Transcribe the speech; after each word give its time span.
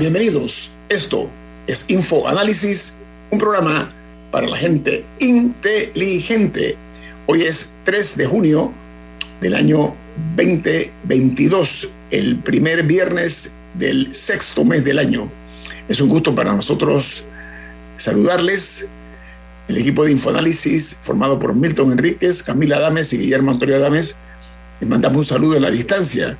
Bienvenidos. 0.00 0.70
Esto 0.88 1.28
es 1.66 1.84
Info 1.88 2.26
Análisis, 2.26 2.94
un 3.30 3.38
programa 3.38 3.94
para 4.30 4.46
la 4.46 4.56
gente 4.56 5.04
inteligente. 5.18 6.78
Hoy 7.26 7.42
es 7.42 7.74
3 7.84 8.16
de 8.16 8.24
junio 8.24 8.72
del 9.42 9.54
año 9.54 9.94
2022, 10.36 11.90
el 12.12 12.38
primer 12.38 12.84
viernes 12.84 13.52
del 13.74 14.14
sexto 14.14 14.64
mes 14.64 14.82
del 14.84 15.00
año. 15.00 15.30
Es 15.86 16.00
un 16.00 16.08
gusto 16.08 16.34
para 16.34 16.54
nosotros 16.54 17.24
saludarles. 17.96 18.88
El 19.68 19.76
equipo 19.76 20.06
de 20.06 20.12
Infoanálisis, 20.12 20.94
formado 20.94 21.38
por 21.38 21.54
Milton 21.54 21.92
Enríquez, 21.92 22.42
Camila 22.42 22.78
Adames 22.78 23.12
y 23.12 23.18
Guillermo 23.18 23.50
Antonio 23.50 23.76
Adames, 23.76 24.16
les 24.80 24.88
mandamos 24.88 25.18
un 25.18 25.24
saludo 25.26 25.56
en 25.56 25.62
la 25.62 25.70
distancia. 25.70 26.38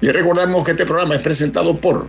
Les 0.00 0.14
recordamos 0.14 0.64
que 0.64 0.70
este 0.70 0.86
programa 0.86 1.14
es 1.14 1.20
presentado 1.20 1.78
por 1.78 2.08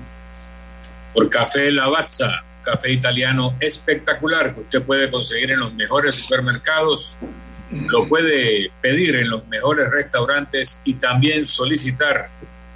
por 1.14 1.30
Café 1.30 1.72
Lavazza, 1.72 2.44
café 2.64 2.92
italiano 2.92 3.56
espectacular 3.60 4.56
que 4.56 4.62
usted 4.62 4.82
puede 4.84 5.12
conseguir 5.12 5.52
en 5.52 5.60
los 5.60 5.74
mejores 5.74 6.16
supermercados, 6.16 7.18
lo 7.72 8.08
puede 8.08 8.72
pedir 8.82 9.16
en 9.16 9.30
los 9.30 9.46
mejores 9.48 9.90
restaurantes 9.90 10.82
y 10.84 10.94
también 10.96 11.46
solicitar 11.46 12.30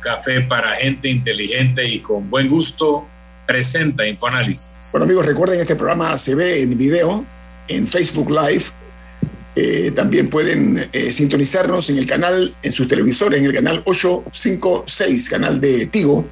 café 0.00 0.40
para 0.40 0.70
gente 0.76 1.08
inteligente 1.08 1.86
y 1.86 2.00
con 2.00 2.30
buen 2.30 2.48
gusto, 2.48 3.06
presenta 3.46 4.06
Infoanálisis. 4.06 4.70
Bueno 4.92 5.04
amigos, 5.04 5.26
recuerden 5.26 5.60
este 5.60 5.76
programa 5.76 6.16
se 6.16 6.34
ve 6.34 6.62
en 6.62 6.78
video 6.78 7.26
en 7.68 7.86
Facebook 7.86 8.30
Live. 8.30 8.64
Eh, 9.54 9.90
también 9.90 10.30
pueden 10.30 10.88
eh, 10.92 11.12
sintonizarnos 11.12 11.90
en 11.90 11.98
el 11.98 12.06
canal, 12.06 12.54
en 12.62 12.72
sus 12.72 12.88
televisores, 12.88 13.40
en 13.40 13.46
el 13.46 13.52
canal 13.52 13.82
856, 13.84 15.28
canal 15.28 15.60
de 15.60 15.86
Tigo. 15.86 16.26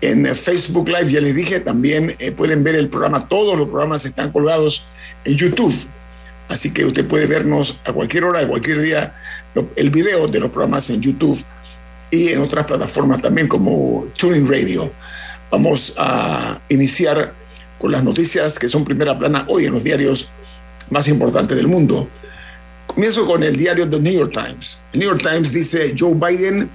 En 0.00 0.26
Facebook 0.26 0.88
Live, 0.88 1.12
ya 1.12 1.20
les 1.20 1.34
dije, 1.34 1.60
también 1.60 2.14
eh, 2.18 2.32
pueden 2.32 2.64
ver 2.64 2.74
el 2.74 2.88
programa, 2.88 3.28
todos 3.28 3.56
los 3.56 3.68
programas 3.68 4.04
están 4.04 4.32
colgados 4.32 4.84
en 5.24 5.36
YouTube. 5.36 5.74
Así 6.48 6.72
que 6.72 6.84
usted 6.84 7.06
puede 7.06 7.26
vernos 7.26 7.80
a 7.84 7.92
cualquier 7.92 8.24
hora, 8.24 8.40
a 8.40 8.48
cualquier 8.48 8.80
día, 8.80 9.14
el 9.76 9.90
video 9.90 10.26
de 10.26 10.40
los 10.40 10.50
programas 10.50 10.90
en 10.90 11.00
YouTube 11.00 11.42
y 12.10 12.28
en 12.28 12.42
otras 12.42 12.66
plataformas 12.66 13.22
también 13.22 13.48
como 13.48 14.08
Tuning 14.16 14.48
Radio. 14.48 14.92
Vamos 15.50 15.94
a 15.96 16.60
iniciar 16.68 17.34
con 17.82 17.90
las 17.90 18.04
noticias 18.04 18.60
que 18.60 18.68
son 18.68 18.84
primera 18.84 19.18
plana 19.18 19.44
hoy 19.48 19.66
en 19.66 19.72
los 19.72 19.82
diarios 19.82 20.30
más 20.88 21.08
importantes 21.08 21.56
del 21.56 21.66
mundo. 21.66 22.08
Comienzo 22.86 23.26
con 23.26 23.42
el 23.42 23.56
diario 23.56 23.90
The 23.90 23.98
New 23.98 24.12
York 24.12 24.32
Times. 24.32 24.80
El 24.92 25.00
New 25.00 25.08
York 25.10 25.22
Times 25.28 25.52
dice, 25.52 25.92
Joe 25.98 26.14
Biden 26.14 26.70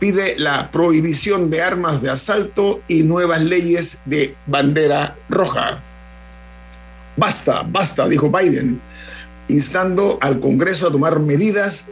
pide 0.00 0.36
la 0.36 0.72
prohibición 0.72 1.50
de 1.50 1.62
armas 1.62 2.02
de 2.02 2.10
asalto 2.10 2.82
y 2.88 3.04
nuevas 3.04 3.42
leyes 3.42 4.00
de 4.06 4.34
bandera 4.46 5.16
roja. 5.28 5.80
Basta, 7.16 7.62
basta, 7.62 8.08
dijo 8.08 8.28
Biden, 8.28 8.80
instando 9.46 10.18
al 10.20 10.40
Congreso 10.40 10.88
a 10.88 10.90
tomar 10.90 11.20
medidas 11.20 11.84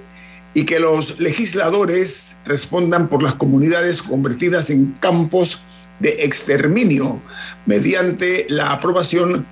y 0.52 0.64
que 0.64 0.80
los 0.80 1.20
legisladores 1.20 2.38
respondan 2.44 3.06
por 3.06 3.22
las 3.22 3.34
comunidades 3.34 4.02
convertidas 4.02 4.68
en 4.70 4.96
campos 4.98 5.62
de 6.00 6.24
exterminio 6.24 7.22
mediante 7.66 8.46
la 8.48 8.72
aprobación 8.72 9.46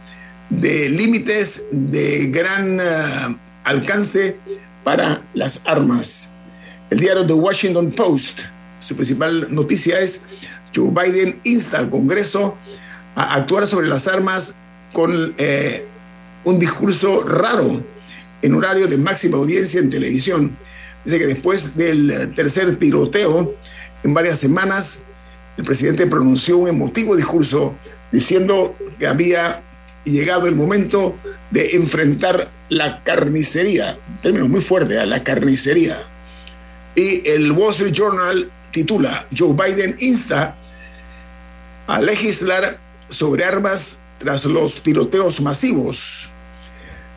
de 0.51 0.89
límites 0.89 1.65
de 1.71 2.27
gran 2.27 2.81
eh, 2.81 3.39
alcance 3.65 4.39
para 4.85 5.23
las 5.35 5.63
armas. 5.65 6.33
El 6.91 6.99
diario 6.99 7.27
The 7.27 7.35
Washington 7.35 7.93
Post, 7.93 8.41
su 8.81 8.97
principal 8.97 9.55
noticia 9.55 10.01
es 10.01 10.23
Joe 10.75 10.91
Biden 10.91 11.41
insta 11.45 11.79
al 11.79 11.91
Congreso 11.91 12.57
a 13.15 13.35
actuar 13.35 13.67
sobre 13.67 13.89
las 13.89 14.09
armas 14.09 14.61
con 14.93 15.35
eh, 15.39 15.87
un 16.45 16.59
discurso 16.59 17.23
raro 17.23 17.85
en 18.43 18.55
horario 18.55 18.87
de 18.89 18.99
máxima 18.99 19.37
audiencia 19.37 19.81
en 19.81 19.91
televisión. 19.91 20.57
Dice 21.05 21.19
que 21.19 21.27
después 21.27 21.77
del 21.77 22.33
tercer 22.35 22.77
tiroteo 22.77 23.55
en 24.03 24.15
varias 24.15 24.39
semanas, 24.39 25.05
el 25.61 25.67
presidente 25.67 26.07
pronunció 26.07 26.57
un 26.57 26.69
emotivo 26.69 27.15
discurso 27.15 27.75
diciendo 28.11 28.75
que 28.99 29.07
había 29.07 29.63
llegado 30.05 30.49
el 30.49 30.57
momento 30.57 31.19
de 31.51 31.73
enfrentar 31.77 32.51
la 32.71 33.05
carnicería, 33.05 33.99
término 34.23 34.49
muy 34.49 34.63
fuerte, 34.63 34.97
¿eh? 34.97 35.05
la 35.05 35.23
carnicería. 35.23 36.01
Y 36.95 37.29
el 37.29 37.53
Wall 37.53 37.73
Street 37.73 37.93
Journal 37.93 38.51
titula, 38.71 39.27
Joe 39.37 39.53
Biden 39.53 39.97
insta 39.99 40.57
a 41.87 42.01
legislar 42.01 42.81
sobre 43.11 43.45
armas 43.45 44.01
tras 44.17 44.47
los 44.47 44.83
tiroteos 44.83 45.43
masivos. 45.43 46.31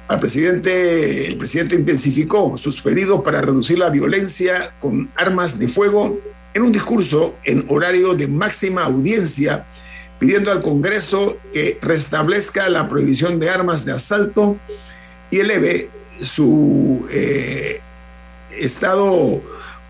El 0.10 0.20
presidente 0.20 1.76
intensificó 1.78 2.58
sus 2.58 2.82
pedidos 2.82 3.22
para 3.24 3.40
reducir 3.40 3.80
la 3.80 3.90
violencia 3.90 4.74
con 4.82 5.10
armas 5.16 5.60
de 5.60 5.70
fuego 5.70 6.20
en 6.54 6.62
un 6.62 6.72
discurso 6.72 7.36
en 7.44 7.66
horario 7.70 8.14
de 8.14 8.28
máxima 8.28 8.84
audiencia, 8.84 9.66
pidiendo 10.20 10.52
al 10.52 10.62
Congreso 10.62 11.38
que 11.52 11.80
restablezca 11.82 12.70
la 12.70 12.88
prohibición 12.88 13.40
de 13.40 13.50
armas 13.50 13.86
de 13.86 13.94
asalto 13.94 14.58
y 15.32 15.40
eleve 15.40 15.90
su 16.20 17.08
eh, 17.12 17.82
estado 18.58 19.42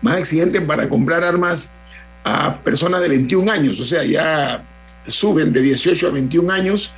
más 0.02 0.18
exigente 0.18 0.60
para 0.60 0.88
comprar 0.88 1.22
armas 1.22 1.72
a 2.24 2.60
personas 2.62 3.02
de 3.02 3.08
21 3.10 3.52
años, 3.52 3.80
o 3.80 3.84
sea, 3.84 4.02
ya 4.02 4.64
suben 5.06 5.52
de 5.52 5.60
18 5.60 6.08
a 6.08 6.10
21 6.10 6.52
años 6.52 6.94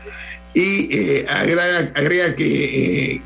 y 0.55 0.88
eh, 0.97 1.26
agrega, 1.28 2.37
que 2.37 3.15
eh, 3.15 3.22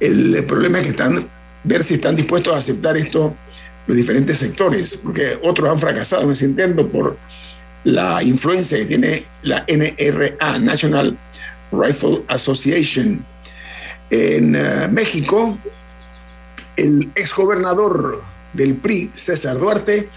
el 0.00 0.44
problema 0.44 0.78
es 0.78 0.84
que 0.84 0.90
están, 0.90 1.28
ver 1.64 1.82
si 1.82 1.94
están 1.94 2.14
dispuestos 2.14 2.54
a 2.54 2.58
aceptar 2.58 2.96
esto 2.96 3.36
los 3.88 3.96
diferentes 3.96 4.38
sectores, 4.38 4.98
porque 4.98 5.38
otros 5.42 5.68
han 5.68 5.78
fracasado 5.78 6.22
en 6.24 6.30
ese 6.30 6.44
intento 6.44 6.86
por 6.86 7.16
la 7.84 8.22
influencia 8.22 8.78
que 8.78 8.84
tiene 8.84 9.26
la 9.42 9.64
NRA, 9.66 10.58
National 10.58 11.18
Rifle 11.72 12.22
Association. 12.28 13.24
En 14.10 14.54
eh, 14.54 14.88
México, 14.90 15.58
el 16.76 17.10
exgobernador 17.14 18.14
del 18.52 18.76
PRI, 18.76 19.10
César 19.14 19.56
Duarte, 19.58 20.10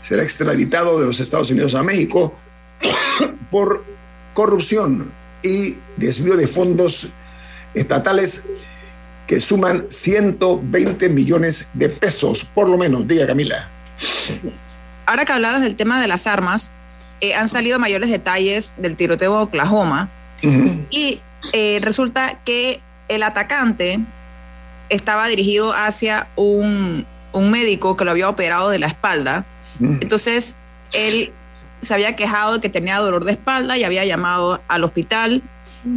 será 0.00 0.22
extraditado 0.22 1.00
de 1.00 1.06
los 1.06 1.18
Estados 1.18 1.50
Unidos 1.50 1.74
a 1.74 1.82
México 1.82 2.38
por 3.50 3.84
corrupción 4.32 5.12
y 5.42 5.76
desvío 5.96 6.36
de 6.36 6.46
fondos 6.46 7.08
estatales 7.74 8.48
que 9.28 9.40
suman 9.42 9.84
120 9.88 11.10
millones 11.10 11.68
de 11.74 11.90
pesos, 11.90 12.44
por 12.44 12.68
lo 12.68 12.78
menos, 12.78 13.06
diga 13.06 13.26
Camila. 13.26 13.68
Ahora 15.04 15.26
que 15.26 15.32
hablabas 15.32 15.60
del 15.60 15.76
tema 15.76 16.00
de 16.00 16.08
las 16.08 16.26
armas, 16.26 16.72
eh, 17.20 17.34
han 17.34 17.48
salido 17.50 17.78
mayores 17.78 18.10
detalles 18.10 18.74
del 18.78 18.96
tiroteo 18.96 19.36
de 19.36 19.42
Oklahoma 19.44 20.08
y 20.90 21.20
eh, 21.52 21.78
resulta 21.82 22.40
que 22.44 22.80
el 23.08 23.22
atacante 23.22 24.00
estaba 24.88 25.28
dirigido 25.28 25.74
hacia 25.74 26.28
un, 26.36 27.06
un 27.32 27.50
médico 27.50 27.96
que 27.98 28.06
lo 28.06 28.12
había 28.12 28.30
operado 28.30 28.70
de 28.70 28.78
la 28.78 28.86
espalda. 28.86 29.44
Entonces, 29.78 30.56
él 30.92 31.32
se 31.82 31.92
había 31.92 32.16
quejado 32.16 32.54
de 32.54 32.60
que 32.60 32.70
tenía 32.70 32.96
dolor 32.96 33.24
de 33.24 33.32
espalda 33.32 33.76
y 33.76 33.84
había 33.84 34.04
llamado 34.06 34.62
al 34.68 34.84
hospital 34.84 35.42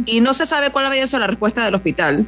y 0.04 0.20
no 0.20 0.34
se 0.34 0.44
sabe 0.44 0.70
cuál 0.70 0.86
había 0.86 1.06
sido 1.06 1.20
la 1.20 1.28
respuesta 1.28 1.64
del 1.64 1.74
hospital. 1.74 2.26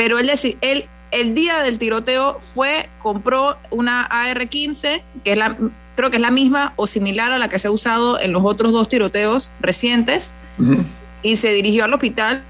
Pero 0.00 0.18
él, 0.18 0.30
él 0.62 0.88
el 1.10 1.34
día 1.34 1.58
del 1.62 1.78
tiroteo 1.78 2.38
fue, 2.40 2.88
compró 2.98 3.58
una 3.70 4.06
AR-15, 4.10 5.02
que 5.24 5.32
es 5.32 5.36
la, 5.36 5.58
creo 5.94 6.10
que 6.10 6.16
es 6.16 6.22
la 6.22 6.30
misma 6.30 6.72
o 6.76 6.86
similar 6.86 7.32
a 7.32 7.38
la 7.38 7.50
que 7.50 7.58
se 7.58 7.68
ha 7.68 7.70
usado 7.70 8.18
en 8.18 8.32
los 8.32 8.42
otros 8.44 8.72
dos 8.72 8.88
tiroteos 8.88 9.50
recientes, 9.60 10.34
Ujú. 10.58 10.82
y 11.22 11.36
se 11.36 11.52
dirigió 11.52 11.84
al 11.84 11.92
hospital 11.92 12.42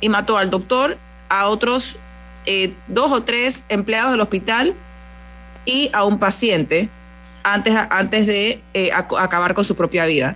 y 0.00 0.08
mató 0.08 0.38
al 0.38 0.50
doctor, 0.50 0.98
a 1.28 1.46
otros 1.46 1.94
eh, 2.46 2.72
dos 2.88 3.12
o 3.12 3.22
tres 3.22 3.64
empleados 3.68 4.10
del 4.10 4.20
hospital 4.22 4.74
y 5.64 5.90
a 5.92 6.02
un 6.04 6.18
paciente 6.18 6.88
antes, 7.44 7.76
antes 7.90 8.26
de 8.26 8.60
eh, 8.74 8.90
ac- 8.92 9.20
acabar 9.22 9.54
con 9.54 9.64
su 9.64 9.76
propia 9.76 10.04
vida. 10.06 10.34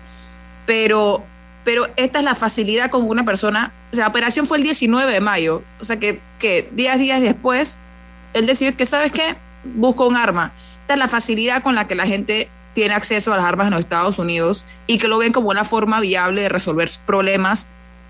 Pero, 0.67 1.25
pero 1.65 1.89
esta 1.97 2.19
es 2.19 2.25
la 2.25 2.35
facilidad 2.35 2.91
con 2.91 3.09
una 3.09 3.25
persona. 3.25 3.73
La 3.93 4.07
operación 4.07 4.47
fue 4.47 4.59
el 4.59 4.63
19 4.63 5.13
de 5.13 5.21
mayo, 5.21 5.63
o 5.81 5.85
sea 5.85 5.99
que, 5.99 6.21
que 6.39 6.69
días, 6.73 6.99
días 6.99 7.21
después, 7.21 7.79
él 8.35 8.47
decidió 8.47 8.77
que, 8.77 8.87
¿sabes 8.87 9.13
qué? 9.13 9.37
Busco 9.65 10.07
un 10.07 10.17
arma. 10.17 10.53
Esta 10.81 10.95
es 10.95 10.99
la 10.99 11.09
facilidad 11.09 11.63
con 11.63 11.75
la 11.75 11.87
que 11.87 11.95
la 11.95 12.07
gente 12.07 12.49
tiene 12.75 12.95
acceso 12.95 13.33
a 13.33 13.37
las 13.37 13.45
armas 13.45 13.67
en 13.67 13.73
los 13.73 13.81
Estados 13.81 14.19
Unidos 14.19 14.65
y 14.87 14.99
que 14.99 15.09
lo 15.09 15.19
ven 15.19 15.33
como 15.33 15.51
una 15.51 15.65
forma 15.65 16.01
viable 16.01 16.43
de 16.43 16.49
resolver 16.49 16.91
problemas, 17.07 17.67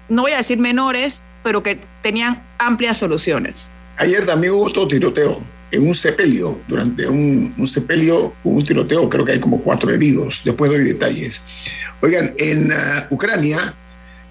no 0.08 0.22
voy 0.22 0.32
a 0.32 0.36
decir 0.36 0.58
menores, 0.58 1.22
pero 1.42 1.62
que 1.62 1.80
tenían 2.02 2.42
amplias 2.58 2.98
soluciones. 2.98 3.70
Ayer 3.96 4.24
también 4.24 4.52
hubo 4.52 4.64
otro 4.64 4.86
tiroteo 4.86 5.42
en 5.72 5.86
un 5.86 5.94
sepelio. 5.94 6.60
Durante 6.68 7.08
un, 7.08 7.54
un 7.58 7.68
sepelio 7.68 8.34
un 8.44 8.62
tiroteo, 8.64 9.08
creo 9.08 9.24
que 9.24 9.32
hay 9.32 9.40
como 9.40 9.60
cuatro 9.60 9.90
heridos. 9.90 10.42
Después 10.44 10.70
doy 10.70 10.84
detalles. 10.84 11.42
Oigan, 12.00 12.34
en 12.38 12.72
ah, 12.72 13.08
Ucrania, 13.10 13.74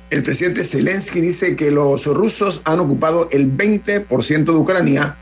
el 0.09 0.23
presidente 0.23 0.63
Zelensky 0.63 1.21
dice 1.21 1.55
que 1.55 1.71
los 1.71 2.05
rusos 2.05 2.61
han 2.65 2.79
ocupado 2.79 3.27
el 3.31 3.51
20% 3.51 4.43
de 4.45 4.51
Ucrania 4.51 5.17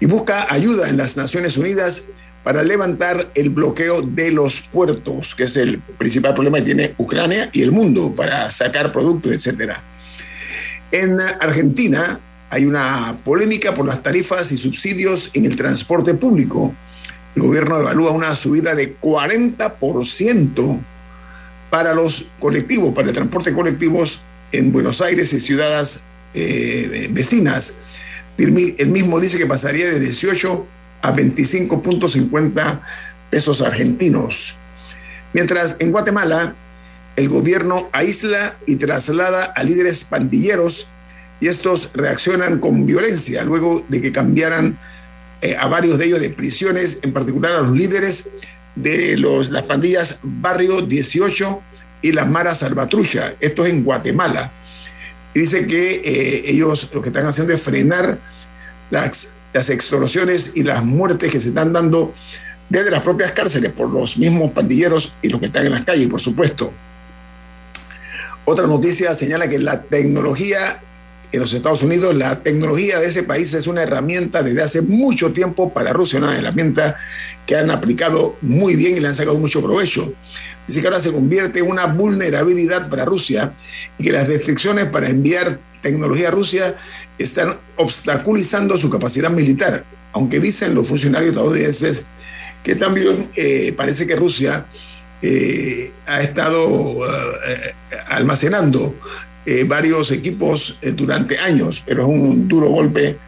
y 0.00 0.06
busca 0.06 0.52
ayuda 0.52 0.88
en 0.88 0.96
las 0.96 1.16
Naciones 1.16 1.56
Unidas 1.56 2.10
para 2.42 2.62
levantar 2.62 3.30
el 3.34 3.48
bloqueo 3.48 4.02
de 4.02 4.30
los 4.30 4.60
puertos, 4.60 5.34
que 5.34 5.44
es 5.44 5.56
el 5.56 5.80
principal 5.80 6.34
problema 6.34 6.58
que 6.58 6.64
tiene 6.64 6.94
Ucrania 6.98 7.48
y 7.52 7.62
el 7.62 7.72
mundo 7.72 8.14
para 8.14 8.50
sacar 8.50 8.92
productos, 8.92 9.32
etcétera. 9.32 9.82
En 10.92 11.18
Argentina 11.40 12.20
hay 12.54 12.66
una 12.66 13.16
polémica 13.24 13.74
por 13.74 13.84
las 13.84 14.00
tarifas 14.00 14.52
y 14.52 14.56
subsidios 14.56 15.30
en 15.34 15.44
el 15.44 15.56
transporte 15.56 16.14
público. 16.14 16.72
El 17.34 17.42
gobierno 17.42 17.80
evalúa 17.80 18.12
una 18.12 18.32
subida 18.36 18.76
de 18.76 18.96
40% 19.00 20.80
para 21.68 21.94
los 21.94 22.26
colectivos, 22.38 22.94
para 22.94 23.08
el 23.08 23.14
transporte 23.14 23.52
colectivos 23.52 24.22
en 24.52 24.70
Buenos 24.70 25.00
Aires 25.00 25.32
y 25.32 25.40
ciudades 25.40 26.04
eh, 26.34 27.08
vecinas. 27.10 27.74
El 28.38 28.52
mi- 28.52 28.76
el 28.78 28.88
mismo 28.90 29.18
dice 29.18 29.36
que 29.36 29.46
pasaría 29.46 29.90
de 29.90 29.98
18 29.98 30.64
a 31.02 31.12
25.50 31.12 32.80
pesos 33.30 33.62
argentinos. 33.62 34.54
Mientras 35.32 35.76
en 35.80 35.90
Guatemala 35.90 36.54
el 37.16 37.28
gobierno 37.28 37.88
aísla 37.92 38.56
y 38.66 38.76
traslada 38.76 39.44
a 39.44 39.62
líderes 39.64 40.04
pandilleros 40.04 40.88
y 41.44 41.48
estos 41.48 41.90
reaccionan 41.92 42.58
con 42.58 42.86
violencia 42.86 43.44
luego 43.44 43.84
de 43.90 44.00
que 44.00 44.12
cambiaran 44.12 44.78
eh, 45.42 45.54
a 45.60 45.68
varios 45.68 45.98
de 45.98 46.06
ellos 46.06 46.20
de 46.20 46.30
prisiones, 46.30 47.00
en 47.02 47.12
particular 47.12 47.52
a 47.52 47.60
los 47.60 47.76
líderes 47.76 48.30
de 48.74 49.18
los, 49.18 49.50
las 49.50 49.64
pandillas 49.64 50.20
Barrio 50.22 50.80
18 50.80 51.60
y 52.00 52.12
las 52.12 52.26
Maras 52.26 52.60
Salvatrucha. 52.60 53.34
Esto 53.40 53.66
es 53.66 53.72
en 53.72 53.84
Guatemala. 53.84 54.52
Y 55.34 55.40
dice 55.40 55.66
que 55.66 55.96
eh, 55.96 56.44
ellos 56.46 56.88
lo 56.94 57.02
que 57.02 57.10
están 57.10 57.26
haciendo 57.26 57.52
es 57.52 57.60
frenar 57.60 58.18
las, 58.90 59.34
las 59.52 59.68
extorsiones 59.68 60.52
y 60.54 60.62
las 60.62 60.82
muertes 60.82 61.30
que 61.30 61.42
se 61.42 61.48
están 61.48 61.74
dando 61.74 62.14
desde 62.70 62.90
las 62.90 63.02
propias 63.02 63.32
cárceles 63.32 63.70
por 63.70 63.90
los 63.90 64.16
mismos 64.16 64.50
pandilleros 64.52 65.12
y 65.20 65.28
los 65.28 65.40
que 65.40 65.46
están 65.48 65.66
en 65.66 65.72
las 65.72 65.82
calles, 65.82 66.08
por 66.08 66.22
supuesto. 66.22 66.72
Otra 68.46 68.66
noticia 68.66 69.14
señala 69.14 69.46
que 69.46 69.58
la 69.58 69.82
tecnología 69.82 70.80
en 71.34 71.40
los 71.40 71.52
Estados 71.52 71.82
Unidos, 71.82 72.14
la 72.14 72.42
tecnología 72.42 73.00
de 73.00 73.08
ese 73.08 73.24
país 73.24 73.52
es 73.54 73.66
una 73.66 73.82
herramienta 73.82 74.42
desde 74.44 74.62
hace 74.62 74.82
mucho 74.82 75.32
tiempo 75.32 75.72
para 75.72 75.92
Rusia, 75.92 76.20
una 76.20 76.38
herramienta 76.38 76.96
que 77.44 77.56
han 77.56 77.72
aplicado 77.72 78.36
muy 78.40 78.76
bien 78.76 78.96
y 78.96 79.00
le 79.00 79.08
han 79.08 79.16
sacado 79.16 79.36
mucho 79.36 79.60
provecho. 79.60 80.14
Dice 80.68 80.80
que 80.80 80.86
ahora 80.86 81.00
se 81.00 81.12
convierte 81.12 81.58
en 81.58 81.68
una 81.68 81.86
vulnerabilidad 81.86 82.88
para 82.88 83.04
Rusia 83.04 83.52
y 83.98 84.04
que 84.04 84.12
las 84.12 84.28
restricciones 84.28 84.86
para 84.86 85.08
enviar 85.08 85.58
tecnología 85.82 86.28
a 86.28 86.30
Rusia 86.30 86.76
están 87.18 87.58
obstaculizando 87.76 88.78
su 88.78 88.88
capacidad 88.88 89.30
militar, 89.30 89.84
aunque 90.12 90.38
dicen 90.38 90.74
los 90.74 90.86
funcionarios 90.86 91.30
estadounidenses 91.30 92.04
que 92.62 92.76
también 92.76 93.30
eh, 93.34 93.74
parece 93.76 94.06
que 94.06 94.14
Rusia 94.14 94.66
eh, 95.20 95.92
ha 96.06 96.20
estado 96.20 97.04
eh, 97.06 97.74
almacenando 98.08 98.94
eh, 99.46 99.64
varios 99.64 100.10
equipos 100.10 100.78
eh, 100.82 100.92
durante 100.92 101.38
años, 101.38 101.82
pero 101.84 102.02
es 102.02 102.08
un 102.08 102.48
duro 102.48 102.68
golpe 102.68 103.18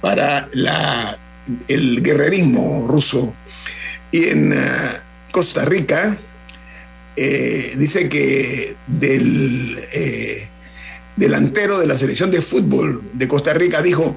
para 0.00 0.48
el 1.68 2.02
guerrerismo 2.02 2.86
ruso. 2.88 3.34
Y 4.12 4.24
en 4.24 4.52
uh, 4.52 4.56
Costa 5.30 5.64
Rica 5.64 6.18
eh, 7.16 7.74
dice 7.76 8.08
que 8.08 8.76
del 8.86 9.76
eh, 9.92 10.48
delantero 11.16 11.78
de 11.78 11.86
la 11.86 11.98
selección 11.98 12.30
de 12.30 12.40
fútbol 12.40 13.02
de 13.12 13.28
Costa 13.28 13.52
Rica 13.52 13.82
dijo 13.82 14.16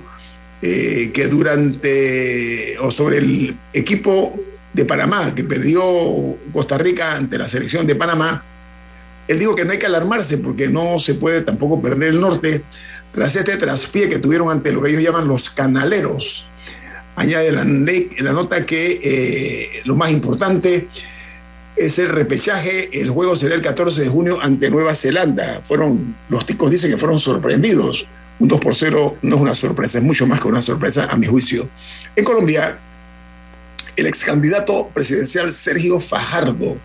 eh, 0.62 1.12
que 1.14 1.28
durante 1.28 2.78
o 2.80 2.92
sobre 2.92 3.18
el 3.18 3.58
equipo 3.74 4.40
de 4.72 4.86
Panamá 4.86 5.34
que 5.36 5.44
perdió 5.44 5.84
Costa 6.54 6.78
Rica 6.78 7.18
ante 7.18 7.38
la 7.38 7.50
selección 7.50 7.86
de 7.86 7.96
Panamá, 7.96 8.46
él 9.28 9.40
dijo 9.40 9.56
que 9.56 9.66
no 9.66 9.72
hay 9.72 9.80
que 9.80 9.86
alarmarse 9.86 10.38
porque 10.38 10.70
no 10.70 11.00
se 11.00 11.16
puede 11.16 11.42
tampoco 11.42 11.82
perder 11.82 12.10
el 12.10 12.20
norte 12.20 12.64
tras 13.12 13.36
este 13.36 13.58
traspié 13.58 14.10
que 14.10 14.20
tuvieron 14.20 14.50
ante 14.50 14.72
lo 14.72 14.82
que 14.82 14.90
ellos 14.90 15.04
llaman 15.04 15.28
los 15.28 15.50
canaleros. 15.50 16.48
Añade 17.16 17.52
la, 17.52 17.64
la 17.64 18.34
nota 18.34 18.66
que 18.66 19.00
eh, 19.04 19.82
lo 19.86 19.96
más 19.96 20.12
importante 20.12 20.90
es 21.76 22.00
el 22.00 22.10
repechaje. 22.10 22.90
El 23.00 23.12
juego 23.12 23.36
será 23.36 23.54
el 23.56 23.62
14 23.62 24.02
de 24.02 24.10
junio 24.10 24.40
ante 24.42 24.72
Nueva 24.72 24.96
Zelanda. 24.96 25.62
Fueron, 25.64 26.16
los 26.30 26.46
ticos 26.46 26.72
dicen 26.72 26.92
que 26.92 26.98
fueron 26.98 27.20
sorprendidos. 27.20 28.08
Un 28.40 28.48
2 28.48 28.60
por 28.60 28.74
0 28.74 29.18
no 29.22 29.36
es 29.36 29.42
una 29.42 29.56
sorpresa, 29.56 30.00
es 30.00 30.04
mucho 30.04 30.26
más 30.26 30.40
que 30.40 30.48
una 30.48 30.62
sorpresa 30.62 31.08
a 31.10 31.16
mi 31.16 31.28
juicio. 31.28 31.70
En 32.16 32.26
Colombia, 32.26 32.80
el 33.96 34.08
ex 34.08 34.26
candidato 34.26 34.90
presidencial 34.92 35.54
Sergio 35.54 36.00
Fajardo 36.00 36.78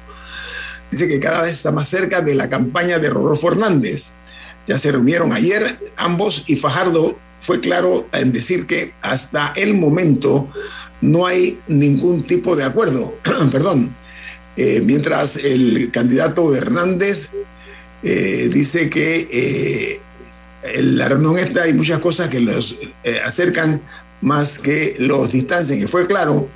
dice 0.91 1.09
que 1.09 1.21
cada 1.21 1.43
vez 1.43 1.53
está 1.55 1.73
más 1.73 1.89
cerca 1.89 2.21
de 2.21 2.35
la 2.35 2.49
campaña 2.49 2.99
de 2.99 3.11
Rodolfo 3.11 3.49
Hernández. 3.49 4.13
Ya 4.67 4.79
se 4.79 4.93
reunieron 4.93 5.33
ayer 5.33 5.93
ambos 5.97 6.45
y 6.47 6.57
Fajardo 6.57 7.19
fue 7.39 7.61
claro 7.61 8.09
en 8.13 8.33
decir 8.33 8.67
que 8.67 8.93
hasta 9.01 9.53
el 9.57 9.75
momento 9.75 10.51
no 11.01 11.27
hay 11.27 11.61
ningún 11.69 12.27
tipo 12.27 12.57
de 12.57 12.65
acuerdo. 12.65 13.17
Perdón. 13.53 13.95
Eh, 14.57 14.83
mientras 14.85 15.37
el 15.37 15.93
candidato 15.93 16.53
Hernández 16.55 17.33
eh, 18.03 18.51
dice 18.53 18.91
que 18.91 19.29
eh, 19.31 20.01
la 20.83 21.09
reunión 21.09 21.39
esta 21.39 21.63
hay 21.63 21.75
muchas 21.75 22.01
cosas 22.01 22.29
que 22.29 22.41
los 22.41 22.77
acercan 23.25 23.81
más 24.21 24.59
que 24.59 24.97
los 24.99 25.31
distancian. 25.31 25.79
Y 25.79 25.85
fue 25.85 26.09
claro 26.09 26.49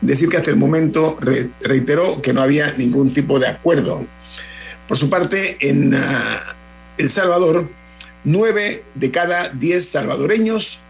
decir 0.00 0.28
que 0.28 0.36
hasta 0.36 0.50
el 0.50 0.56
momento 0.56 1.16
re 1.20 1.50
reiteró 1.62 2.22
que 2.22 2.32
no 2.32 2.42
había 2.42 2.72
ningún 2.72 3.12
tipo 3.12 3.38
de 3.38 3.48
acuerdo. 3.48 4.06
Por 4.88 4.98
su 4.98 5.08
parte, 5.08 5.56
en 5.60 5.94
uh, 5.94 5.98
El 6.98 7.10
Salvador, 7.10 7.68
nueve 8.24 8.82
de 8.94 9.10
cada 9.10 9.48
diez 9.50 9.88
salvadoreños 9.88 10.80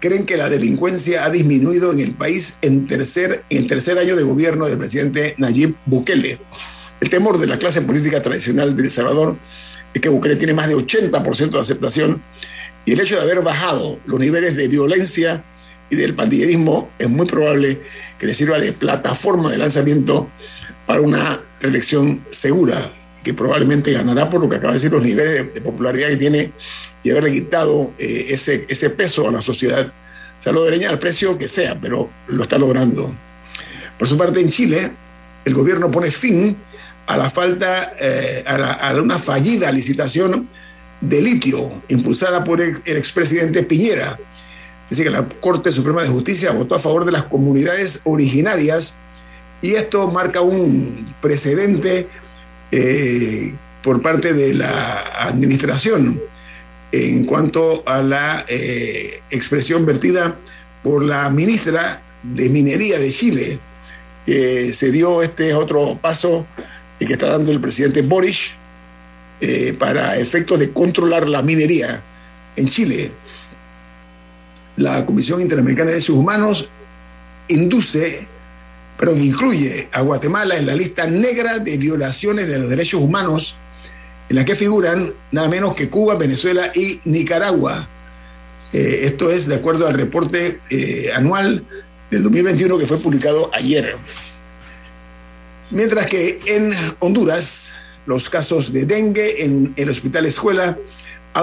creen 0.00 0.26
que 0.26 0.36
la 0.36 0.48
delincuencia 0.48 1.24
ha 1.24 1.30
disminuido 1.30 1.92
en 1.92 2.00
el 2.00 2.12
país 2.12 2.58
en, 2.62 2.86
tercer, 2.86 3.44
en 3.50 3.58
el 3.58 3.66
tercer 3.66 3.98
año 3.98 4.14
de 4.14 4.22
gobierno 4.22 4.66
del 4.66 4.78
presidente 4.78 5.34
Nayib 5.38 5.74
Bukele. 5.86 6.38
El 7.00 7.10
temor 7.10 7.38
de 7.38 7.46
la 7.46 7.58
clase 7.58 7.82
política 7.82 8.22
tradicional 8.22 8.76
de 8.76 8.82
El 8.82 8.90
Salvador 8.90 9.36
es 9.94 10.00
que 10.00 10.08
Bukele 10.08 10.36
tiene 10.36 10.54
más 10.54 10.68
de 10.68 10.76
80% 10.76 11.50
de 11.50 11.60
aceptación 11.60 12.22
y 12.84 12.92
el 12.92 13.00
hecho 13.00 13.16
de 13.16 13.22
haber 13.22 13.42
bajado 13.42 13.98
los 14.06 14.20
niveles 14.20 14.56
de 14.56 14.68
violencia 14.68 15.44
y 15.90 15.96
del 15.96 16.14
pandillerismo 16.14 16.90
es 16.98 17.08
muy 17.08 17.26
probable 17.26 17.80
que 18.18 18.26
le 18.26 18.34
sirva 18.34 18.58
de 18.58 18.72
plataforma 18.72 19.50
de 19.50 19.58
lanzamiento 19.58 20.28
para 20.86 21.00
una 21.00 21.40
reelección 21.60 22.24
segura, 22.30 22.90
que 23.22 23.34
probablemente 23.34 23.92
ganará 23.92 24.30
por 24.30 24.40
lo 24.40 24.48
que 24.48 24.56
acaba 24.56 24.72
de 24.72 24.78
decir 24.78 24.92
los 24.92 25.02
niveles 25.02 25.32
de, 25.32 25.44
de 25.44 25.60
popularidad 25.60 26.08
que 26.08 26.16
tiene 26.16 26.52
y 27.02 27.10
haberle 27.10 27.32
quitado 27.32 27.92
eh, 27.98 28.26
ese, 28.30 28.66
ese 28.68 28.90
peso 28.90 29.28
a 29.28 29.32
la 29.32 29.42
sociedad 29.42 29.92
leña 30.52 30.90
al 30.90 30.98
precio 30.98 31.38
que 31.38 31.48
sea, 31.48 31.78
pero 31.80 32.10
lo 32.28 32.42
está 32.42 32.58
logrando. 32.58 33.14
Por 33.98 34.08
su 34.08 34.16
parte, 34.16 34.40
en 34.40 34.50
Chile, 34.50 34.92
el 35.44 35.54
gobierno 35.54 35.90
pone 35.90 36.10
fin 36.10 36.56
a 37.06 37.16
la 37.16 37.30
falta, 37.30 37.94
eh, 37.98 38.44
a, 38.46 38.94
una 39.00 39.18
fallida 39.18 39.70
licitación 39.72 40.48
de 41.00 41.22
litio 41.22 41.82
impulsada 41.88 42.44
por 42.44 42.60
el, 42.60 42.76
expresidente 42.84 43.62
Piñera. 43.62 44.18
Dice 44.88 45.04
que 45.04 45.10
la 45.10 45.28
Corte 45.40 45.72
Suprema 45.72 46.02
de 46.02 46.08
Justicia 46.08 46.52
votó 46.52 46.74
a 46.74 46.78
favor 46.78 47.04
de 47.04 47.12
las 47.12 47.24
comunidades 47.24 48.02
originarias 48.04 48.98
y 49.62 49.72
esto 49.74 50.10
marca 50.10 50.42
un 50.42 51.14
precedente 51.20 52.08
eh, 52.70 53.54
por 53.82 54.02
parte 54.02 54.32
de 54.32 54.54
la 54.54 55.26
administración 55.26 56.20
en 56.92 57.24
cuanto 57.24 57.82
a 57.86 58.00
la 58.00 58.44
eh, 58.48 59.22
expresión 59.30 59.84
vertida 59.84 60.36
por 60.82 61.04
la 61.04 61.28
ministra 61.30 62.02
de 62.22 62.48
Minería 62.48 62.98
de 62.98 63.10
Chile, 63.10 63.58
que 64.24 64.72
se 64.72 64.92
dio 64.92 65.22
este 65.22 65.52
otro 65.54 65.98
paso 66.00 66.46
que 66.98 67.12
está 67.12 67.28
dando 67.28 67.52
el 67.52 67.60
presidente 67.60 68.02
Boris 68.02 68.52
eh, 69.40 69.74
para 69.78 70.16
efectos 70.16 70.58
de 70.58 70.72
controlar 70.72 71.28
la 71.28 71.42
minería 71.42 72.02
en 72.56 72.68
Chile. 72.68 73.12
La 74.76 75.06
Comisión 75.06 75.40
Interamericana 75.40 75.86
de 75.86 75.94
Derechos 75.94 76.16
Humanos 76.16 76.68
induce, 77.48 78.28
pero 78.98 79.16
incluye 79.16 79.88
a 79.92 80.02
Guatemala 80.02 80.56
en 80.56 80.66
la 80.66 80.74
lista 80.74 81.06
negra 81.06 81.58
de 81.58 81.76
violaciones 81.78 82.48
de 82.48 82.58
los 82.58 82.68
derechos 82.68 83.00
humanos, 83.00 83.56
en 84.28 84.36
la 84.36 84.44
que 84.44 84.54
figuran 84.54 85.10
nada 85.32 85.48
menos 85.48 85.74
que 85.74 85.88
Cuba, 85.88 86.16
Venezuela 86.16 86.72
y 86.74 87.00
Nicaragua. 87.04 87.88
Eh, 88.72 89.00
esto 89.04 89.30
es 89.30 89.46
de 89.46 89.54
acuerdo 89.54 89.86
al 89.86 89.94
reporte 89.94 90.60
eh, 90.68 91.10
anual 91.14 91.64
del 92.10 92.22
2021 92.22 92.78
que 92.78 92.86
fue 92.86 92.98
publicado 92.98 93.50
ayer. 93.54 93.96
Mientras 95.70 96.06
que 96.06 96.38
en 96.46 96.72
Honduras 97.00 97.72
los 98.06 98.28
casos 98.30 98.72
de 98.72 98.84
dengue 98.84 99.44
en 99.44 99.72
el 99.76 99.90
hospital 99.90 100.26
escuela 100.26 100.78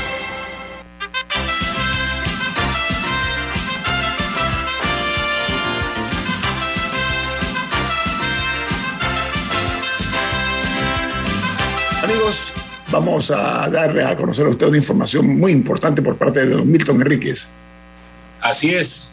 Vamos 12.91 13.31
a 13.31 13.69
darle 13.69 14.03
a 14.03 14.17
conocer 14.17 14.45
a 14.45 14.49
usted 14.49 14.67
una 14.67 14.77
información 14.77 15.39
muy 15.39 15.51
importante 15.51 16.01
por 16.01 16.17
parte 16.17 16.45
de 16.45 16.55
don 16.55 16.69
Milton 16.69 16.97
Enríquez. 16.97 17.55
Así 18.41 18.75
es. 18.75 19.07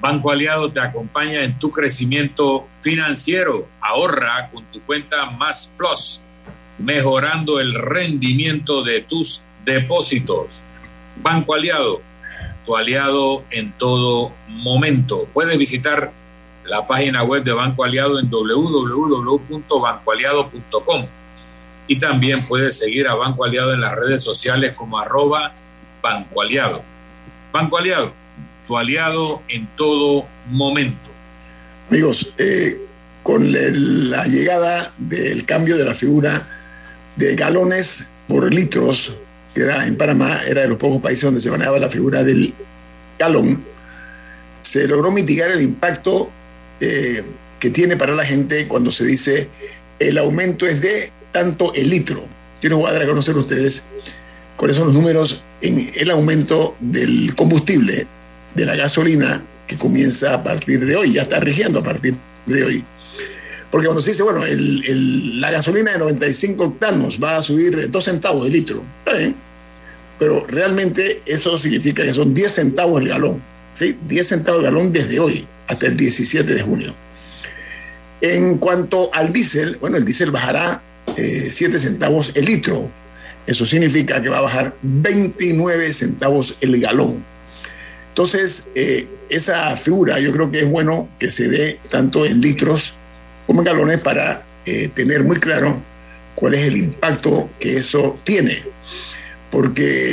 Banco 0.00 0.30
Aliado 0.30 0.70
te 0.70 0.80
acompaña 0.80 1.42
en 1.44 1.58
tu 1.58 1.70
crecimiento 1.70 2.68
financiero. 2.80 3.66
Ahorra 3.80 4.50
con 4.52 4.66
tu 4.66 4.82
cuenta 4.82 5.30
Más 5.30 5.72
Plus, 5.76 6.20
mejorando 6.78 7.60
el 7.60 7.72
rendimiento 7.74 8.82
de 8.82 9.00
tus 9.00 9.44
depósitos. 9.64 10.62
Banco 11.16 11.54
Aliado, 11.54 12.02
tu 12.66 12.76
aliado 12.76 13.44
en 13.50 13.72
todo 13.78 14.32
momento. 14.48 15.28
Puedes 15.32 15.56
visitar 15.56 16.12
la 16.64 16.86
página 16.86 17.22
web 17.22 17.44
de 17.44 17.52
Banco 17.52 17.84
Aliado 17.84 18.18
en 18.18 18.28
www.bancoaliado.com 18.28 21.06
y 21.86 21.98
también 21.98 22.46
puedes 22.46 22.78
seguir 22.78 23.08
a 23.08 23.14
Banco 23.14 23.44
Aliado 23.44 23.74
en 23.74 23.80
las 23.80 23.94
redes 23.94 24.22
sociales 24.22 24.74
como 24.76 24.98
arroba 24.98 25.54
Banco 26.02 26.42
Aliado. 26.42 26.82
Banco 27.52 27.78
Aliado, 27.78 28.12
tu 28.66 28.78
aliado 28.78 29.42
en 29.48 29.68
todo 29.76 30.26
momento. 30.46 31.10
Amigos, 31.90 32.32
eh, 32.38 32.80
con 33.22 33.52
la 33.52 34.24
llegada 34.26 34.92
del 34.98 35.44
cambio 35.44 35.76
de 35.76 35.84
la 35.84 35.94
figura 35.94 36.48
de 37.16 37.36
galones 37.36 38.08
por 38.26 38.52
litros, 38.52 39.14
que 39.54 39.62
era 39.62 39.86
en 39.86 39.96
Panamá, 39.96 40.40
era 40.48 40.62
de 40.62 40.68
los 40.68 40.78
pocos 40.78 41.02
países 41.02 41.24
donde 41.24 41.40
se 41.40 41.50
manejaba 41.50 41.78
la 41.78 41.90
figura 41.90 42.24
del 42.24 42.54
galón, 43.18 43.64
se 44.60 44.88
logró 44.88 45.10
mitigar 45.10 45.50
el 45.50 45.60
impacto 45.60 46.30
eh, 46.80 47.22
que 47.60 47.70
tiene 47.70 47.96
para 47.96 48.14
la 48.14 48.24
gente 48.24 48.66
cuando 48.66 48.90
se 48.90 49.04
dice 49.04 49.48
el 49.98 50.18
aumento 50.18 50.66
es 50.66 50.80
de 50.80 51.12
tanto 51.32 51.74
el 51.74 51.90
litro. 51.90 52.26
Yo 52.60 52.70
no 52.70 52.78
voy 52.78 52.90
a 52.90 52.92
dar 52.92 53.10
ustedes 53.10 53.84
cuáles 54.56 54.76
son 54.76 54.86
los 54.86 54.94
números 54.94 55.42
en 55.60 55.90
el 55.94 56.10
aumento 56.10 56.76
del 56.78 57.34
combustible, 57.34 58.06
de 58.54 58.66
la 58.66 58.76
gasolina, 58.76 59.44
que 59.66 59.76
comienza 59.78 60.34
a 60.34 60.44
partir 60.44 60.84
de 60.84 60.94
hoy, 60.94 61.12
ya 61.12 61.22
está 61.22 61.40
rigiendo 61.40 61.80
a 61.80 61.82
partir 61.82 62.14
de 62.46 62.64
hoy. 62.64 62.84
Porque 63.70 63.86
cuando 63.86 64.02
se 64.02 64.10
dice, 64.10 64.22
bueno, 64.22 64.42
la 64.44 65.50
gasolina 65.50 65.92
de 65.92 65.98
95 65.98 66.64
octanos 66.64 67.18
va 67.22 67.38
a 67.38 67.42
subir 67.42 67.90
2 67.90 68.04
centavos 68.04 68.44
de 68.44 68.50
litro, 68.50 68.82
está 68.98 69.16
bien, 69.16 69.34
pero 70.18 70.44
realmente 70.46 71.22
eso 71.24 71.56
significa 71.56 72.04
que 72.04 72.12
son 72.12 72.34
10 72.34 72.52
centavos 72.52 73.00
el 73.00 73.08
galón, 73.08 73.42
¿sí? 73.74 73.96
10 74.06 74.28
centavos 74.28 74.60
el 74.60 74.66
galón 74.66 74.92
desde 74.92 75.18
hoy 75.18 75.46
hasta 75.66 75.86
el 75.86 75.96
17 75.96 76.52
de 76.52 76.60
junio. 76.60 76.94
En 78.20 78.58
cuanto 78.58 79.10
al 79.14 79.32
diésel, 79.32 79.78
bueno, 79.80 79.96
el 79.96 80.04
diésel 80.04 80.30
bajará 80.30 80.82
7 81.16 81.76
eh, 81.76 81.78
centavos 81.78 82.32
el 82.34 82.44
litro. 82.44 82.90
Eso 83.46 83.66
significa 83.66 84.22
que 84.22 84.28
va 84.28 84.38
a 84.38 84.42
bajar 84.42 84.76
29 84.82 85.92
centavos 85.92 86.56
el 86.60 86.80
galón. 86.80 87.24
Entonces, 88.12 88.68
eh, 88.74 89.08
esa 89.30 89.74
figura 89.76 90.20
yo 90.20 90.32
creo 90.32 90.50
que 90.50 90.60
es 90.60 90.70
bueno 90.70 91.08
que 91.18 91.30
se 91.30 91.48
dé 91.48 91.80
tanto 91.88 92.26
en 92.26 92.42
litros 92.42 92.94
como 93.46 93.60
en 93.60 93.64
galones 93.64 94.00
para 94.00 94.44
eh, 94.66 94.90
tener 94.94 95.24
muy 95.24 95.40
claro 95.40 95.82
cuál 96.34 96.52
es 96.52 96.66
el 96.66 96.76
impacto 96.76 97.48
que 97.58 97.78
eso 97.78 98.18
tiene. 98.22 98.54
Porque 99.50 100.12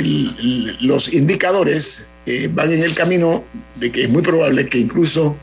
los 0.80 1.12
indicadores 1.12 2.06
eh, 2.24 2.48
van 2.50 2.72
en 2.72 2.82
el 2.82 2.94
camino 2.94 3.44
de 3.74 3.92
que 3.92 4.04
es 4.04 4.08
muy 4.08 4.22
probable 4.22 4.66
que 4.66 4.78
incluso 4.78 5.36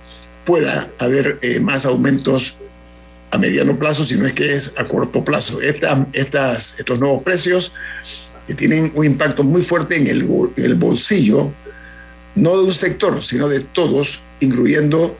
pueda 0.43 0.89
haber 0.97 1.39
más 1.61 1.85
aumentos 1.85 2.55
a 3.31 3.37
mediano 3.37 3.77
plazo, 3.77 4.03
si 4.03 4.15
no 4.15 4.25
es 4.25 4.33
que 4.33 4.53
es 4.53 4.73
a 4.77 4.85
corto 4.85 5.23
plazo. 5.23 5.59
estas, 5.61 6.79
estos 6.79 6.99
nuevos 6.99 7.23
precios 7.23 7.73
que 8.47 8.53
tienen 8.53 8.91
un 8.95 9.05
impacto 9.05 9.43
muy 9.43 9.61
fuerte 9.61 9.97
en 9.97 10.07
el, 10.07 10.21
en 10.21 10.65
el 10.65 10.75
bolsillo, 10.75 11.51
no 12.35 12.57
de 12.57 12.63
un 12.65 12.73
sector, 12.73 13.25
sino 13.25 13.49
de 13.49 13.59
todos, 13.59 14.21
incluyendo 14.39 15.17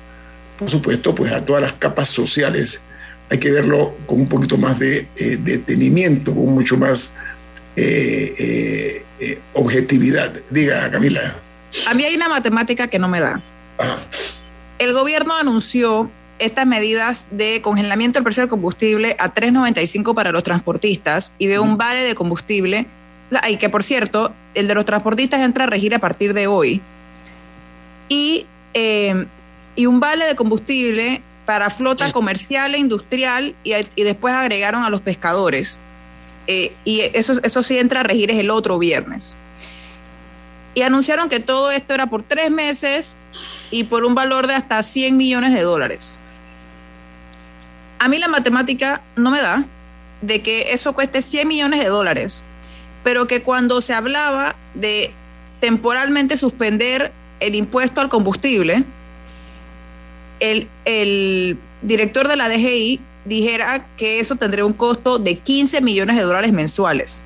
por 0.58 0.70
supuesto, 0.70 1.14
pues 1.14 1.32
a 1.32 1.46
todas 1.46 1.62
las 1.62 1.74
capas 1.74 2.10
sociales 2.10 2.84
hay 3.30 3.38
que 3.38 3.52
verlo 3.52 3.96
con 4.06 4.22
un 4.22 4.28
poquito 4.28 4.58
más 4.58 4.80
de 4.80 5.08
eh, 5.16 5.38
detenimiento, 5.40 6.34
con 6.34 6.54
mucho 6.54 6.78
más 6.78 7.16
eh, 7.76 9.04
eh, 9.20 9.40
objetividad. 9.54 10.34
Diga, 10.50 10.90
Camila. 10.90 11.38
A 11.88 11.94
mí 11.94 12.04
hay 12.04 12.16
una 12.16 12.30
matemática 12.30 12.88
que 12.88 12.98
no 12.98 13.08
me 13.08 13.20
da. 13.20 13.42
El 14.80 14.94
gobierno 14.94 15.36
anunció 15.36 16.10
estas 16.40 16.66
medidas 16.66 17.26
de 17.32 17.62
congelamiento 17.62 18.18
del 18.18 18.24
precio 18.24 18.44
del 18.44 18.50
combustible 18.50 19.16
a 19.20 19.34
3.95 19.34 20.14
para 20.14 20.32
los 20.32 20.44
transportistas 20.44 21.34
y 21.38 21.48
de 21.48 21.60
un 21.60 21.78
vale 21.78 22.04
de 22.04 22.16
combustible, 22.16 22.86
y 23.50 23.58
que 23.58 23.70
por 23.70 23.84
cierto, 23.84 24.34
el 24.54 24.68
de 24.68 24.76
los 24.76 24.86
transportistas 24.86 25.42
entra 25.42 25.66
a 25.66 25.68
regir 25.68 25.94
a 25.94 26.00
partir 26.00 26.34
de 26.34 26.48
hoy. 26.48 26.82
Y 28.10 28.46
y 29.78 29.86
un 29.86 30.02
vale 30.02 30.26
de 30.26 30.36
combustible 30.36 31.22
para 31.46 31.70
flota 31.70 32.12
comercial 32.12 32.76
e 32.76 32.80
industrial 32.80 33.56
y, 33.64 33.72
después 34.04 34.34
agregaron 34.34 34.84
a 34.84 34.90
los 34.90 35.00
pescadores. 35.00 35.80
Eh, 36.48 36.74
y 36.84 37.02
eso, 37.02 37.40
eso 37.44 37.64
sí 37.64 37.78
entra 37.78 38.02
a 38.02 38.04
regir 38.04 38.32
es 38.32 38.40
el 38.40 38.50
otro 38.50 38.78
viernes. 38.80 39.38
Y 40.74 40.82
anunciaron 40.82 41.30
que 41.30 41.40
todo 41.40 41.72
esto 41.72 41.94
era 41.94 42.08
por 42.08 42.24
tres 42.24 42.52
meses 42.52 43.18
y 43.72 43.86
por 43.86 44.04
un 44.04 44.16
valor 44.16 44.48
de 44.48 44.56
hasta 44.56 44.82
100 44.84 45.16
millones 45.16 45.54
de 45.54 45.62
dólares. 45.62 46.20
A 48.00 48.08
mí 48.08 48.20
la 48.20 48.28
matemática 48.28 49.02
no 49.16 49.32
me 49.32 49.42
da 49.42 49.66
de 50.22 50.42
que 50.42 50.74
eso 50.74 50.94
cueste 50.94 51.22
100 51.22 51.48
millones 51.48 51.80
de 51.80 51.88
dólares, 51.88 52.44
pero 53.04 53.28
que 53.28 53.42
cuando 53.42 53.82
se 53.82 53.94
hablaba 53.94 54.56
de 54.74 55.14
temporalmente 55.60 56.38
suspender 56.38 57.12
el 57.40 57.56
impuesto 57.56 58.02
al 58.02 58.10
combustible, 58.10 58.84
el, 60.40 61.58
director 61.82 62.28
de 62.28 62.36
la 62.36 62.50
DGI 62.50 63.00
dijera 63.26 63.86
que 63.98 64.20
eso 64.20 64.36
tendría 64.36 64.66
un 64.66 64.74
costo 64.74 65.20
de 65.20 65.36
15 65.36 65.82
millones 65.82 66.16
de 66.16 66.24
dólares 66.24 66.52
mensuales. 66.54 67.26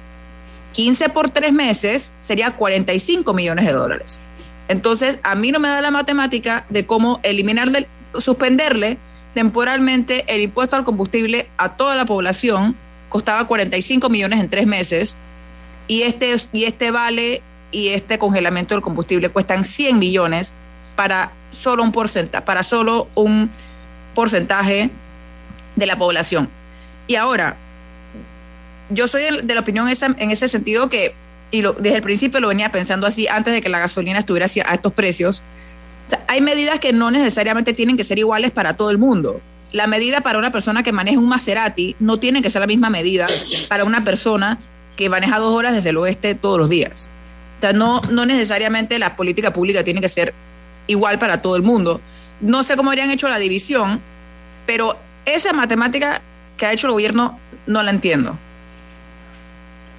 15 0.73 1.09
por 1.09 1.29
tres 1.29 1.53
meses 1.53 2.13
sería 2.19 2.55
45 2.55 3.33
millones 3.33 3.65
de 3.65 3.73
dólares. 3.73 4.19
Entonces, 4.67 5.19
a 5.23 5.35
mí 5.35 5.51
no 5.51 5.59
me 5.59 5.67
da 5.67 5.81
la 5.81 5.91
matemática 5.91 6.65
de 6.69 6.85
cómo 6.85 7.19
eliminar, 7.23 7.69
suspenderle 8.19 8.97
temporalmente 9.33 10.25
el 10.27 10.41
impuesto 10.41 10.75
al 10.75 10.83
combustible 10.83 11.49
a 11.57 11.75
toda 11.75 11.95
la 11.95 12.05
población, 12.05 12.75
costaba 13.09 13.45
45 13.45 14.09
millones 14.09 14.39
en 14.39 14.49
tres 14.49 14.67
meses, 14.67 15.17
y 15.87 16.03
este, 16.03 16.35
y 16.53 16.65
este 16.65 16.91
vale 16.91 17.41
y 17.71 17.89
este 17.89 18.19
congelamiento 18.19 18.75
del 18.75 18.81
combustible 18.81 19.29
cuestan 19.29 19.65
100 19.65 19.97
millones 19.99 20.53
para 20.95 21.31
solo 21.51 21.83
un 21.83 21.91
porcentaje, 21.91 22.45
para 22.45 22.63
solo 22.63 23.07
un 23.15 23.49
porcentaje 24.13 24.89
de 25.75 25.85
la 25.85 25.97
población. 25.97 26.49
Y 27.07 27.15
ahora, 27.15 27.57
yo 28.89 29.07
soy 29.07 29.23
de 29.43 29.55
la 29.55 29.61
opinión 29.61 29.87
en 29.89 30.31
ese 30.31 30.47
sentido 30.47 30.89
que, 30.89 31.15
y 31.49 31.61
desde 31.61 31.97
el 31.97 32.01
principio 32.01 32.39
lo 32.39 32.49
venía 32.49 32.71
pensando 32.71 33.07
así, 33.07 33.27
antes 33.27 33.53
de 33.53 33.61
que 33.61 33.69
la 33.69 33.79
gasolina 33.79 34.19
estuviera 34.19 34.47
a 34.65 34.73
estos 34.73 34.93
precios, 34.93 35.43
hay 36.27 36.41
medidas 36.41 36.79
que 36.79 36.93
no 36.93 37.11
necesariamente 37.11 37.73
tienen 37.73 37.97
que 37.97 38.03
ser 38.03 38.19
iguales 38.19 38.51
para 38.51 38.73
todo 38.73 38.89
el 38.91 38.97
mundo. 38.97 39.41
La 39.71 39.87
medida 39.87 40.21
para 40.21 40.37
una 40.37 40.51
persona 40.51 40.83
que 40.83 40.91
maneja 40.91 41.19
un 41.19 41.29
Maserati 41.29 41.95
no 41.99 42.17
tiene 42.17 42.41
que 42.41 42.49
ser 42.49 42.61
la 42.61 42.67
misma 42.67 42.89
medida 42.89 43.27
para 43.69 43.85
una 43.85 44.03
persona 44.03 44.59
que 44.95 45.09
maneja 45.09 45.39
dos 45.39 45.53
horas 45.53 45.73
desde 45.73 45.89
el 45.89 45.97
oeste 45.97 46.35
todos 46.35 46.59
los 46.59 46.69
días. 46.69 47.09
O 47.57 47.61
sea, 47.61 47.73
no, 47.73 48.01
no 48.09 48.25
necesariamente 48.25 48.99
la 48.99 49.15
política 49.15 49.53
pública 49.53 49.83
tiene 49.83 50.01
que 50.01 50.09
ser 50.09 50.33
igual 50.87 51.19
para 51.19 51.41
todo 51.41 51.55
el 51.55 51.61
mundo. 51.61 52.01
No 52.41 52.63
sé 52.63 52.75
cómo 52.75 52.89
habrían 52.89 53.11
hecho 53.11 53.29
la 53.29 53.39
división, 53.39 54.01
pero 54.65 54.97
esa 55.25 55.53
matemática 55.53 56.21
que 56.57 56.65
ha 56.65 56.73
hecho 56.73 56.87
el 56.87 56.93
gobierno 56.93 57.39
no 57.67 57.83
la 57.83 57.91
entiendo. 57.91 58.37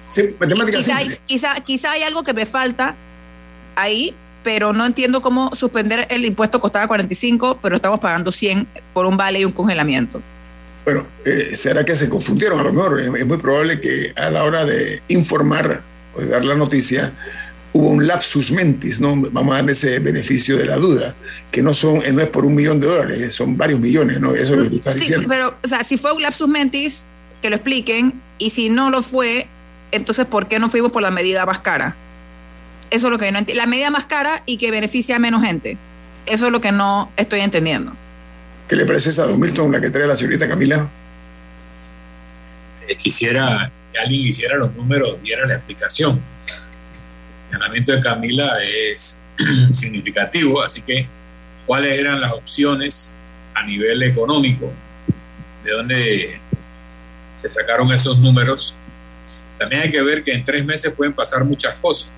Sí, 0.05 0.35
matemática 0.39 0.77
quizá, 1.25 1.55
quizá, 1.61 1.91
hay 1.91 2.03
algo 2.03 2.23
que 2.23 2.33
me 2.33 2.45
falta 2.45 2.95
ahí, 3.75 4.13
pero 4.43 4.73
no 4.73 4.85
entiendo 4.85 5.21
cómo 5.21 5.55
suspender 5.55 6.07
el 6.09 6.25
impuesto 6.25 6.59
costaba 6.59 6.87
45, 6.87 7.59
pero 7.61 7.77
estamos 7.77 7.99
pagando 7.99 8.31
100 8.31 8.67
por 8.93 9.05
un 9.05 9.17
vale 9.17 9.39
y 9.39 9.45
un 9.45 9.51
congelamiento. 9.51 10.21
Bueno, 10.85 11.07
eh, 11.25 11.49
¿será 11.51 11.85
que 11.85 11.95
se 11.95 12.09
confundieron? 12.09 12.59
A 12.59 12.63
lo 12.63 12.73
mejor 12.73 12.99
es 12.99 13.25
muy 13.25 13.37
probable 13.37 13.79
que 13.79 14.13
a 14.15 14.29
la 14.29 14.43
hora 14.43 14.65
de 14.65 15.01
informar 15.07 15.83
o 16.13 16.19
de 16.19 16.27
dar 16.27 16.43
la 16.43 16.55
noticia, 16.55 17.13
hubo 17.73 17.89
un 17.89 18.05
lapsus 18.05 18.51
mentis, 18.51 18.99
¿no? 18.99 19.15
Vamos 19.31 19.53
a 19.53 19.57
darle 19.57 19.73
ese 19.73 19.99
beneficio 19.99 20.57
de 20.57 20.65
la 20.65 20.77
duda, 20.77 21.15
que 21.51 21.61
no 21.61 21.73
son, 21.73 22.01
no 22.13 22.21
es 22.21 22.27
por 22.27 22.45
un 22.45 22.53
millón 22.53 22.79
de 22.79 22.87
dólares, 22.87 23.33
son 23.33 23.57
varios 23.57 23.79
millones, 23.79 24.19
¿no? 24.21 24.33
Eso 24.35 24.53
es 24.53 24.57
lo 24.57 24.63
que 24.65 24.69
tú 24.69 24.75
estás 24.77 24.95
sí, 24.95 25.11
Pero, 25.27 25.55
o 25.63 25.67
sea, 25.67 25.83
si 25.83 25.97
fue 25.97 26.13
un 26.13 26.21
lapsus 26.21 26.47
mentis, 26.47 27.05
que 27.41 27.49
lo 27.49 27.55
expliquen, 27.55 28.21
y 28.37 28.51
si 28.51 28.69
no 28.69 28.89
lo 28.89 29.01
fue, 29.01 29.47
entonces, 29.91 30.25
¿por 30.25 30.47
qué 30.47 30.59
no 30.59 30.69
fuimos 30.69 30.91
por 30.91 31.01
la 31.01 31.11
medida 31.11 31.45
más 31.45 31.59
cara? 31.59 31.95
Eso 32.93 33.07
es 33.07 33.11
lo 33.11 33.17
que 33.17 33.31
no 33.31 33.39
entiendo. 33.39 33.61
La 33.61 33.67
medida 33.67 33.89
más 33.89 34.05
cara 34.05 34.43
y 34.45 34.57
que 34.57 34.71
beneficia 34.71 35.17
a 35.17 35.19
menos 35.19 35.43
gente. 35.43 35.77
Eso 36.25 36.45
es 36.45 36.51
lo 36.51 36.61
que 36.61 36.71
no 36.71 37.11
estoy 37.17 37.41
entendiendo. 37.41 37.93
¿Qué 38.67 38.75
le 38.75 38.85
parece 38.85 39.09
esa, 39.09 39.25
Don 39.25 39.39
Milton, 39.39 39.71
la 39.71 39.81
que 39.81 39.89
trae 39.89 40.07
la 40.07 40.15
señorita 40.15 40.47
Camila? 40.47 40.87
Eh, 42.87 42.95
quisiera 42.95 43.71
que 43.91 43.99
alguien 43.99 44.21
hiciera 44.21 44.55
los 44.55 44.73
números, 44.73 45.21
diera 45.21 45.45
la 45.45 45.55
explicación 45.55 46.21
ganamiento 47.53 47.91
de 47.91 48.01
Camila 48.01 48.57
es 48.63 49.21
significativo, 49.73 50.61
así 50.61 50.81
que 50.81 51.07
cuáles 51.65 51.97
eran 51.97 52.19
las 52.19 52.33
opciones 52.33 53.17
a 53.53 53.63
nivel 53.63 54.01
económico, 54.03 54.71
de 55.63 55.71
dónde 55.71 56.39
se 57.35 57.49
sacaron 57.49 57.91
esos 57.91 58.19
números. 58.19 58.75
También 59.57 59.83
hay 59.83 59.91
que 59.91 60.01
ver 60.01 60.23
que 60.23 60.33
en 60.33 60.43
tres 60.43 60.65
meses 60.65 60.91
pueden 60.93 61.13
pasar 61.13 61.45
muchas 61.45 61.75
cosas. 61.75 62.11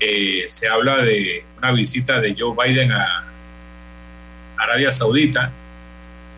Eh, 0.00 0.44
se 0.48 0.68
habla 0.68 0.98
de 0.98 1.44
una 1.58 1.72
visita 1.72 2.20
de 2.20 2.34
Joe 2.38 2.54
Biden 2.56 2.92
a 2.92 3.24
Arabia 4.56 4.90
Saudita. 4.90 5.52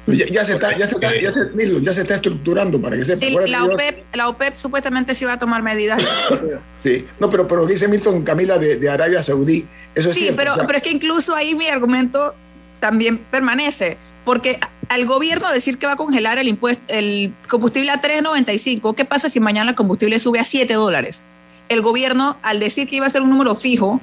Ya, 0.07 0.44
se 0.44 0.55
está, 0.55 0.77
ya, 0.77 0.87
se 0.87 0.94
está, 0.94 1.14
ya, 1.14 1.33
se, 1.33 1.51
ya 1.83 1.92
se 1.92 2.01
está 2.01 2.14
estructurando 2.14 2.81
para 2.81 2.96
que 2.96 3.05
sepa. 3.05 3.20
Sí, 3.20 3.37
la, 3.46 3.64
OPEP, 3.64 4.14
la 4.14 4.29
OPEP 4.29 4.55
supuestamente 4.55 5.14
sí 5.14 5.25
va 5.25 5.35
a 5.35 5.38
tomar 5.38 5.62
medidas. 5.62 6.03
sí, 6.81 7.07
no, 7.20 7.31
pero, 7.31 7.46
pero 7.46 7.66
dice 7.66 7.87
Milton 7.87 8.23
Camila 8.23 8.59
de, 8.59 8.77
de 8.77 8.90
Arabia 8.90 9.23
Saudí, 9.23 9.66
eso 9.94 10.11
es 10.11 10.16
Sí, 10.16 10.31
pero, 10.35 10.55
pero 10.66 10.79
es 10.79 10.83
que 10.83 10.90
incluso 10.90 11.37
ahí 11.37 11.55
mi 11.55 11.68
argumento 11.68 12.35
también 12.81 13.18
permanece, 13.18 13.99
porque 14.25 14.59
al 14.88 15.07
gobierno 15.07 15.53
decir 15.53 15.79
que 15.79 15.87
va 15.87 15.92
a 15.92 15.96
congelar 15.96 16.38
el 16.38 16.49
impuesto, 16.49 16.83
el 16.88 17.33
combustible 17.49 17.90
a 17.92 18.01
3.95, 18.01 18.94
¿qué 18.96 19.05
pasa 19.05 19.29
si 19.29 19.38
mañana 19.38 19.70
el 19.70 19.77
combustible 19.77 20.18
sube 20.18 20.40
a 20.40 20.44
7 20.44 20.75
dólares? 20.75 21.27
El 21.70 21.80
gobierno, 21.80 22.37
al 22.42 22.61
decir 22.61 22.87
que 22.88 22.96
iba 22.96 23.06
a 23.06 23.11
ser 23.11 23.22
un 23.22 23.30
número 23.30 23.54
fijo, 23.54 24.00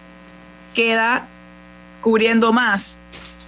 queda 0.74 1.28
cubriendo 2.02 2.54
más 2.54 2.98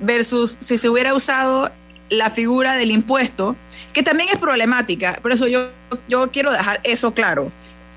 versus 0.02 0.58
si 0.60 0.78
se 0.78 0.90
hubiera 0.90 1.14
usado 1.14 1.72
la 2.10 2.30
figura 2.30 2.76
del 2.76 2.92
impuesto, 2.92 3.56
que 3.94 4.04
también 4.04 4.30
es 4.32 4.38
problemática, 4.38 5.20
por 5.22 5.32
eso 5.32 5.48
yo, 5.48 5.70
yo 6.08 6.30
quiero 6.32 6.52
dejar 6.52 6.82
eso 6.84 7.14
claro. 7.14 7.52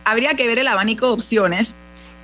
Habría 0.04 0.34
que 0.34 0.46
ver 0.46 0.58
el 0.58 0.68
abanico 0.68 1.06
de 1.06 1.12
opciones 1.12 1.74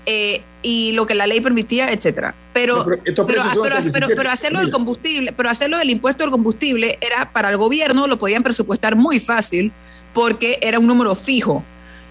eh, 0.06 0.42
y 0.62 0.92
lo 0.92 1.06
que 1.06 1.14
la 1.14 1.26
ley 1.26 1.40
permitía, 1.40 1.90
etcétera. 1.90 2.34
Pero, 2.52 2.86
pero, 3.04 4.30
hacerlo 4.30 4.60
del 4.60 4.70
combustible, 4.70 5.32
pero 5.32 5.50
hacerlo 5.50 5.78
del 5.78 5.90
impuesto 5.90 6.24
del 6.24 6.30
combustible 6.30 6.98
era 7.00 7.30
para 7.30 7.50
el 7.50 7.56
gobierno, 7.56 8.06
lo 8.06 8.18
podían 8.18 8.42
presupuestar 8.42 8.96
muy 8.96 9.20
fácil 9.20 9.72
porque 10.14 10.58
era 10.62 10.78
un 10.78 10.86
número 10.86 11.14
fijo. 11.14 11.64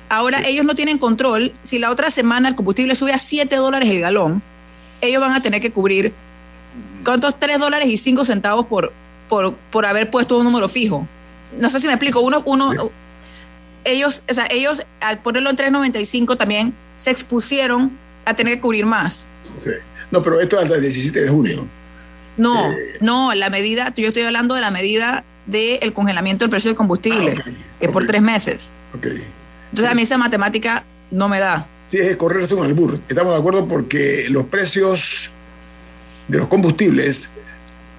Ahora 0.09 0.47
ellos 0.47 0.65
no 0.65 0.75
tienen 0.75 0.97
control. 0.97 1.53
Si 1.63 1.79
la 1.79 1.91
otra 1.91 2.11
semana 2.11 2.49
el 2.49 2.55
combustible 2.55 2.95
sube 2.95 3.13
a 3.13 3.19
7 3.19 3.55
dólares 3.55 3.89
el 3.89 3.99
galón, 3.99 4.41
ellos 5.01 5.21
van 5.21 5.33
a 5.33 5.41
tener 5.41 5.61
que 5.61 5.71
cubrir 5.71 6.13
¿cuántos? 7.03 7.39
3 7.39 7.59
dólares 7.59 7.89
y 7.89 7.97
5 7.97 8.25
centavos 8.25 8.65
por, 8.65 8.91
por, 9.29 9.53
por 9.55 9.85
haber 9.85 10.09
puesto 10.09 10.37
un 10.37 10.43
número 10.43 10.67
fijo. 10.69 11.07
No 11.57 11.69
sé 11.69 11.79
si 11.79 11.87
me 11.87 11.93
explico. 11.93 12.19
Uno, 12.19 12.43
uno, 12.45 12.71
ellos, 13.85 14.23
o 14.29 14.33
sea, 14.33 14.47
ellos 14.49 14.81
al 14.99 15.19
ponerlo 15.19 15.49
en 15.49 15.55
3.95 15.55 16.37
también 16.37 16.73
se 16.97 17.09
expusieron 17.11 17.97
a 18.25 18.33
tener 18.33 18.55
que 18.55 18.61
cubrir 18.61 18.85
más. 18.85 19.27
Sí. 19.55 19.71
No, 20.11 20.21
pero 20.21 20.41
esto 20.41 20.57
es 20.57 20.63
hasta 20.63 20.75
el 20.75 20.81
17 20.81 21.21
de 21.21 21.29
junio. 21.29 21.67
No, 22.35 22.71
eh, 22.71 22.77
no, 23.01 23.33
la 23.33 23.49
medida, 23.49 23.93
yo 23.95 24.09
estoy 24.09 24.23
hablando 24.23 24.53
de 24.53 24.61
la 24.61 24.71
medida 24.71 25.23
del 25.45 25.93
congelamiento 25.93 26.43
del 26.43 26.49
precio 26.49 26.69
del 26.69 26.75
combustible, 26.75 27.35
ah, 27.39 27.49
que 27.79 27.85
es 27.85 27.91
por 27.91 28.05
tres 28.05 28.21
meses. 28.21 28.69
Okay. 28.95 29.23
Entonces 29.69 29.91
a 29.91 29.95
mí 29.95 30.03
esa 30.03 30.17
matemática 30.17 30.85
no 31.11 31.29
me 31.29 31.39
da. 31.39 31.67
Sí, 31.87 31.97
es 31.97 32.15
correrse 32.17 32.55
un 32.55 32.65
albur. 32.65 32.99
Estamos 33.07 33.33
de 33.33 33.39
acuerdo 33.39 33.67
porque 33.67 34.27
los 34.29 34.45
precios 34.47 35.31
de 36.27 36.37
los 36.37 36.47
combustibles 36.47 37.31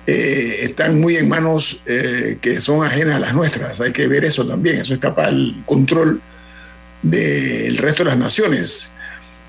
eh, 0.07 0.61
están 0.63 1.01
muy 1.01 1.17
en 1.17 1.29
manos 1.29 1.83
eh, 1.87 2.39
que 2.41 2.61
son 2.61 2.85
ajenas 2.85 3.17
a 3.17 3.19
las 3.19 3.35
nuestras. 3.35 3.81
Hay 3.81 3.93
que 3.93 4.07
ver 4.07 4.25
eso 4.25 4.47
también. 4.47 4.77
Eso 4.77 4.95
escapa 4.95 5.27
al 5.27 5.63
control 5.67 6.21
del 7.03 7.77
resto 7.79 8.05
de 8.05 8.11
las 8.11 8.19
naciones, 8.19 8.93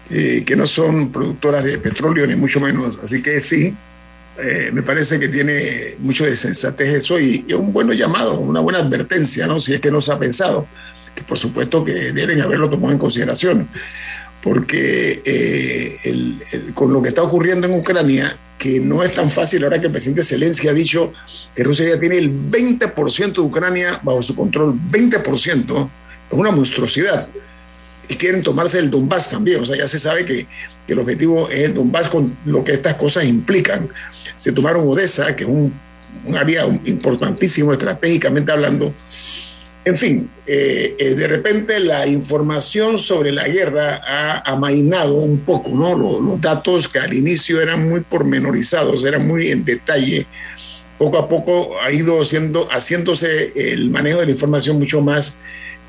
eh, 0.10 0.44
que 0.46 0.56
no 0.56 0.68
son 0.68 1.12
productoras 1.12 1.64
de 1.64 1.78
petróleo 1.78 2.28
ni 2.28 2.36
mucho 2.36 2.60
menos. 2.60 3.00
Así 3.04 3.22
que 3.22 3.42
sí, 3.42 3.76
me 4.72 4.84
parece 4.84 5.20
que 5.20 5.28
tiene 5.28 5.96
mucho 6.00 6.24
de 6.24 6.34
sensatez 6.36 6.94
eso 6.94 7.20
y, 7.20 7.44
y, 7.46 7.54
un 7.54 7.74
buen 7.74 7.90
llamado, 7.92 8.40
una 8.40 8.62
buena 8.62 8.80
advertencia, 8.80 9.48
¿no? 9.48 9.60
Si 9.60 9.74
es 9.74 9.82
que 9.82 9.92
no 9.92 10.02
se 10.02 10.14
ha 10.14 10.20
pensado, 10.20 10.66
que 11.20 11.24
por 11.26 11.38
supuesto 11.38 11.84
que 11.84 11.94
deben 12.14 12.42
haberlo 12.42 12.70
tomado 12.70 12.94
en 12.94 13.00
consideración 13.00 13.70
porque 14.42 15.22
eh, 15.26 16.72
con 16.74 16.94
lo 16.94 17.02
que 17.02 17.10
está 17.10 17.22
ocurriendo 17.24 17.68
en 17.68 17.74
Ucrania, 17.74 18.38
que 18.58 18.80
no 18.80 19.04
es 19.04 19.14
tan 19.14 19.30
fácil 19.30 19.64
ahora 19.64 19.80
que 19.80 19.88
el 19.88 19.92
presidente 19.92 20.24
Zelensky 20.24 20.70
ha 20.70 20.74
dicho 20.74 21.12
que 21.56 21.64
Rusia 21.64 21.90
ya 21.90 22.00
tiene 22.00 22.18
el 22.18 22.34
20% 22.50 23.34
de 23.34 23.42
Ucrania 23.42 24.00
bajo 24.02 24.22
su 24.24 24.36
control, 24.36 24.74
20%, 24.92 25.90
es 26.30 26.38
una 26.38 26.52
monstruosidad. 26.52 27.28
Y 28.08 28.16
quieren 28.16 28.42
tomarse 28.42 28.80
el 28.80 28.90
Donbass 28.90 29.30
también, 29.30 29.62
o 29.62 29.66
sea, 29.66 29.76
ya 29.76 29.88
se 29.88 30.00
sabe 30.00 30.26
que, 30.26 30.48
que 30.88 30.94
el 30.94 31.00
objetivo 31.00 31.50
es 31.50 31.60
el 31.60 31.74
Donbass 31.74 32.08
con 32.08 32.38
lo 32.46 32.64
que 32.64 32.74
estas 32.74 32.96
cosas 32.96 33.26
implican. 33.26 33.90
Se 34.36 34.52
tomaron 34.52 34.88
Odessa, 34.88 35.36
que 35.36 35.44
es 35.44 35.50
un, 35.50 35.74
un 36.26 36.36
área 36.36 36.66
importantísimo 36.86 37.74
estratégicamente 37.74 38.52
hablando, 38.52 38.94
en 39.86 39.98
fin, 39.98 40.30
eh, 40.46 40.96
eh, 41.00 41.16
de 41.16 41.28
repente 41.28 41.80
la 41.80 42.06
información 42.06 43.00
sobre 43.00 43.32
la 43.32 43.48
guerra 43.48 44.02
ha 44.06 44.52
amainado 44.52 45.16
un 45.16 45.40
poco, 45.40 45.70
¿no? 45.70 45.98
Los, 45.98 46.42
datos 46.42 46.88
que 46.88 47.00
al 47.00 47.14
inicio 47.14 47.62
eran 47.62 47.90
muy 47.90 48.02
pormenorizados, 48.02 49.04
eran 49.06 49.26
muy 49.26 49.52
en 49.52 49.64
detalle, 49.64 50.28
poco 50.98 51.18
a 51.18 51.30
poco 51.30 51.82
ha 51.82 51.92
ido 51.92 52.24
siendo, 52.26 52.68
haciéndose 52.70 53.54
el 53.56 53.90
manejo 53.90 54.20
de 54.20 54.26
la 54.26 54.32
información 54.32 54.78
mucho 54.78 55.02
más 55.02 55.40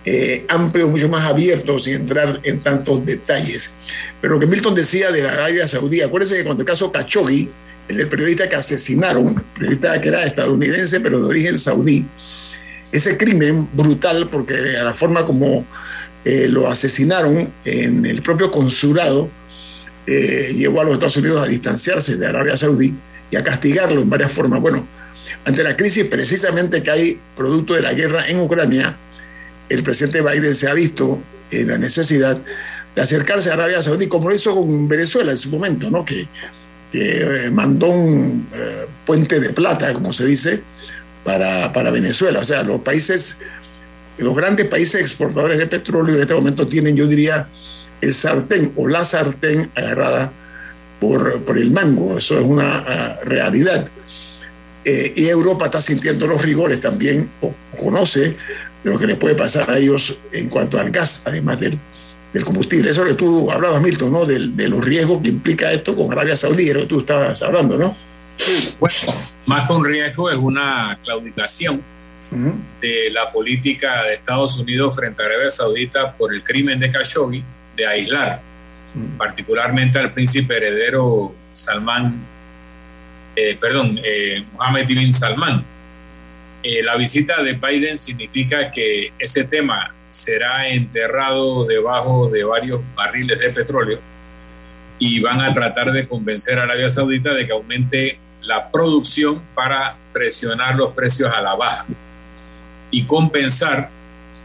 eh, 0.05 0.47
amplio, 0.49 0.89
mucho 0.89 1.09
más 1.09 1.27
abierto, 1.27 1.79
sin 1.79 1.95
entrar 1.95 2.41
en 2.45 2.61
tantos 2.61 3.05
detalles. 3.05 3.75
Pero 4.21 4.35
lo 4.35 4.41
que 4.41 4.47
Milton 4.47 4.75
decía 4.75 5.11
de 5.11 5.23
la 5.23 5.33
Arabia 5.33 5.69
Saudí, 5.69 6.01
acuérdense 6.01 6.37
que 6.37 6.45
cuando 6.45 6.63
el 6.63 6.67
caso 6.67 6.91
Khashoggi, 6.93 7.51
el 7.89 8.09
periodista 8.09 8.49
que 8.49 8.57
asesinaron, 8.57 9.45
periodista 9.55 10.01
que 10.01 10.09
era 10.09 10.25
estadounidense 10.25 11.01
pero 11.01 11.21
de 11.21 11.27
origen 11.27 11.59
saudí, 11.59 12.07
ese 12.93 13.17
crimen 13.17 13.69
brutal, 13.73 14.29
porque 14.31 14.77
a 14.77 14.85
la 14.85 14.95
forma 14.95 15.25
como 15.25 15.65
eh, 16.25 16.49
lo 16.49 16.69
asesinaron 16.69 17.53
en 17.65 18.05
el 18.05 18.23
propio 18.23 18.51
consulado, 18.51 19.31
eh, 20.07 20.53
llevó 20.57 20.81
a 20.81 20.85
los 20.85 20.95
Estados 20.95 21.17
Unidos 21.17 21.41
a 21.41 21.47
distanciarse 21.47 22.17
de 22.17 22.27
Arabia 22.27 22.57
Saudí 22.57 22.95
y 23.31 23.37
a 23.37 23.45
castigarlo 23.45 24.03
en 24.03 24.11
varias 24.11 24.33
formas. 24.33 24.61
Bueno, 24.61 24.87
ante 25.45 25.63
la 25.63 25.77
crisis 25.77 26.05
precisamente 26.07 26.83
que 26.83 26.91
hay 26.91 27.21
producto 27.37 27.75
de 27.75 27.83
la 27.83 27.95
guerra 27.95 28.27
en 28.27 28.41
Ucrania, 28.41 28.97
el 29.69 29.83
presidente 29.83 30.21
Biden 30.21 30.57
se 30.57 30.69
ha 30.69 30.75
visto 30.75 31.23
en 31.51 31.69
la 31.69 31.79
necesidad 31.79 32.41
de 32.95 33.03
acercarse 33.03 33.51
a 33.51 33.55
Arabia 33.55 33.83
Saudí, 33.83 34.09
como 34.09 34.29
lo 34.29 34.35
hizo 34.35 34.55
con 34.55 34.89
Venezuela 34.89 35.31
en 35.31 35.39
su 35.39 35.49
momento, 35.49 35.91
¿no? 35.91 36.05
que, 36.05 36.27
eh, 36.93 37.51
mandó 37.53 37.87
un 37.87 38.49
puente 39.07 39.39
de 39.39 39.51
plata, 39.51 39.93
como 39.95 40.13
se 40.13 40.27
dice, 40.27 40.61
para, 41.31 41.73
para 41.73 41.93
Venezuela. 41.93 42.41
O 42.41 42.45
sea, 42.45 42.65
los 42.65 42.81
países, 42.81 43.39
los 44.19 44.35
grandes 44.35 44.67
países 44.67 45.01
exportadores 45.01 45.59
de 45.59 45.69
petróleo 45.69 46.17
en 46.17 46.23
este 46.23 46.35
momento 46.35 46.67
tienen, 46.67 46.97
yo 46.97 47.07
diría, 47.07 47.47
el 48.01 48.13
sartén 48.15 48.73
o 48.75 48.89
la 48.89 49.05
sartén 49.05 49.71
agarrada 49.77 50.33
por, 50.99 51.41
por 51.43 51.57
el 51.57 51.71
mango. 51.71 52.19
Eso 52.19 52.37
es 52.37 52.45
una 52.45 52.79
ah, 52.79 53.21
realidad. 53.25 53.87
Eh, 54.85 55.13
y 55.15 55.27
Europa 55.27 55.67
está 55.67 55.81
sintiendo 55.81 56.27
los 56.27 56.43
rigores 56.43 56.81
también, 56.81 57.31
o 57.43 57.55
conoce 57.79 58.37
lo 58.83 58.99
que 58.99 59.07
le 59.07 59.15
puede 59.15 59.37
pasar 59.37 59.71
a 59.71 59.79
ellos 59.79 60.19
en 60.33 60.49
cuanto 60.49 60.81
al 60.81 60.91
gas, 60.91 61.23
además 61.27 61.61
del, 61.61 61.79
del 62.33 62.45
combustible. 62.45 62.91
Eso 62.91 63.05
que 63.05 63.15
tú 63.15 63.53
hablabas, 63.53 63.81
Milton, 63.81 64.11
¿no? 64.11 64.27
De, 64.27 64.49
de, 64.49 64.69
los 64.69 64.85
riesgos 64.85 65.23
que 65.23 65.29
implica 65.29 65.71
esto 65.71 65.95
con 65.95 66.11
Arabia 66.11 66.37
Saudí, 66.37 66.73
lo 66.73 66.81
que 66.81 66.87
tú 66.87 67.01
estabas 67.01 67.41
hablando, 67.43 67.79
¿no? 67.79 67.95
Bueno, 68.79 68.97
más 69.47 69.67
que 69.67 69.73
un 69.75 69.85
riesgo 69.85 70.31
es 70.31 70.37
una 70.37 70.99
claudicación 71.03 71.83
de 72.81 73.11
la 73.11 73.33
política 73.33 74.05
de 74.05 74.15
Estados 74.15 74.57
Unidos 74.59 74.97
frente 74.97 75.23
a 75.23 75.27
Arabia 75.27 75.51
Saudita 75.51 76.13
por 76.13 76.33
el 76.33 76.45
crimen 76.45 76.79
de 76.79 76.91
Khashoggi 76.91 77.43
de 77.77 77.87
aislar, 77.87 78.41
particularmente 79.19 79.99
al 79.99 80.13
príncipe 80.13 80.57
heredero 80.57 81.35
Salman, 81.53 82.25
eh, 83.35 83.57
perdón, 83.61 83.99
eh, 84.05 84.45
Mohammed 84.53 84.87
bin 84.87 85.13
Salman. 85.13 85.65
Eh, 86.63 86.83
la 86.83 86.97
visita 86.97 87.43
de 87.43 87.55
Biden 87.55 87.99
significa 87.99 88.71
que 88.71 89.13
ese 89.19 89.45
tema 89.45 89.95
será 90.09 90.69
enterrado 90.69 91.65
debajo 91.65 92.29
de 92.29 92.45
varios 92.45 92.81
barriles 92.95 93.39
de 93.39 93.51
petróleo 93.51 93.99
y 94.99 95.21
van 95.21 95.41
a 95.41 95.53
tratar 95.55 95.91
de 95.91 96.07
convencer 96.07 96.59
a 96.59 96.65
Arabia 96.65 96.89
Saudita 96.89 97.33
de 97.35 97.47
que 97.47 97.53
aumente 97.53 98.19
la 98.43 98.71
producción 98.71 99.43
para 99.55 99.97
presionar 100.13 100.77
los 100.77 100.93
precios 100.95 101.31
a 101.35 101.41
la 101.41 101.55
baja 101.55 101.87
y 102.91 103.05
compensar 103.05 103.91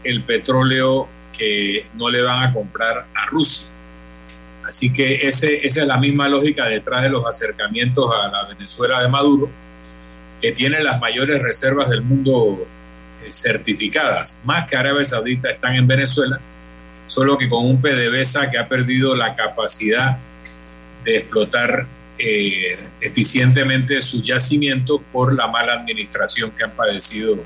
el 0.04 0.22
petróleo 0.22 1.08
que 1.32 1.86
no 1.94 2.08
le 2.08 2.22
van 2.22 2.48
a 2.48 2.52
comprar 2.52 3.06
a 3.14 3.26
Rusia. 3.26 3.68
Así 4.66 4.92
que 4.92 5.26
esa 5.26 5.46
es 5.48 5.76
la 5.76 5.96
misma 5.96 6.28
lógica 6.28 6.64
detrás 6.64 7.02
de 7.02 7.10
los 7.10 7.24
acercamientos 7.26 8.10
a 8.12 8.28
la 8.28 8.48
Venezuela 8.48 9.00
de 9.00 9.08
Maduro, 9.08 9.48
que 10.40 10.52
tiene 10.52 10.82
las 10.82 11.00
mayores 11.00 11.40
reservas 11.40 11.88
del 11.88 12.02
mundo 12.02 12.66
eh, 13.24 13.32
certificadas, 13.32 14.40
más 14.44 14.66
que 14.68 14.76
Arabia 14.76 15.04
Saudita 15.04 15.50
están 15.50 15.76
en 15.76 15.86
Venezuela, 15.86 16.40
solo 17.06 17.38
que 17.38 17.48
con 17.48 17.64
un 17.64 17.80
PDVSA 17.80 18.50
que 18.50 18.58
ha 18.58 18.68
perdido 18.68 19.14
la 19.14 19.36
capacidad 19.36 20.18
de 21.04 21.18
explotar 21.18 21.86
eh, 22.18 22.78
eficientemente 23.00 24.00
su 24.00 24.22
yacimiento 24.22 25.02
por 25.12 25.34
la 25.34 25.46
mala 25.46 25.74
administración 25.74 26.50
que 26.56 26.64
han 26.64 26.72
padecido 26.72 27.38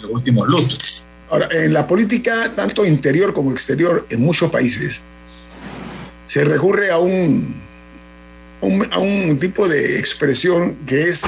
los 0.00 0.10
últimos 0.10 0.48
lustros. 0.48 1.06
Ahora, 1.30 1.48
en 1.50 1.72
la 1.72 1.86
política, 1.86 2.52
tanto 2.54 2.84
interior 2.84 3.32
como 3.32 3.50
exterior, 3.50 4.06
en 4.10 4.20
muchos 4.20 4.50
países, 4.50 5.02
se 6.24 6.44
recurre 6.44 6.90
a 6.90 6.98
un, 6.98 7.60
a 8.90 8.98
un 8.98 9.38
tipo 9.38 9.66
de 9.68 9.98
expresión 9.98 10.76
que 10.86 11.08
es 11.08 11.22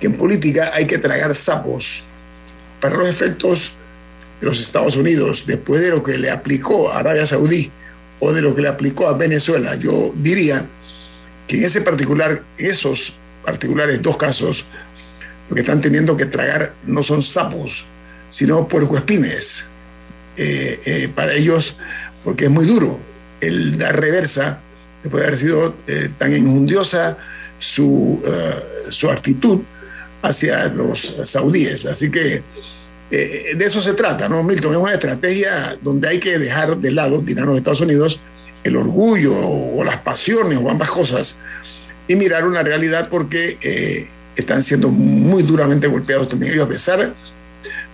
que 0.00 0.06
en 0.06 0.14
política 0.14 0.72
hay 0.74 0.86
que 0.86 0.98
tragar 0.98 1.34
sapos 1.34 2.02
para 2.80 2.96
los 2.96 3.08
efectos 3.08 3.72
de 4.40 4.46
los 4.48 4.60
Estados 4.60 4.96
Unidos, 4.96 5.44
después 5.46 5.80
de 5.80 5.90
lo 5.90 6.02
que 6.02 6.18
le 6.18 6.30
aplicó 6.30 6.90
a 6.90 6.98
Arabia 6.98 7.26
Saudí 7.26 7.70
o 8.18 8.32
de 8.32 8.42
lo 8.42 8.54
que 8.54 8.62
le 8.62 8.68
aplicó 8.68 9.08
a 9.08 9.16
Venezuela, 9.16 9.76
yo 9.76 10.12
diría 10.16 10.66
que 11.46 11.56
en 11.56 11.64
ese 11.64 11.80
particular, 11.82 12.42
esos 12.58 13.14
particulares 13.44 14.00
dos 14.00 14.16
casos, 14.16 14.66
lo 15.48 15.54
que 15.54 15.60
están 15.62 15.80
teniendo 15.80 16.16
que 16.16 16.26
tragar 16.26 16.74
no 16.84 17.02
son 17.02 17.22
sapos, 17.22 17.84
sino 18.28 18.68
puercoespines. 18.68 19.70
Eh, 20.36 20.80
eh, 20.86 21.12
para 21.14 21.34
ellos, 21.34 21.76
porque 22.24 22.44
es 22.44 22.50
muy 22.50 22.64
duro 22.64 22.98
el 23.42 23.76
dar 23.76 24.00
reversa, 24.00 24.60
después 25.02 25.20
de 25.20 25.26
haber 25.26 25.38
sido 25.38 25.76
eh, 25.86 26.08
tan 26.16 26.34
injundiosa 26.34 27.18
su, 27.58 28.20
su 28.90 29.10
actitud 29.10 29.60
hacia 30.22 30.68
los 30.68 31.16
saudíes. 31.24 31.86
Así 31.86 32.10
que 32.10 32.42
de 33.10 33.64
eso 33.64 33.82
se 33.82 33.92
trata, 33.92 34.28
¿no, 34.28 34.42
Milton? 34.42 34.72
Es 34.72 34.78
una 34.78 34.94
estrategia 34.94 35.76
donde 35.82 36.08
hay 36.08 36.18
que 36.18 36.38
dejar 36.38 36.78
de 36.78 36.90
lado, 36.90 37.20
dirán 37.20 37.46
los 37.46 37.56
Estados 37.56 37.82
Unidos, 37.82 38.18
el 38.64 38.76
orgullo 38.76 39.34
o 39.36 39.82
las 39.84 39.98
pasiones 39.98 40.58
o 40.62 40.70
ambas 40.70 40.90
cosas 40.90 41.38
y 42.06 42.16
mirar 42.16 42.46
una 42.46 42.62
realidad 42.62 43.08
porque 43.08 44.08
están 44.36 44.62
siendo 44.62 44.88
muy 44.88 45.42
duramente 45.42 45.86
golpeados 45.86 46.28
también 46.28 46.52
ellos, 46.52 46.66
a 46.66 46.68
pesar 46.68 46.98
de 46.98 47.12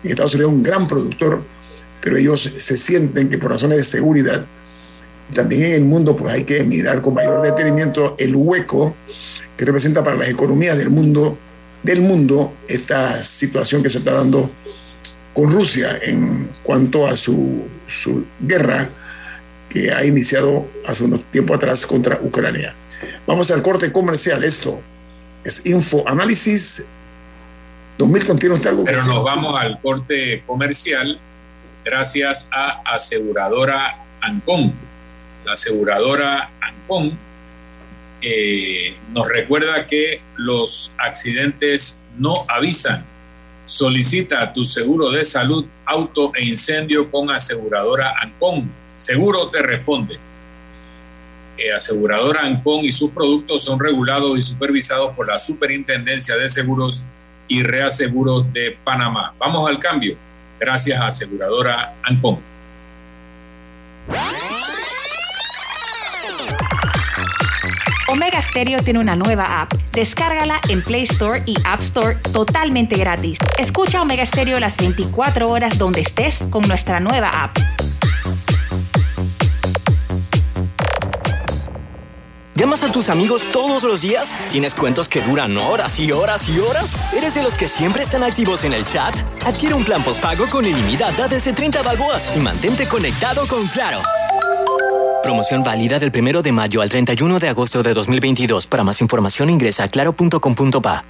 que 0.03 0.09
Estados 0.11 0.35
Unidos 0.35 0.53
es 0.53 0.57
un 0.57 0.63
gran 0.63 0.89
productor, 0.89 1.43
pero 2.01 2.17
ellos 2.17 2.41
se 2.57 2.77
sienten 2.77 3.29
que 3.29 3.39
por 3.39 3.51
razones 3.51 3.79
de 3.79 3.85
seguridad, 3.85 4.47
también 5.35 5.65
en 5.65 5.73
el 5.73 5.85
mundo, 5.85 6.17
pues 6.17 6.33
hay 6.33 6.45
que 6.45 6.63
mirar 6.65 7.03
con 7.03 7.15
mayor 7.15 7.43
detenimiento 7.43 8.15
el 8.19 8.35
hueco 8.35 8.95
que 9.57 9.65
representa 9.65 10.03
para 10.03 10.17
las 10.17 10.29
economías 10.29 10.79
del 10.79 10.91
mundo, 10.91 11.37
del 11.83 12.01
mundo 12.01 12.55
esta 12.69 13.23
situación 13.23 13.83
que 13.83 13.91
se 13.91 13.99
está 13.99 14.13
dando 14.13 14.51
con 15.35 15.51
Rusia 15.51 15.99
en 16.01 16.49
cuanto 16.63 17.07
a 17.07 17.17
su, 17.17 17.65
su 17.87 18.25
guerra 18.41 18.89
que 19.69 19.93
ha 19.93 20.05
iniciado 20.05 20.67
hace 20.87 21.05
unos 21.05 21.23
tiempo 21.25 21.55
atrás 21.55 21.87
contra 21.87 22.19
Ucrania. 22.21 22.75
Vamos 23.27 23.51
al 23.51 23.63
corte 23.63 23.93
comercial. 23.93 24.45
Esto 24.45 24.81
es 25.45 25.65
Info 25.67 26.09
Análisis 26.09 26.89
2000 27.99 28.27
contiene 28.27 28.55
usted 28.55 28.71
algo 28.71 28.85
Pero 28.85 29.05
nos 29.05 29.25
vamos 29.25 29.59
al 29.59 29.81
corte 29.81 30.43
comercial 30.47 31.19
gracias 31.85 32.49
a 32.53 32.95
aseguradora 32.95 34.05
Ancon. 34.21 34.73
La 35.45 35.55
aseguradora 35.55 36.51
Ancon 36.61 37.19
eh, 38.23 38.97
nos 39.13 39.29
recuerda 39.29 39.87
que 39.87 40.23
los 40.37 40.95
accidentes 40.97 42.03
no 42.17 42.45
avisan. 42.49 43.05
Solicita 43.67 44.53
tu 44.53 44.65
seguro 44.65 45.11
de 45.11 45.25
salud, 45.25 45.67
auto 45.85 46.33
e 46.35 46.45
incendio 46.45 47.11
con 47.11 47.31
aseguradora 47.31 48.15
Ancon. 48.23 48.71
Seguro 48.99 49.49
te 49.49 49.63
responde. 49.63 50.19
Eh, 51.57 51.73
aseguradora 51.73 52.43
Ancon 52.43 52.85
y 52.85 52.93
sus 52.93 53.11
productos 53.11 53.65
son 53.65 53.81
regulados 53.81 54.39
y 54.39 54.43
supervisados 54.43 55.15
por 55.17 55.27
la 55.27 55.39
Superintendencia 55.39 56.37
de 56.37 56.49
Seguros 56.49 57.03
y 57.49 57.63
Reaseguros 57.63 58.53
de 58.53 58.77
Panamá. 58.85 59.35
Vamos 59.39 59.69
al 59.69 59.79
cambio. 59.79 60.17
Gracias 60.61 61.01
a 61.01 61.07
aseguradora 61.07 61.95
Ancon. 62.03 62.39
Omega 68.09 68.41
Stereo 68.41 68.83
tiene 68.83 68.99
una 69.01 69.17
nueva 69.17 69.61
app. 69.61 69.73
Descárgala 69.93 70.61
en 70.69 70.83
Play 70.83 71.05
Store 71.05 71.43
y 71.45 71.57
App 71.65 71.81
Store 71.81 72.17
totalmente 72.33 72.97
gratis. 72.97 73.39
Escucha 73.59 74.01
Omega 74.01 74.25
Stereo 74.25 74.59
las 74.59 74.77
24 74.77 75.49
horas 75.49 75.77
donde 75.79 76.01
estés 76.01 76.39
con 76.51 76.67
nuestra 76.67 77.01
nueva 77.01 77.29
app. 77.29 77.57
¿Llamas 82.59 82.83
a 82.83 82.91
tus 82.91 83.09
amigos 83.09 83.45
todos 83.53 83.85
los 83.85 84.01
días? 84.01 84.35
¿Tienes 84.51 84.75
cuentos 84.75 85.09
que 85.09 85.23
duran 85.23 85.57
horas 85.59 86.01
y 86.01 86.11
horas 86.11 86.49
y 86.49 86.59
horas? 86.59 87.15
¿Eres 87.15 87.35
de 87.35 87.45
los 87.45 87.55
que 87.55 87.69
siempre 87.69 88.03
están 88.03 88.25
activos 88.25 88.65
en 88.65 88.73
el 88.73 88.85
chat? 88.85 89.15
Adquiere 89.47 89.77
un 89.77 89.85
plan 89.85 90.03
postpago 90.03 90.49
con 90.49 90.65
ilimitada 90.65 91.29
desde 91.29 91.53
30 91.53 91.85
balboas 91.85 92.33
y 92.37 92.41
mantente 92.41 92.89
conectado 92.89 93.47
con 93.47 93.65
Claro. 93.69 94.01
Promoción 95.23 95.63
válida 95.63 96.01
del 96.01 96.11
1 96.13 96.43
de 96.43 96.51
mayo 96.51 96.83
al 96.83 96.89
31 96.89 97.39
de 97.39 97.49
agosto 97.49 97.85
de 97.85 97.95
2022. 97.95 98.67
Para 98.67 98.83
más 98.83 99.01
información 99.03 99.51
ingresa 99.51 99.85
a 99.85 99.89
claro.com.pa. 99.89 101.05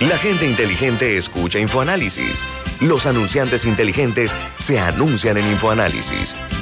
La 0.00 0.18
gente 0.18 0.46
inteligente 0.46 1.16
escucha 1.16 1.58
InfoAnálisis. 1.58 2.46
Los 2.80 3.06
anunciantes 3.06 3.64
inteligentes 3.64 4.36
se 4.56 4.78
anuncian 4.78 5.38
en 5.38 5.48
InfoAnálisis. 5.48 6.36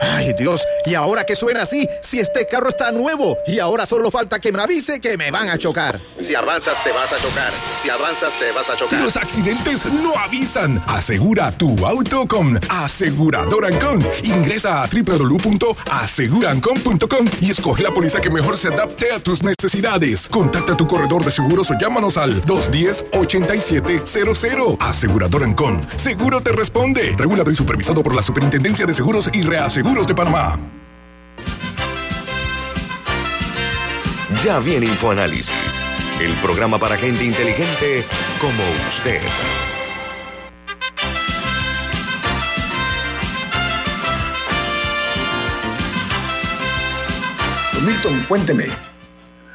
Ay, 0.00 0.32
Dios, 0.38 0.62
¿y 0.86 0.94
ahora 0.94 1.24
qué 1.24 1.36
suena 1.36 1.60
así? 1.62 1.86
Si 2.00 2.18
este 2.18 2.46
carro 2.46 2.70
está 2.70 2.90
nuevo 2.90 3.36
y 3.46 3.58
ahora 3.58 3.84
solo 3.84 4.10
falta 4.10 4.38
que 4.38 4.50
me 4.50 4.62
avise 4.62 4.98
que 4.98 5.18
me 5.18 5.30
van 5.30 5.50
a 5.50 5.58
chocar. 5.58 6.00
Si 6.22 6.34
avanzas 6.34 6.82
te 6.82 6.90
vas 6.92 7.12
a 7.12 7.16
chocar. 7.16 7.52
Si 7.82 7.90
avanzas 7.90 8.32
te 8.38 8.50
vas 8.52 8.70
a 8.70 8.76
chocar. 8.76 8.98
Los 9.00 9.18
accidentes 9.18 9.84
no 9.84 10.16
avisan. 10.16 10.82
Asegura 10.86 11.52
tu 11.52 11.86
auto 11.86 12.26
con 12.26 12.58
Aseguradora 12.70 13.68
Ancon. 13.68 14.02
Ingresa 14.24 14.82
a 14.82 14.86
www.asegurancon.com 14.86 17.26
y 17.42 17.50
escoge 17.50 17.82
la 17.82 17.90
póliza 17.90 18.22
que 18.22 18.30
mejor 18.30 18.56
se 18.56 18.68
adapte 18.68 19.12
a 19.12 19.20
tus 19.20 19.42
necesidades. 19.42 20.28
Contacta 20.28 20.72
a 20.72 20.76
tu 20.76 20.86
corredor 20.86 21.22
de 21.24 21.30
seguros 21.30 21.70
o 21.70 21.74
llámanos 21.78 22.16
al 22.16 22.42
210-8700. 22.46 24.78
Aseguradora 24.80 25.44
Ancon. 25.44 25.86
Seguro 25.96 26.40
te 26.40 26.52
responde. 26.52 27.14
Regulado 27.18 27.50
y 27.50 27.54
supervisado 27.54 28.02
por 28.02 28.14
la 28.14 28.22
Superintendencia 28.22 28.86
de 28.86 28.94
Seguros 28.94 29.28
y 29.32 29.42
Reaseguros 29.42 29.89
de 29.90 30.14
Panamá. 30.14 30.56
Ya 34.42 34.60
viene 34.60 34.86
InfoAnálisis, 34.86 35.80
el 36.20 36.32
programa 36.34 36.78
para 36.78 36.96
gente 36.96 37.24
inteligente 37.24 38.04
como 38.40 38.62
usted. 38.88 39.20
Milton, 47.84 48.24
cuénteme. 48.28 48.64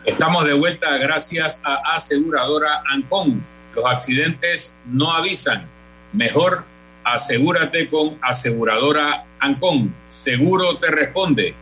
Estamos 0.03 0.45
de 0.45 0.53
vuelta 0.53 0.97
gracias 0.97 1.61
a 1.63 1.95
aseguradora 1.95 2.83
Ancon. 2.93 3.41
Los 3.73 3.85
accidentes 3.85 4.77
no 4.85 5.11
avisan. 5.11 5.65
Mejor 6.11 6.65
asegúrate 7.05 7.89
con 7.89 8.17
aseguradora 8.21 9.24
Ancon. 9.45 9.93
Seguro 10.07 10.77
te 10.77 10.89
responde. 10.89 11.53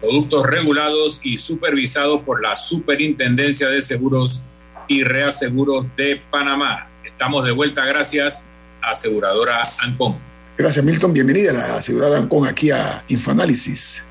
Productos 0.00 0.46
regulados 0.46 1.20
y 1.22 1.38
supervisados 1.38 2.22
por 2.22 2.40
la 2.42 2.56
Superintendencia 2.56 3.68
de 3.68 3.82
Seguros 3.82 4.42
y 4.86 5.02
Reaseguros 5.02 5.86
de 5.96 6.22
Panamá. 6.30 6.88
Estamos 7.04 7.44
de 7.44 7.52
vuelta 7.52 7.84
gracias 7.84 8.44
aseguradora 8.80 9.62
Ancon. 9.82 10.18
Gracias, 10.56 10.84
Milton. 10.84 11.12
Bienvenida 11.12 11.50
a 11.50 11.54
la 11.54 11.76
aseguradora 11.76 12.20
Ancon 12.20 12.46
aquí 12.46 12.70
a 12.70 13.02
Infoanálisis. 13.08 14.06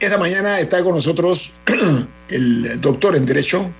Esta 0.00 0.18
mañana 0.18 0.58
está 0.60 0.82
con 0.82 0.94
nosotros 0.94 1.52
el 2.30 2.80
doctor 2.80 3.16
en 3.16 3.26
Derecho, 3.26 3.70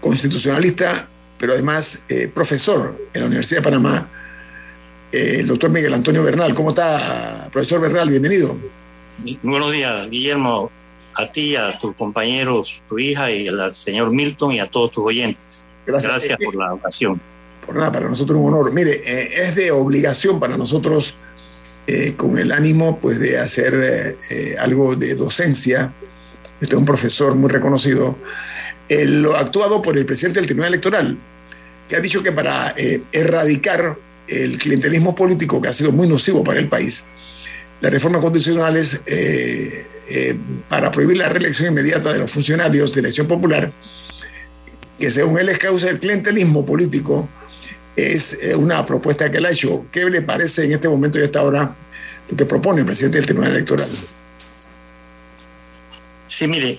constitucionalista, 0.00 1.08
pero 1.38 1.52
además 1.52 2.04
eh, 2.08 2.28
profesor 2.28 3.00
en 3.12 3.20
la 3.20 3.26
Universidad 3.26 3.60
de 3.60 3.64
Panamá, 3.64 4.08
el 5.12 5.46
doctor 5.46 5.70
Miguel 5.70 5.94
Antonio 5.94 6.22
Bernal. 6.22 6.54
¿Cómo 6.54 6.70
está, 6.70 7.48
profesor 7.52 7.80
Bernal? 7.80 8.08
Bienvenido. 8.08 8.56
Buenos 9.42 9.72
días, 9.72 10.08
Guillermo, 10.08 10.70
a 11.14 11.26
ti, 11.30 11.56
a 11.56 11.76
tus 11.78 11.94
compañeros, 11.96 12.82
tu 12.88 12.98
hija 12.98 13.30
y 13.30 13.48
al 13.48 13.72
señor 13.72 14.10
Milton 14.10 14.52
y 14.52 14.60
a 14.60 14.66
todos 14.66 14.92
tus 14.92 15.04
oyentes. 15.04 15.66
Gracias, 15.86 16.12
Gracias 16.12 16.38
por 16.42 16.54
la 16.54 16.72
ocasión. 16.72 17.20
Por 17.66 17.76
nada, 17.76 17.92
para 17.92 18.08
nosotros 18.08 18.38
un 18.38 18.48
honor. 18.48 18.72
Mire, 18.72 19.02
eh, 19.04 19.30
es 19.34 19.54
de 19.54 19.70
obligación 19.70 20.40
para 20.40 20.56
nosotros 20.56 21.14
eh, 21.92 22.14
con 22.16 22.38
el 22.38 22.52
ánimo 22.52 23.00
pues, 23.00 23.18
de 23.18 23.36
hacer 23.38 23.74
eh, 23.74 24.16
eh, 24.30 24.56
algo 24.60 24.94
de 24.94 25.16
docencia. 25.16 25.92
Este 26.60 26.74
es 26.74 26.78
un 26.78 26.84
profesor 26.84 27.34
muy 27.34 27.50
reconocido, 27.50 28.16
lo 28.88 29.34
actuado 29.34 29.82
por 29.82 29.96
el 29.96 30.06
presidente 30.06 30.38
del 30.38 30.46
Tribunal 30.46 30.68
Electoral, 30.68 31.18
que 31.88 31.96
ha 31.96 32.00
dicho 32.00 32.22
que 32.22 32.32
para 32.32 32.74
erradicar 33.12 33.96
el 34.30 34.58
clientelismo 34.58 35.14
político 35.14 35.60
que 35.60 35.68
ha 35.68 35.72
sido 35.72 35.92
muy 35.92 36.06
nocivo 36.06 36.44
para 36.44 36.60
el 36.60 36.68
país, 36.68 37.06
las 37.80 37.92
reformas 37.92 38.22
constitucionales 38.22 39.02
eh, 39.06 40.36
para 40.68 40.90
prohibir 40.90 41.16
la 41.16 41.28
reelección 41.28 41.72
inmediata 41.72 42.12
de 42.12 42.18
los 42.18 42.30
funcionarios 42.30 42.92
de 42.92 43.00
elección 43.00 43.26
popular, 43.26 43.72
que 44.98 45.10
según 45.10 45.38
él 45.38 45.48
es 45.48 45.58
causa 45.58 45.86
del 45.86 45.98
clientelismo 45.98 46.64
político, 46.64 47.28
es 47.96 48.38
eh, 48.40 48.54
una 48.54 48.84
propuesta 48.86 49.30
que 49.30 49.38
él 49.38 49.46
ha 49.46 49.50
hecho. 49.50 49.86
¿Qué 49.90 50.08
le 50.08 50.22
parece 50.22 50.64
en 50.64 50.72
este 50.72 50.88
momento 50.88 51.18
y 51.18 51.22
hasta 51.22 51.40
ahora 51.40 51.74
lo 52.28 52.36
que 52.36 52.46
propone 52.46 52.80
el 52.80 52.86
presidente 52.86 53.18
del 53.18 53.26
Tribunal 53.26 53.52
Electoral? 53.52 53.88
Sí, 56.26 56.46
mire, 56.46 56.78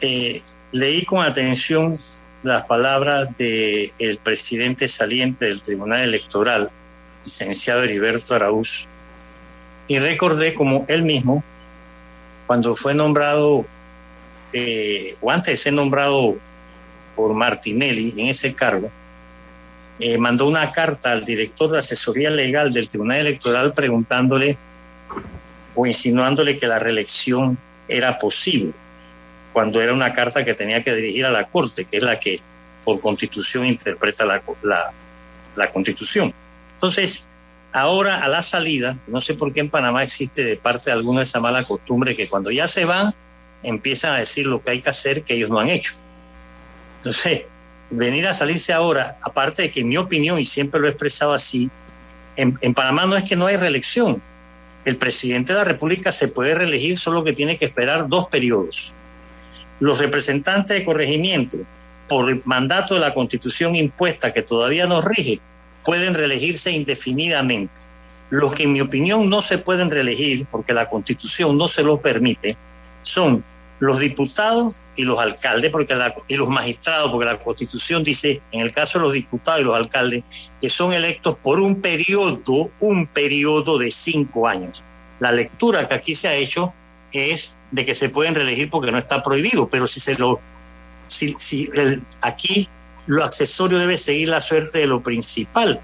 eh, 0.00 0.42
leí 0.72 1.04
con 1.04 1.22
atención 1.22 1.94
las 2.42 2.64
palabras 2.64 3.36
del 3.36 3.90
el 3.98 4.18
presidente 4.18 4.88
saliente 4.88 5.46
del 5.46 5.62
Tribunal 5.62 6.02
Electoral, 6.02 6.70
licenciado 7.24 7.82
Heriberto 7.82 8.34
Araúz, 8.34 8.86
y 9.88 9.98
recordé 9.98 10.54
como 10.54 10.84
él 10.88 11.02
mismo, 11.02 11.42
cuando 12.46 12.76
fue 12.76 12.94
nombrado, 12.94 13.66
eh, 14.52 15.16
o 15.20 15.30
antes 15.30 15.54
de 15.54 15.56
ser 15.56 15.72
nombrado 15.72 16.36
por 17.14 17.34
Martinelli 17.34 18.12
en 18.16 18.28
ese 18.28 18.54
cargo, 18.54 18.90
eh, 19.98 20.16
mandó 20.16 20.48
una 20.48 20.72
carta 20.72 21.12
al 21.12 21.24
director 21.24 21.70
de 21.70 21.78
asesoría 21.80 22.30
legal 22.30 22.72
del 22.72 22.88
Tribunal 22.88 23.18
Electoral 23.18 23.74
preguntándole 23.74 24.56
o 25.74 25.86
insinuándole 25.86 26.56
que 26.56 26.66
la 26.66 26.78
reelección 26.78 27.58
era 27.86 28.18
posible, 28.18 28.72
cuando 29.52 29.80
era 29.80 29.92
una 29.92 30.14
carta 30.14 30.44
que 30.44 30.54
tenía 30.54 30.82
que 30.82 30.94
dirigir 30.94 31.26
a 31.26 31.30
la 31.30 31.48
Corte, 31.48 31.84
que 31.84 31.96
es 31.96 32.02
la 32.02 32.18
que 32.18 32.38
por 32.84 33.00
constitución 33.00 33.66
interpreta 33.66 34.24
la, 34.24 34.42
la, 34.62 34.92
la 35.56 35.72
constitución. 35.72 36.32
Entonces, 36.74 37.28
ahora 37.72 38.22
a 38.22 38.28
la 38.28 38.42
salida, 38.42 38.98
no 39.06 39.20
sé 39.20 39.34
por 39.34 39.52
qué 39.52 39.60
en 39.60 39.70
Panamá 39.70 40.02
existe 40.02 40.44
de 40.44 40.56
parte 40.56 40.90
de 40.90 40.92
alguna 40.92 41.22
esa 41.22 41.40
mala 41.40 41.64
costumbre 41.64 42.16
que 42.16 42.28
cuando 42.28 42.50
ya 42.50 42.66
se 42.68 42.84
van, 42.84 43.12
empiezan 43.62 44.14
a 44.14 44.18
decir 44.18 44.46
lo 44.46 44.62
que 44.62 44.70
hay 44.70 44.80
que 44.80 44.90
hacer 44.90 45.22
que 45.24 45.34
ellos 45.34 45.50
no 45.50 45.58
han 45.58 45.68
hecho. 45.68 45.92
Entonces, 46.98 47.42
venir 47.90 48.26
a 48.26 48.32
salirse 48.32 48.72
ahora, 48.72 49.18
aparte 49.22 49.62
de 49.62 49.70
que 49.70 49.80
en 49.80 49.88
mi 49.88 49.96
opinión, 49.96 50.38
y 50.38 50.44
siempre 50.44 50.80
lo 50.80 50.86
he 50.86 50.90
expresado 50.90 51.32
así, 51.32 51.70
en, 52.36 52.58
en, 52.60 52.74
Panamá 52.74 53.06
no 53.06 53.16
es 53.16 53.24
que 53.24 53.36
no 53.36 53.46
hay 53.46 53.56
reelección. 53.56 54.22
El 54.84 54.96
presidente 54.96 55.52
de 55.52 55.58
la 55.58 55.64
República 55.64 56.12
se 56.12 56.28
puede 56.28 56.54
reelegir, 56.54 56.98
solo 56.98 57.24
que 57.24 57.32
tiene 57.32 57.58
que 57.58 57.66
esperar 57.66 58.08
dos 58.08 58.28
periodos. 58.28 58.94
Los 59.80 59.98
representantes 59.98 60.78
de 60.78 60.84
corregimiento, 60.84 61.58
por 62.08 62.46
mandato 62.46 62.94
de 62.94 63.00
la 63.00 63.14
constitución 63.14 63.74
impuesta 63.74 64.32
que 64.32 64.42
todavía 64.42 64.86
nos 64.86 65.04
rige, 65.04 65.40
pueden 65.84 66.14
reelegirse 66.14 66.70
indefinidamente. 66.70 67.80
Los 68.30 68.54
que 68.54 68.64
en 68.64 68.72
mi 68.72 68.80
opinión 68.80 69.28
no 69.28 69.42
se 69.42 69.58
pueden 69.58 69.90
reelegir, 69.90 70.46
porque 70.50 70.72
la 70.72 70.88
constitución 70.88 71.58
no 71.58 71.66
se 71.66 71.82
lo 71.82 72.00
permite, 72.00 72.56
son 73.02 73.44
los 73.80 73.98
diputados 73.98 74.86
y 74.94 75.02
los 75.02 75.18
alcaldes 75.18 75.70
porque 75.70 75.96
y 76.28 76.36
los 76.36 76.50
magistrados, 76.50 77.10
porque 77.10 77.26
la 77.26 77.38
constitución 77.38 78.04
dice, 78.04 78.42
en 78.52 78.60
el 78.60 78.70
caso 78.70 78.98
de 78.98 79.04
los 79.04 79.12
diputados 79.14 79.62
y 79.62 79.64
los 79.64 79.74
alcaldes, 79.74 80.22
que 80.60 80.68
son 80.68 80.92
electos 80.92 81.36
por 81.42 81.58
un 81.58 81.80
periodo, 81.80 82.70
un 82.78 83.06
periodo 83.06 83.78
de 83.78 83.90
cinco 83.90 84.46
años. 84.46 84.84
La 85.18 85.32
lectura 85.32 85.88
que 85.88 85.94
aquí 85.94 86.14
se 86.14 86.28
ha 86.28 86.34
hecho 86.34 86.74
es 87.12 87.56
de 87.70 87.84
que 87.84 87.94
se 87.94 88.08
pueden 88.08 88.34
reelegir 88.34 88.70
porque 88.70 88.92
no 88.92 88.98
está 88.98 89.22
prohibido, 89.22 89.68
pero 89.68 89.86
si 89.86 90.00
se 90.00 90.16
lo, 90.16 90.40
si, 91.06 91.34
si 91.38 91.70
aquí 92.20 92.68
lo 93.06 93.24
accesorio 93.24 93.78
debe 93.78 93.96
seguir 93.96 94.28
la 94.28 94.40
suerte 94.40 94.78
de 94.78 94.86
lo 94.86 95.02
principal. 95.02 95.80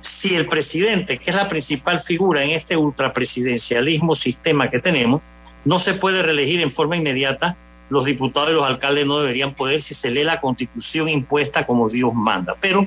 Si 0.00 0.34
el 0.34 0.46
presidente, 0.46 1.18
que 1.18 1.30
es 1.30 1.36
la 1.36 1.48
principal 1.48 2.00
figura 2.00 2.44
en 2.44 2.50
este 2.50 2.76
ultrapresidencialismo 2.76 4.14
sistema 4.14 4.68
que 4.70 4.78
tenemos, 4.78 5.22
no 5.64 5.78
se 5.78 5.94
puede 5.94 6.22
reelegir 6.22 6.60
en 6.60 6.70
forma 6.70 6.96
inmediata, 6.96 7.56
los 7.88 8.04
diputados 8.04 8.50
y 8.50 8.54
los 8.54 8.66
alcaldes 8.66 9.06
no 9.06 9.20
deberían 9.20 9.54
poder 9.54 9.80
si 9.80 9.94
se 9.94 10.10
lee 10.10 10.24
la 10.24 10.40
constitución 10.40 11.08
impuesta 11.08 11.66
como 11.66 11.88
Dios 11.88 12.12
manda. 12.14 12.54
Pero 12.60 12.86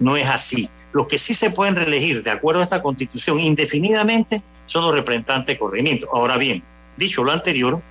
no 0.00 0.16
es 0.16 0.26
así. 0.26 0.68
Los 0.92 1.08
que 1.08 1.18
sí 1.18 1.34
se 1.34 1.50
pueden 1.50 1.76
reelegir 1.76 2.22
de 2.22 2.30
acuerdo 2.30 2.60
a 2.60 2.64
esta 2.64 2.82
constitución 2.82 3.40
indefinidamente 3.40 4.42
son 4.66 4.84
los 4.84 4.94
representantes 4.94 5.54
de 5.54 5.58
corregimiento. 5.58 6.06
Ahora 6.12 6.38
bien, 6.38 6.62
dicho 6.96 7.24
lo 7.24 7.32
anterior, 7.32 7.82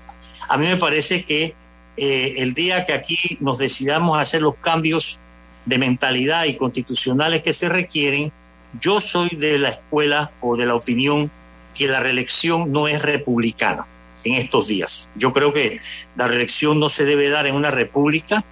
a 0.50 0.58
mí 0.58 0.68
me 0.68 0.78
parece 0.78 1.26
que 1.26 1.56
eh, 1.98 2.36
el 2.38 2.54
día 2.54 2.86
que 2.86 2.94
aquí 2.94 3.18
nos 3.40 3.58
decidamos 3.58 4.20
hacer 4.20 4.42
los 4.42 4.56
cambios 4.56 5.20
de 5.66 5.78
mentalidad 5.78 6.46
y 6.46 6.56
constitucionales 6.56 7.42
que 7.42 7.54
se 7.54 7.70
requieren, 7.70 8.32
yo 8.80 9.00
soy 9.00 9.30
de 9.30 9.60
la 9.60 9.70
escuela 9.70 10.32
o 10.42 10.56
de 10.56 10.66
la 10.66 10.76
opinión 10.76 11.32
que 11.76 11.88
la 11.88 12.00
reelección 12.00 12.72
no 12.72 12.88
es 12.88 13.02
republicana 13.02 13.88
en 14.24 14.36
estos 14.36 14.68
días. 14.68 15.10
Yo 15.16 15.34
creo 15.34 15.54
que 15.54 15.80
la 16.16 16.28
reelección 16.28 16.80
no 16.80 16.90
se 16.90 17.06
debe 17.06 17.30
dar 17.30 17.46
en 17.48 17.56
una 17.56 17.72
república 17.72 18.44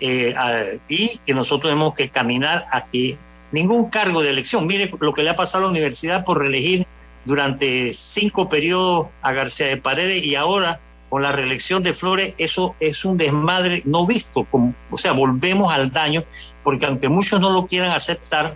eh, 0.00 0.34
y 0.88 1.18
que 1.18 1.34
nosotros 1.34 1.70
tenemos 1.70 1.94
que 1.94 2.08
caminar 2.08 2.64
a 2.72 2.86
que 2.86 3.18
ningún 3.52 3.88
cargo 3.90 4.22
de 4.22 4.30
elección, 4.30 4.66
mire 4.66 4.90
lo 5.00 5.12
que 5.12 5.22
le 5.22 5.30
ha 5.30 5.36
pasado 5.36 5.64
a 5.64 5.66
la 5.66 5.70
universidad 5.70 6.24
por 6.24 6.38
reelegir 6.38 6.86
durante 7.28 7.92
cinco 7.92 8.48
periodos 8.48 9.08
a 9.20 9.32
García 9.32 9.66
de 9.66 9.76
Paredes 9.76 10.24
y 10.24 10.34
ahora 10.34 10.80
con 11.10 11.22
la 11.22 11.30
reelección 11.30 11.82
de 11.82 11.92
Flores, 11.92 12.34
eso 12.38 12.74
es 12.80 13.04
un 13.04 13.18
desmadre 13.18 13.82
no 13.84 14.06
visto, 14.06 14.44
como, 14.44 14.74
o 14.90 14.96
sea, 14.96 15.12
volvemos 15.12 15.70
al 15.72 15.92
daño, 15.92 16.24
porque 16.64 16.86
aunque 16.86 17.10
muchos 17.10 17.38
no 17.40 17.50
lo 17.50 17.66
quieran 17.66 17.92
aceptar, 17.92 18.54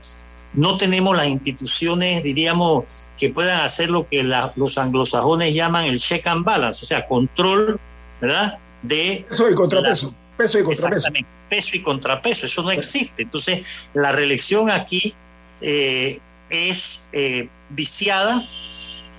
no 0.54 0.78
tenemos 0.78 1.14
las 1.14 1.26
instituciones, 1.26 2.22
diríamos, 2.22 2.84
que 3.18 3.28
puedan 3.28 3.60
hacer 3.60 3.90
lo 3.90 4.08
que 4.08 4.24
la, 4.24 4.52
los 4.56 4.78
anglosajones 4.78 5.54
llaman 5.54 5.84
el 5.84 6.00
check 6.00 6.26
and 6.26 6.44
balance, 6.44 6.84
o 6.84 6.88
sea, 6.88 7.06
control, 7.06 7.78
¿verdad? 8.22 8.58
De 8.82 9.24
peso 9.28 9.50
y 9.50 9.54
contrapeso. 9.54 10.14
peso 10.36 10.58
y 10.58 10.62
contrapeso. 10.62 10.96
Exactamente, 10.96 11.30
peso 11.50 11.76
y 11.76 11.82
contrapeso, 11.82 12.46
eso 12.46 12.62
no 12.62 12.70
existe. 12.70 13.22
Entonces, 13.22 13.66
la 13.92 14.12
reelección 14.12 14.70
aquí 14.70 15.14
eh, 15.60 16.20
es 16.50 17.08
eh, 17.12 17.48
viciada 17.74 18.46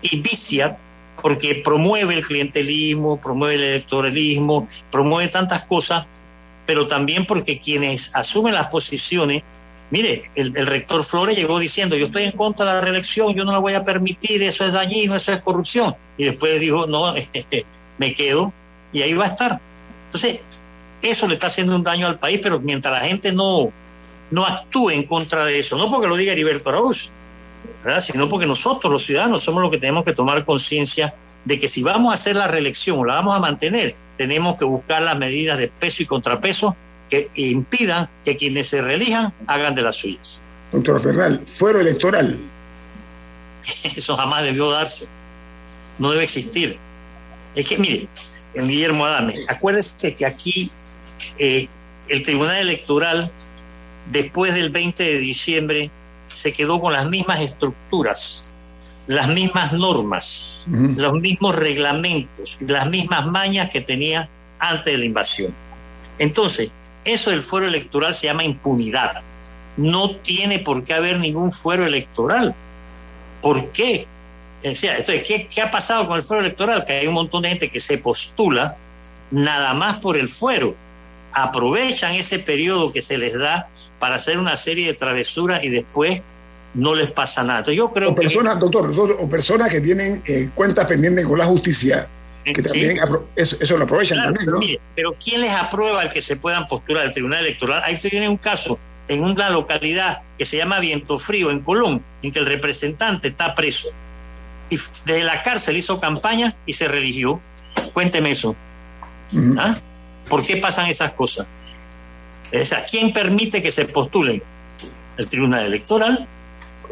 y 0.02 0.22
vicia 0.22 0.78
porque 1.22 1.56
promueve 1.56 2.16
el 2.16 2.26
clientelismo, 2.26 3.20
promueve 3.22 3.56
el 3.56 3.64
electoralismo, 3.64 4.68
promueve 4.92 5.30
tantas 5.32 5.66
cosas, 5.66 6.08
pero 6.66 6.88
también 6.88 7.26
porque 7.26 7.60
quienes 7.60 8.16
asumen 8.16 8.54
las 8.54 8.68
posiciones 8.68 9.44
Mire, 9.94 10.32
el, 10.34 10.66
rector 10.66 11.04
Flores 11.04 11.38
llegó 11.38 11.60
diciendo, 11.60 11.96
yo 11.96 12.08
estoy 12.08 12.24
en 12.24 12.32
contra 12.32 12.66
de 12.66 12.74
la 12.74 12.82
reelección, 12.82 13.36
yo 13.36 13.46
no 13.46 13.52
la 13.52 13.60
voy 13.60 13.76
a 13.76 13.84
permitir, 13.84 14.42
eso 14.42 14.66
es 14.66 14.74
dañino, 14.74 15.16
eso 15.16 15.32
es 15.32 15.40
corrupción. 15.42 15.96
Y 16.18 16.24
después 16.24 16.60
dijo, 16.60 16.88
no, 16.88 17.14
este, 17.34 17.68
me 18.00 18.16
quedo 18.16 18.52
y 18.92 19.04
ahí 19.04 19.14
va 19.14 19.26
a 19.26 19.28
estar. 19.28 19.62
Entonces, 20.06 20.44
eso 21.04 21.28
le 21.28 21.36
está 21.36 21.46
haciendo 21.46 21.76
un 21.76 21.84
daño 21.84 22.08
al 22.08 22.18
país, 22.18 22.40
pero 22.42 22.60
mientras 22.60 22.92
la 22.92 23.08
gente 23.08 23.32
no, 23.34 23.72
no 24.32 24.48
actúe 24.48 24.90
en 24.90 25.04
contra 25.04 25.46
de 25.46 25.60
eso, 25.60 25.78
no 25.78 25.88
porque 25.92 26.08
lo 26.08 26.16
diga 26.16 26.32
Heriberto 26.32 26.70
Araúz, 26.70 27.12
¿verdad? 27.84 28.02
sino 28.02 28.30
porque 28.30 28.46
nosotros 28.46 28.92
los 28.92 29.06
ciudadanos 29.06 29.44
somos 29.44 29.62
los 29.62 29.72
que 29.72 29.78
tenemos 29.78 30.04
que 30.04 30.14
tomar 30.14 30.46
conciencia 30.46 31.14
de 31.46 31.60
que 31.60 31.68
si 31.68 31.84
vamos 31.84 32.12
a 32.12 32.14
hacer 32.14 32.36
la 32.36 32.48
reelección 32.48 33.00
o 33.00 33.06
la 33.06 33.16
vamos 33.16 33.36
a 33.36 33.40
mantener, 33.40 33.96
tenemos 34.16 34.56
que 34.56 34.66
buscar 34.66 35.02
las 35.02 35.18
medidas 35.18 35.58
de 35.58 35.68
peso 35.68 36.04
y 36.04 36.06
contrapeso 36.06 36.76
que 37.10 37.30
impidan 37.36 38.10
que 38.24 38.38
quienes 38.38 38.68
se 38.68 38.82
reelijan 38.82 39.34
hagan 39.48 39.76
de 39.76 39.82
las 39.82 39.98
suyas. 39.98 40.42
Doctor 40.72 41.02
Ferral, 41.02 41.46
fuero 41.46 41.80
electoral. 41.80 42.40
Eso 43.96 44.16
jamás 44.16 44.44
debió 44.44 44.72
darse. 44.72 45.08
No 46.00 46.12
debe 46.12 46.24
existir. 46.24 46.78
Es 47.56 47.68
que, 47.68 47.78
mire, 47.78 48.08
Guillermo 48.56 49.06
Adame, 49.06 49.36
acuérdese 49.48 50.16
que 50.16 50.26
aquí 50.26 50.72
eh, 51.38 51.68
el 52.10 52.24
Tribunal 52.24 52.58
Electoral, 52.58 53.32
después 54.12 54.54
del 54.54 54.70
20 54.72 55.04
de 55.04 55.18
diciembre, 55.20 55.92
se 56.44 56.52
quedó 56.52 56.82
con 56.82 56.92
las 56.92 57.10
mismas 57.10 57.40
estructuras, 57.40 58.54
las 59.08 59.30
mismas 59.30 59.72
normas, 59.72 60.52
uh 60.68 60.72
-huh. 60.72 60.98
los 60.98 61.14
mismos 61.14 61.56
reglamentos, 61.56 62.58
las 62.62 62.90
mismas 62.90 63.26
mañas 63.28 63.70
que 63.70 63.80
tenía 63.80 64.30
antes 64.60 64.92
de 64.92 64.98
la 64.98 65.06
invasión. 65.06 65.56
Entonces, 66.20 66.70
eso 67.06 67.32
del 67.32 67.40
fuero 67.40 67.68
electoral 67.68 68.14
se 68.14 68.28
llama 68.28 68.44
impunidad. 68.44 69.22
No 69.78 70.18
tiene 70.18 70.60
por 70.60 70.84
qué 70.84 70.94
haber 70.96 71.18
ningún 71.20 71.50
fuero 71.50 71.86
electoral. 71.86 72.54
¿Por 73.42 73.72
qué? 73.72 74.06
O 74.66 74.76
sea, 74.76 74.98
entonces, 74.98 75.24
¿qué, 75.24 75.48
¿qué, 75.48 75.62
ha 75.62 75.72
pasado 75.72 76.06
con 76.08 76.18
el 76.18 76.24
fuero 76.24 76.42
electoral? 76.42 76.84
Que 76.86 76.94
hay 77.00 77.08
un 77.08 77.14
montón 77.14 77.44
de 77.44 77.50
gente 77.50 77.72
que 77.72 77.80
se 77.80 78.00
postula 78.00 78.76
nada 79.32 79.74
más 79.74 80.00
por 80.00 80.18
el 80.18 80.28
fuero. 80.28 80.76
Aprovechan 81.34 82.14
ese 82.14 82.40
periodo 82.40 82.92
que 82.92 83.02
se 83.02 83.18
les 83.18 83.38
da 83.38 83.70
para 84.00 84.16
hacer 84.16 84.38
una 84.38 84.58
serie 84.58 84.88
de 84.88 84.94
travesuras 84.94 85.64
y 85.64 85.70
después 85.70 86.22
no 86.74 86.96
les 86.96 87.12
pasa 87.12 87.44
nada. 87.44 87.60
Entonces, 87.60 87.78
yo 87.78 87.92
creo 87.92 88.12
o 88.12 88.16
personas, 88.16 88.56
que... 88.56 88.60
doctor, 88.62 88.96
doctor, 88.96 89.18
o 89.20 89.30
personas 89.30 89.70
que 89.70 89.82
tienen 89.82 90.24
eh, 90.26 90.50
cuentas 90.54 90.86
pendientes 90.86 91.26
con 91.26 91.38
la 91.38 91.46
justicia 91.46 92.08
que 92.44 92.62
también 92.62 93.00
eso, 93.36 93.58
eso, 93.60 93.78
lo 93.78 93.86
aprovechan 93.86 94.18
claro, 94.18 94.34
también, 94.34 94.52
¿no? 94.52 94.60
Mire, 94.60 94.82
pero 94.96 95.16
¿quién 95.24 95.42
les 95.42 95.52
aprueba 95.52 96.04
el 96.04 96.10
que 96.10 96.22
se 96.22 96.36
puedan 96.36 96.66
postular 96.66 97.06
al 97.06 97.12
Tribunal 97.12 97.40
Electoral? 97.40 97.82
Ahí 97.86 97.98
tiene 97.98 98.28
un 98.28 98.38
caso 98.38 98.80
en 99.08 99.24
una 99.24 99.50
localidad 99.50 100.22
que 100.38 100.46
se 100.46 100.58
llama 100.58 100.80
Viento 100.80 101.18
Frío, 101.18 101.52
en 101.52 101.62
Colón, 101.62 102.04
en 102.22 102.32
que 102.32 102.40
el 102.40 102.46
representante 102.46 103.30
está 103.30 103.56
preso. 103.56 103.90
Y 104.70 104.76
desde 104.76 105.24
la 105.24 105.44
cárcel 105.44 105.78
hizo 105.78 106.00
campaña 106.00 106.54
y 106.66 106.74
se 106.74 106.88
religió. 106.88 107.40
Cuénteme 107.94 108.32
eso. 108.32 108.56
¿Ah? 109.58 109.76
¿Por 110.28 110.46
qué 110.46 110.58
pasan 110.58 110.88
esas 110.88 111.14
cosas? 111.14 111.48
Sea, 112.52 112.86
¿quién 112.86 113.14
permite 113.14 113.62
que 113.62 113.72
se 113.72 113.86
postulen? 113.86 114.42
El 115.18 115.28
Tribunal 115.28 115.66
Electoral. 115.66 116.28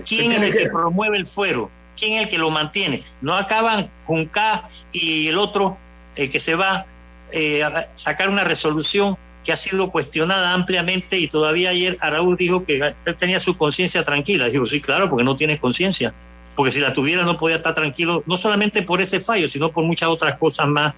¿Quién 0.08 0.32
es 0.32 0.42
el 0.42 0.54
que 0.54 0.70
promueve 0.70 1.18
el 1.18 1.26
fuero? 1.26 1.70
¿Quién 1.98 2.14
es 2.14 2.24
el 2.24 2.30
que 2.30 2.38
lo 2.38 2.50
mantiene? 2.50 3.04
No 3.22 3.36
acaban 3.36 3.92
Junca 4.06 4.68
y 4.92 5.28
el 5.28 5.38
otro 5.38 5.78
el 6.16 6.30
que 6.30 6.40
se 6.40 6.56
va 6.56 6.86
eh, 7.34 7.64
a 7.64 7.88
sacar 7.96 8.30
una 8.30 8.44
resolución 8.44 9.18
que 9.44 9.52
ha 9.52 9.56
sido 9.56 9.92
cuestionada 9.92 10.54
ampliamente 10.54 11.18
y 11.18 11.28
todavía 11.28 11.70
ayer 11.70 11.98
Araúz 12.02 12.38
dijo 12.38 12.64
que 12.64 12.94
él 13.06 13.16
tenía 13.18 13.40
su 13.40 13.58
conciencia 13.58 14.04
tranquila. 14.04 14.50
Digo, 14.50 14.66
sí, 14.66 14.82
claro, 14.82 15.10
porque 15.10 15.24
no 15.24 15.36
tienes 15.36 15.60
conciencia. 15.60 16.14
Porque 16.56 16.72
si 16.72 16.80
la 16.80 16.94
tuviera 16.94 17.24
no 17.24 17.38
podía 17.38 17.58
estar 17.58 17.74
tranquilo, 17.74 18.24
no 18.26 18.38
solamente 18.38 18.82
por 18.84 19.02
ese 19.02 19.20
fallo, 19.20 19.48
sino 19.48 19.72
por 19.72 19.84
muchas 19.84 20.10
otras 20.10 20.38
cosas 20.38 20.68
más 20.68 20.94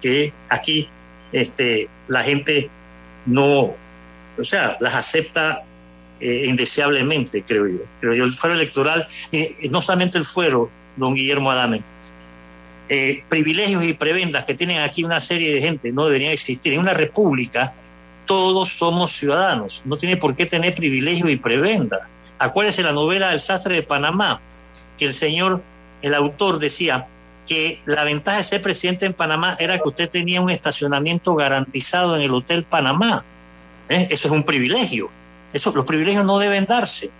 que 0.00 0.32
aquí 0.48 0.88
este, 1.32 1.88
la 2.08 2.22
gente 2.22 2.70
no, 3.26 3.74
o 4.38 4.44
sea, 4.44 4.76
las 4.80 4.94
acepta 4.94 5.58
eh, 6.20 6.46
indeseablemente, 6.46 7.42
creo 7.42 7.66
yo. 7.66 7.78
Pero 8.00 8.14
yo, 8.14 8.24
el 8.24 8.32
fuero 8.32 8.54
electoral, 8.54 9.06
eh, 9.32 9.56
no 9.70 9.82
solamente 9.82 10.18
el 10.18 10.24
fuero, 10.24 10.70
don 10.96 11.14
Guillermo 11.14 11.50
Adame, 11.50 11.82
eh, 12.88 13.24
privilegios 13.28 13.82
y 13.84 13.94
prebendas 13.94 14.44
que 14.44 14.54
tienen 14.54 14.80
aquí 14.80 15.04
una 15.04 15.18
serie 15.18 15.54
de 15.54 15.60
gente 15.60 15.92
no 15.92 16.04
deberían 16.04 16.32
existir. 16.32 16.72
En 16.72 16.80
una 16.80 16.94
república 16.94 17.72
todos 18.26 18.70
somos 18.70 19.12
ciudadanos, 19.12 19.82
no 19.84 19.96
tiene 19.96 20.16
por 20.16 20.34
qué 20.34 20.46
tener 20.46 20.74
privilegios 20.74 21.30
y 21.30 21.36
prebendas. 21.36 22.00
Acuérdese 22.38 22.82
la 22.82 22.92
novela 22.92 23.32
El 23.32 23.40
sastre 23.40 23.76
de 23.76 23.82
Panamá, 23.82 24.40
que 24.98 25.04
el 25.04 25.14
señor, 25.14 25.62
el 26.02 26.14
autor 26.14 26.58
decía 26.58 27.06
que 27.46 27.80
la 27.86 28.04
ventaja 28.04 28.38
de 28.38 28.42
ser 28.42 28.62
presidente 28.62 29.06
en 29.06 29.12
Panamá 29.12 29.56
era 29.58 29.78
que 29.78 29.88
usted 29.88 30.08
tenía 30.08 30.40
un 30.40 30.50
estacionamiento 30.50 31.34
garantizado 31.34 32.16
en 32.16 32.22
el 32.22 32.32
Hotel 32.32 32.64
Panamá. 32.64 33.24
¿Eh? 33.88 34.08
Eso 34.10 34.28
es 34.28 34.32
un 34.32 34.44
privilegio. 34.44 35.10
Los 35.52 35.84
privilegios 35.84 36.24
no 36.24 36.38
deben 36.38 36.66
darse. 36.66 37.10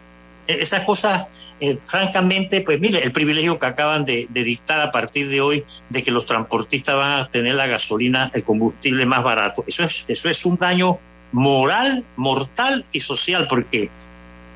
E, 0.47 0.62
esas 0.62 0.85
cosas, 0.85 1.29
eh, 1.61 1.77
francamente, 1.77 2.61
pues 2.62 2.81
mire, 2.81 3.03
el 3.03 3.12
privilegio 3.12 3.59
que 3.59 3.66
acaban 3.66 4.05
de, 4.05 4.27
dictar 4.31 4.81
a 4.81 4.93
partir 4.93 5.29
de 5.29 5.41
hoy 5.41 5.64
de 5.89 6.03
que 6.03 6.11
los 6.11 6.27
transportistas 6.27 6.97
van 6.97 7.20
a 7.20 7.31
tener 7.31 7.55
la 7.55 7.66
gasolina, 7.66 8.31
el 8.35 8.45
combustible 8.45 9.07
más 9.07 9.22
barato, 9.22 9.64
eso 9.66 9.85
es, 9.85 10.05
eso 10.09 10.29
es 10.29 10.45
un 10.45 10.57
daño 10.57 10.99
moral, 11.33 12.05
mortal 12.16 12.85
y 12.93 13.01
social, 13.01 13.47
porque 13.49 13.91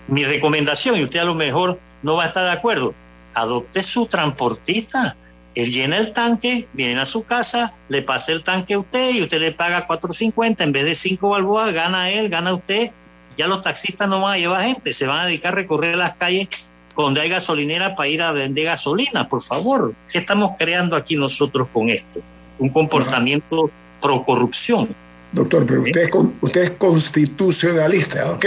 mi 0.08 0.24
recomendación, 0.24 0.96
y 0.96 1.02
usted 1.02 1.20
a 1.20 1.24
lo 1.24 1.34
mejor 1.34 1.78
no 2.02 2.16
va 2.16 2.24
a 2.24 2.26
estar 2.28 2.44
de 2.44 2.52
acuerdo, 2.52 2.94
adopte 3.34 3.82
su 3.82 4.06
transportista. 4.06 5.16
Él 5.54 5.72
llena 5.72 5.96
el 5.96 6.12
tanque, 6.12 6.68
viene 6.72 7.00
a 7.00 7.06
su 7.06 7.24
casa, 7.24 7.74
le 7.88 8.02
pasa 8.02 8.32
el 8.32 8.44
tanque 8.44 8.74
a 8.74 8.78
usted 8.78 9.14
y 9.14 9.22
usted 9.22 9.40
le 9.40 9.52
paga 9.52 9.88
4.50 9.88 10.62
en 10.62 10.72
vez 10.72 10.84
de 10.84 10.94
5 10.94 11.28
balboas, 11.28 11.72
gana 11.72 12.10
él, 12.10 12.28
gana 12.28 12.52
usted. 12.54 12.90
Ya 13.36 13.46
los 13.46 13.62
taxistas 13.62 14.08
no 14.08 14.20
van 14.20 14.34
a 14.34 14.38
llevar 14.38 14.64
gente, 14.64 14.92
se 14.92 15.06
van 15.06 15.20
a 15.20 15.26
dedicar 15.26 15.52
a 15.52 15.56
recorrer 15.56 15.96
las 15.96 16.14
calles 16.14 16.72
donde 16.96 17.20
hay 17.20 17.28
gasolinera 17.28 17.94
para 17.94 18.08
ir 18.08 18.22
a 18.22 18.32
vender 18.32 18.64
gasolina, 18.64 19.28
por 19.28 19.42
favor. 19.42 19.94
¿Qué 20.10 20.18
estamos 20.18 20.52
creando 20.58 20.96
aquí 20.96 21.16
nosotros 21.16 21.68
con 21.72 21.88
esto? 21.88 22.20
Un 22.58 22.70
comportamiento 22.70 23.70
pro 24.00 24.24
corrupción. 24.24 24.88
Doctor, 25.32 25.66
pero 25.66 25.82
usted 25.82 26.02
es, 26.02 26.10
usted 26.40 26.62
es 26.62 26.70
constitucionalista, 26.70 28.32
¿ok? 28.32 28.46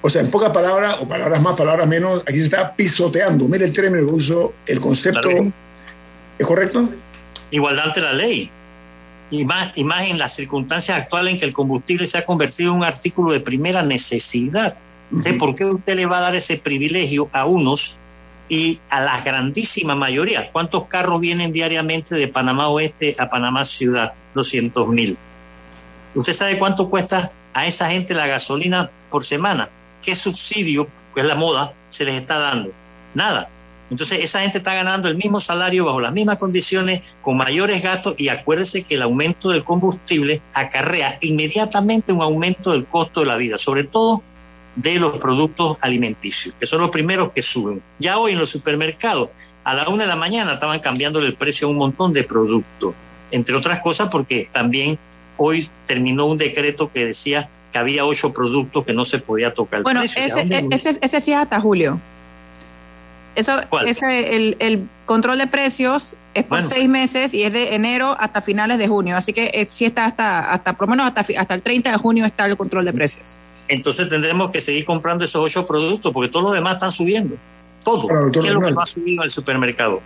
O 0.00 0.08
sea, 0.08 0.22
en 0.22 0.30
pocas 0.30 0.50
palabras, 0.50 0.96
o 1.00 1.08
palabras 1.08 1.42
más, 1.42 1.56
palabras 1.56 1.86
menos, 1.86 2.22
aquí 2.22 2.38
se 2.38 2.44
está 2.44 2.74
pisoteando. 2.74 3.48
Mire 3.48 3.64
el 3.64 3.72
término 3.72 4.06
que 4.06 4.12
uso, 4.12 4.54
el 4.66 4.80
concepto. 4.80 5.28
¿Es 6.38 6.46
correcto? 6.46 6.88
Igualdad 7.50 7.86
ante 7.86 8.00
la 8.00 8.12
ley. 8.12 8.50
Y 9.30 9.44
más, 9.44 9.72
y 9.76 9.84
más 9.84 10.04
en 10.04 10.18
las 10.18 10.34
circunstancias 10.34 10.96
actuales 11.00 11.34
en 11.34 11.40
que 11.40 11.46
el 11.46 11.52
combustible 11.52 12.06
se 12.06 12.18
ha 12.18 12.24
convertido 12.24 12.72
en 12.72 12.78
un 12.78 12.84
artículo 12.84 13.32
de 13.32 13.40
primera 13.40 13.82
necesidad. 13.82 14.76
¿Por 15.38 15.54
qué 15.54 15.64
usted 15.64 15.96
le 15.96 16.06
va 16.06 16.18
a 16.18 16.22
dar 16.22 16.36
ese 16.36 16.56
privilegio 16.56 17.28
a 17.32 17.46
unos 17.46 17.98
y 18.48 18.80
a 18.88 19.00
la 19.00 19.20
grandísima 19.20 19.94
mayoría? 19.94 20.50
¿Cuántos 20.52 20.86
carros 20.86 21.20
vienen 21.20 21.52
diariamente 21.52 22.14
de 22.14 22.28
Panamá 22.28 22.68
Oeste 22.68 23.14
a 23.18 23.28
Panamá 23.28 23.64
Ciudad? 23.64 24.14
200 24.34 24.88
mil. 24.88 25.16
¿Usted 26.14 26.32
sabe 26.32 26.58
cuánto 26.58 26.88
cuesta 26.88 27.32
a 27.52 27.66
esa 27.66 27.88
gente 27.88 28.14
la 28.14 28.26
gasolina 28.26 28.90
por 29.10 29.24
semana? 29.24 29.70
¿Qué 30.02 30.14
subsidio, 30.14 30.88
que 31.14 31.20
es 31.20 31.26
la 31.26 31.34
moda, 31.34 31.74
se 31.88 32.04
les 32.04 32.14
está 32.14 32.38
dando? 32.38 32.72
Nada. 33.14 33.48
Entonces 33.90 34.20
esa 34.22 34.40
gente 34.40 34.58
está 34.58 34.74
ganando 34.74 35.08
el 35.08 35.16
mismo 35.16 35.40
salario 35.40 35.84
bajo 35.84 36.00
las 36.00 36.12
mismas 36.12 36.38
condiciones, 36.38 37.16
con 37.22 37.36
mayores 37.36 37.82
gastos 37.82 38.18
y 38.18 38.28
acuérdese 38.28 38.82
que 38.82 38.96
el 38.96 39.02
aumento 39.02 39.50
del 39.50 39.64
combustible 39.64 40.42
acarrea 40.52 41.18
inmediatamente 41.20 42.12
un 42.12 42.22
aumento 42.22 42.72
del 42.72 42.86
costo 42.86 43.20
de 43.20 43.26
la 43.26 43.36
vida, 43.36 43.58
sobre 43.58 43.84
todo 43.84 44.22
de 44.74 44.98
los 44.98 45.18
productos 45.18 45.78
alimenticios, 45.82 46.54
que 46.58 46.66
son 46.66 46.80
los 46.80 46.90
primeros 46.90 47.32
que 47.32 47.42
suben. 47.42 47.82
Ya 47.98 48.18
hoy 48.18 48.32
en 48.32 48.38
los 48.38 48.50
supermercados, 48.50 49.30
a 49.64 49.74
la 49.74 49.88
una 49.88 50.02
de 50.02 50.08
la 50.08 50.16
mañana 50.16 50.54
estaban 50.54 50.80
cambiándole 50.80 51.26
el 51.26 51.34
precio 51.34 51.68
a 51.68 51.70
un 51.70 51.76
montón 51.76 52.12
de 52.12 52.24
productos, 52.24 52.94
entre 53.30 53.54
otras 53.54 53.80
cosas 53.80 54.08
porque 54.10 54.48
también 54.52 54.98
hoy 55.36 55.68
terminó 55.86 56.26
un 56.26 56.38
decreto 56.38 56.90
que 56.92 57.04
decía 57.04 57.48
que 57.72 57.78
había 57.78 58.04
ocho 58.04 58.32
productos 58.32 58.84
que 58.84 58.92
no 58.92 59.04
se 59.04 59.18
podía 59.18 59.54
tocar 59.54 59.78
el 59.78 59.82
bueno, 59.84 60.00
precio. 60.00 60.22
Ese, 60.22 60.66
ese, 60.70 60.98
ese 61.00 61.20
sí 61.20 61.32
es 61.32 61.38
hasta 61.38 61.60
julio. 61.60 62.00
Eso, 63.36 63.60
ese, 63.84 64.34
el, 64.34 64.56
el, 64.58 64.88
control 65.04 65.38
de 65.38 65.46
precios 65.46 66.16
es 66.34 66.44
por 66.44 66.62
seis 66.62 66.88
meses 66.88 67.32
y 67.34 67.42
es 67.44 67.52
de 67.52 67.74
enero 67.74 68.16
hasta 68.18 68.42
finales 68.42 68.78
de 68.78 68.88
junio. 68.88 69.16
Así 69.16 69.32
que 69.32 69.50
eh, 69.54 69.66
sí 69.68 69.84
está 69.84 70.06
hasta, 70.06 70.50
hasta 70.50 70.72
por 70.72 70.88
lo 70.88 70.96
menos 70.96 71.06
hasta, 71.06 71.24
hasta 71.38 71.54
el 71.54 71.62
30 71.62 71.92
de 71.92 71.96
junio 71.98 72.24
está 72.24 72.46
el 72.46 72.56
control 72.56 72.86
de 72.86 72.92
precios. 72.92 73.38
Entonces 73.68 74.08
tendremos 74.08 74.50
que 74.50 74.60
seguir 74.60 74.84
comprando 74.84 75.24
esos 75.24 75.44
ocho 75.44 75.66
productos 75.66 76.12
porque 76.12 76.28
todos 76.28 76.44
los 76.44 76.54
demás 76.54 76.74
están 76.74 76.90
subiendo. 76.90 77.36
Todo. 77.84 78.08
¿Qué 78.32 78.38
es 78.38 78.46
lo 78.46 78.60
que 78.60 78.72
no 78.72 78.80
ha 78.80 78.86
subido 78.86 79.22
al 79.22 79.30
supermercado? 79.30 80.00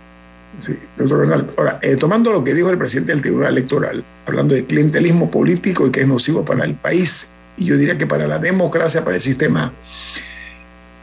Sí, 0.59 0.73
doctor 0.97 1.19
Bernal. 1.19 1.49
Ahora, 1.57 1.79
eh, 1.81 1.95
tomando 1.95 2.31
lo 2.33 2.43
que 2.43 2.53
dijo 2.53 2.69
el 2.69 2.77
presidente 2.77 3.13
del 3.13 3.21
Tribunal 3.21 3.53
Electoral, 3.53 4.03
hablando 4.25 4.53
de 4.53 4.65
clientelismo 4.65 5.31
político 5.31 5.87
y 5.87 5.91
que 5.91 6.01
es 6.01 6.07
nocivo 6.07 6.43
para 6.43 6.65
el 6.65 6.75
país, 6.75 7.31
y 7.57 7.65
yo 7.65 7.77
diría 7.77 7.97
que 7.97 8.07
para 8.07 8.27
la 8.27 8.39
democracia, 8.39 9.03
para 9.03 9.15
el 9.15 9.21
sistema, 9.21 9.73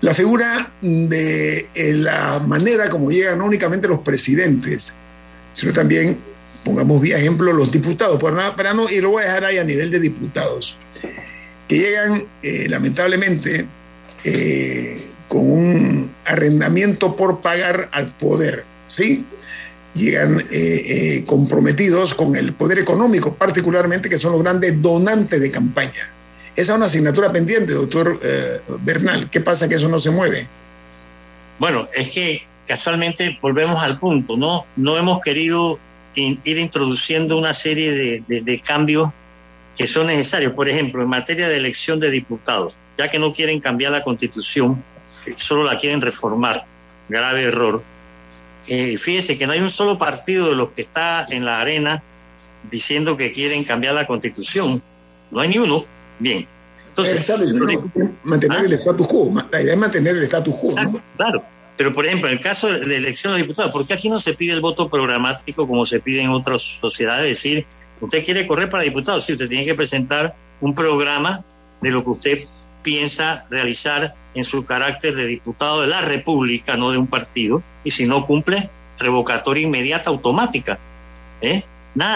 la 0.00 0.14
figura 0.14 0.72
de 0.80 1.68
eh, 1.74 1.92
la 1.92 2.38
manera 2.38 2.88
como 2.88 3.10
llegan 3.10 3.38
no 3.38 3.46
únicamente 3.46 3.88
los 3.88 4.00
presidentes, 4.00 4.94
sino 5.52 5.72
también, 5.72 6.18
pongamos 6.64 7.00
vía 7.00 7.18
ejemplo, 7.18 7.52
los 7.52 7.72
diputados, 7.72 8.20
para, 8.20 8.54
para 8.54 8.74
no, 8.74 8.88
y 8.88 9.00
lo 9.00 9.10
voy 9.10 9.22
a 9.22 9.26
dejar 9.26 9.44
ahí 9.46 9.58
a 9.58 9.64
nivel 9.64 9.90
de 9.90 9.98
diputados, 9.98 10.76
que 11.66 11.76
llegan 11.76 12.24
eh, 12.42 12.66
lamentablemente 12.68 13.66
eh, 14.24 15.02
con 15.26 15.50
un 15.50 16.10
arrendamiento 16.24 17.16
por 17.16 17.40
pagar 17.40 17.88
al 17.92 18.06
poder, 18.16 18.64
¿sí? 18.86 19.26
Llegan 19.94 20.46
comprometidos 21.26 22.14
con 22.14 22.36
el 22.36 22.52
poder 22.52 22.78
económico, 22.78 23.34
particularmente 23.34 24.08
que 24.08 24.18
son 24.18 24.32
los 24.32 24.42
grandes 24.42 24.80
donantes 24.80 25.40
de 25.40 25.50
campaña. 25.50 26.08
Esa 26.58 26.72
es 26.72 26.76
una 26.76 26.86
asignatura 26.86 27.30
pendiente, 27.30 27.72
doctor 27.72 28.18
eh, 28.20 28.60
Bernal. 28.80 29.30
¿Qué 29.30 29.40
pasa 29.40 29.68
que 29.68 29.76
eso 29.76 29.88
no 29.88 30.00
se 30.00 30.10
mueve? 30.10 30.48
Bueno, 31.56 31.86
es 31.94 32.10
que 32.10 32.42
casualmente 32.66 33.38
volvemos 33.40 33.80
al 33.80 34.00
punto, 34.00 34.36
¿no? 34.36 34.66
No 34.74 34.96
hemos 34.96 35.20
querido 35.20 35.78
ir 36.16 36.58
introduciendo 36.58 37.38
una 37.38 37.54
serie 37.54 38.24
de, 38.26 38.62
cambios 38.66 39.10
que 39.76 39.86
son 39.86 40.08
necesarios. 40.08 40.52
Por 40.52 40.68
ejemplo, 40.68 41.00
en 41.00 41.08
materia 41.08 41.48
de 41.48 41.58
elección 41.58 42.00
de 42.00 42.10
diputados, 42.10 42.74
ya 42.98 43.08
que 43.08 43.20
no 43.20 43.32
quieren 43.32 43.60
cambiar 43.60 43.92
la 43.92 44.02
constitución, 44.02 44.82
solo 45.36 45.62
la 45.62 45.78
quieren 45.78 46.00
reformar. 46.00 46.66
Grave 47.08 47.44
error. 47.44 47.84
Eh, 48.66 48.98
fíjese 48.98 49.38
que 49.38 49.46
no 49.46 49.52
hay 49.52 49.60
un 49.60 49.70
solo 49.70 49.96
partido 49.96 50.50
de 50.50 50.56
los 50.56 50.72
que 50.72 50.82
está 50.82 51.24
en 51.30 51.44
la 51.44 51.60
arena 51.60 52.02
diciendo 52.68 53.16
que 53.16 53.32
quieren 53.32 53.62
cambiar 53.62 53.94
la 53.94 54.08
constitución. 54.08 54.82
No 55.30 55.40
hay 55.40 55.50
ni 55.50 55.58
uno. 55.58 55.97
Bien. 56.18 56.46
Entonces, 56.86 57.30
mantener 58.22 58.64
el 58.64 58.72
status 58.72 59.06
quo, 59.06 59.32
la 59.50 59.62
idea 59.62 59.74
es 59.74 59.78
mantener 59.78 60.16
el 60.16 60.22
status 60.24 60.54
quo. 60.54 60.74
Claro, 61.16 61.44
pero 61.76 61.92
por 61.92 62.06
ejemplo, 62.06 62.28
en 62.28 62.34
el 62.34 62.40
caso 62.40 62.68
de 62.68 62.96
elección 62.96 63.34
de 63.34 63.40
diputados, 63.40 63.70
¿por 63.70 63.86
qué 63.86 63.94
aquí 63.94 64.08
no 64.08 64.18
se 64.18 64.34
pide 64.34 64.52
el 64.52 64.60
voto 64.60 64.88
programático 64.88 65.68
como 65.68 65.84
se 65.86 66.00
pide 66.00 66.22
en 66.22 66.30
otras 66.30 66.60
sociedades? 66.60 67.30
Es 67.30 67.42
decir, 67.42 67.66
usted 68.00 68.24
quiere 68.24 68.46
correr 68.46 68.70
para 68.70 68.82
diputado, 68.82 69.20
sí, 69.20 69.32
usted 69.32 69.48
tiene 69.48 69.64
que 69.64 69.74
presentar 69.74 70.34
un 70.60 70.74
programa 70.74 71.44
de 71.80 71.90
lo 71.90 72.02
que 72.02 72.10
usted 72.10 72.38
piensa 72.82 73.46
realizar 73.50 74.14
en 74.34 74.44
su 74.44 74.64
carácter 74.64 75.14
de 75.14 75.26
diputado 75.26 75.82
de 75.82 75.88
la 75.88 76.00
República, 76.00 76.76
no 76.76 76.90
de 76.90 76.98
un 76.98 77.06
partido, 77.06 77.62
y 77.84 77.90
si 77.90 78.06
no 78.06 78.26
cumple, 78.26 78.70
revocatoria 78.98 79.64
inmediata 79.64 80.10
automática. 80.10 80.78
¿eh? 81.40 81.62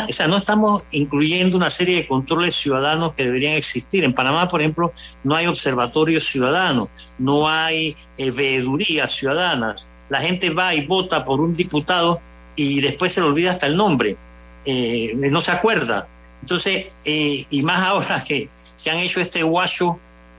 O 0.09 0.12
sea, 0.12 0.28
no 0.28 0.37
estamos 0.37 0.87
incluyendo 0.93 1.57
una 1.57 1.70
serie 1.70 1.97
de 1.97 2.07
controles 2.07 2.55
ciudadanos 2.55 3.12
que 3.12 3.24
deberían 3.24 3.55
existir. 3.55 4.05
En 4.05 4.14
Panamá, 4.14 4.49
por 4.49 4.61
ejemplo, 4.61 4.93
no 5.24 5.35
hay 5.35 5.47
observatorios 5.47 6.24
ciudadanos, 6.24 6.89
no 7.18 7.49
hay 7.49 7.97
eh, 8.18 8.30
veedurías 8.30 9.11
ciudadanas. 9.11 9.91
La 10.09 10.20
gente 10.20 10.51
va 10.51 10.74
y 10.74 10.87
vota 10.87 11.24
por 11.24 11.41
un 11.41 11.55
diputado 11.55 12.20
y 12.55 12.80
después 12.80 13.12
se 13.12 13.20
le 13.20 13.26
olvida 13.26 13.51
hasta 13.51 13.66
el 13.66 13.76
nombre. 13.76 14.16
eh, 14.64 15.14
no 15.14 15.41
se 15.41 15.51
acuerda. 15.51 16.09
Entonces, 16.43 16.89
eh, 17.05 17.47
y 17.51 17.62
más 17.62 17.83
ahora 17.87 18.22
que, 18.22 18.49
que 18.83 18.91
han 18.91 18.99
hecho 18.99 19.20
este 19.20 19.43
guacho 19.43 19.99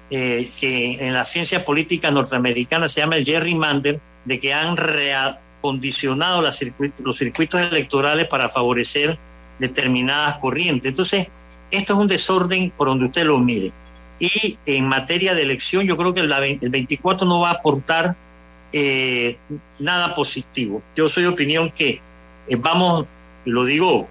eh, 0.09 0.47
que 0.59 1.07
en 1.07 1.13
la 1.13 1.25
ciencia 1.25 1.65
política 1.65 2.11
norteamericana 2.11 2.87
se 2.87 3.01
llama 3.01 3.15
el 3.15 3.25
gerrymander, 3.25 3.99
de 4.25 4.39
que 4.39 4.53
han 4.53 4.77
reacondicionado 4.77 6.41
los 6.41 7.17
circuitos 7.17 7.61
electorales 7.61 8.27
para 8.27 8.47
favorecer 8.47 9.17
determinadas 9.59 10.37
corrientes. 10.37 10.89
Entonces, 10.89 11.29
esto 11.71 11.93
es 11.93 11.99
un 11.99 12.07
desorden 12.07 12.71
por 12.71 12.87
donde 12.87 13.05
usted 13.05 13.25
lo 13.25 13.39
mire. 13.39 13.71
Y 14.19 14.57
en 14.65 14.87
materia 14.87 15.33
de 15.33 15.41
elección, 15.41 15.85
yo 15.85 15.97
creo 15.97 16.13
que 16.13 16.21
el, 16.21 16.69
24 16.69 17.27
no 17.27 17.39
va 17.39 17.49
a 17.49 17.53
aportar 17.53 18.15
eh, 18.71 19.37
nada 19.79 20.15
positivo. 20.15 20.81
Yo 20.95 21.09
soy 21.09 21.23
de 21.23 21.29
opinión 21.29 21.71
que 21.71 22.01
eh, 22.47 22.55
vamos, 22.55 23.05
lo 23.45 23.65
digo 23.65 24.07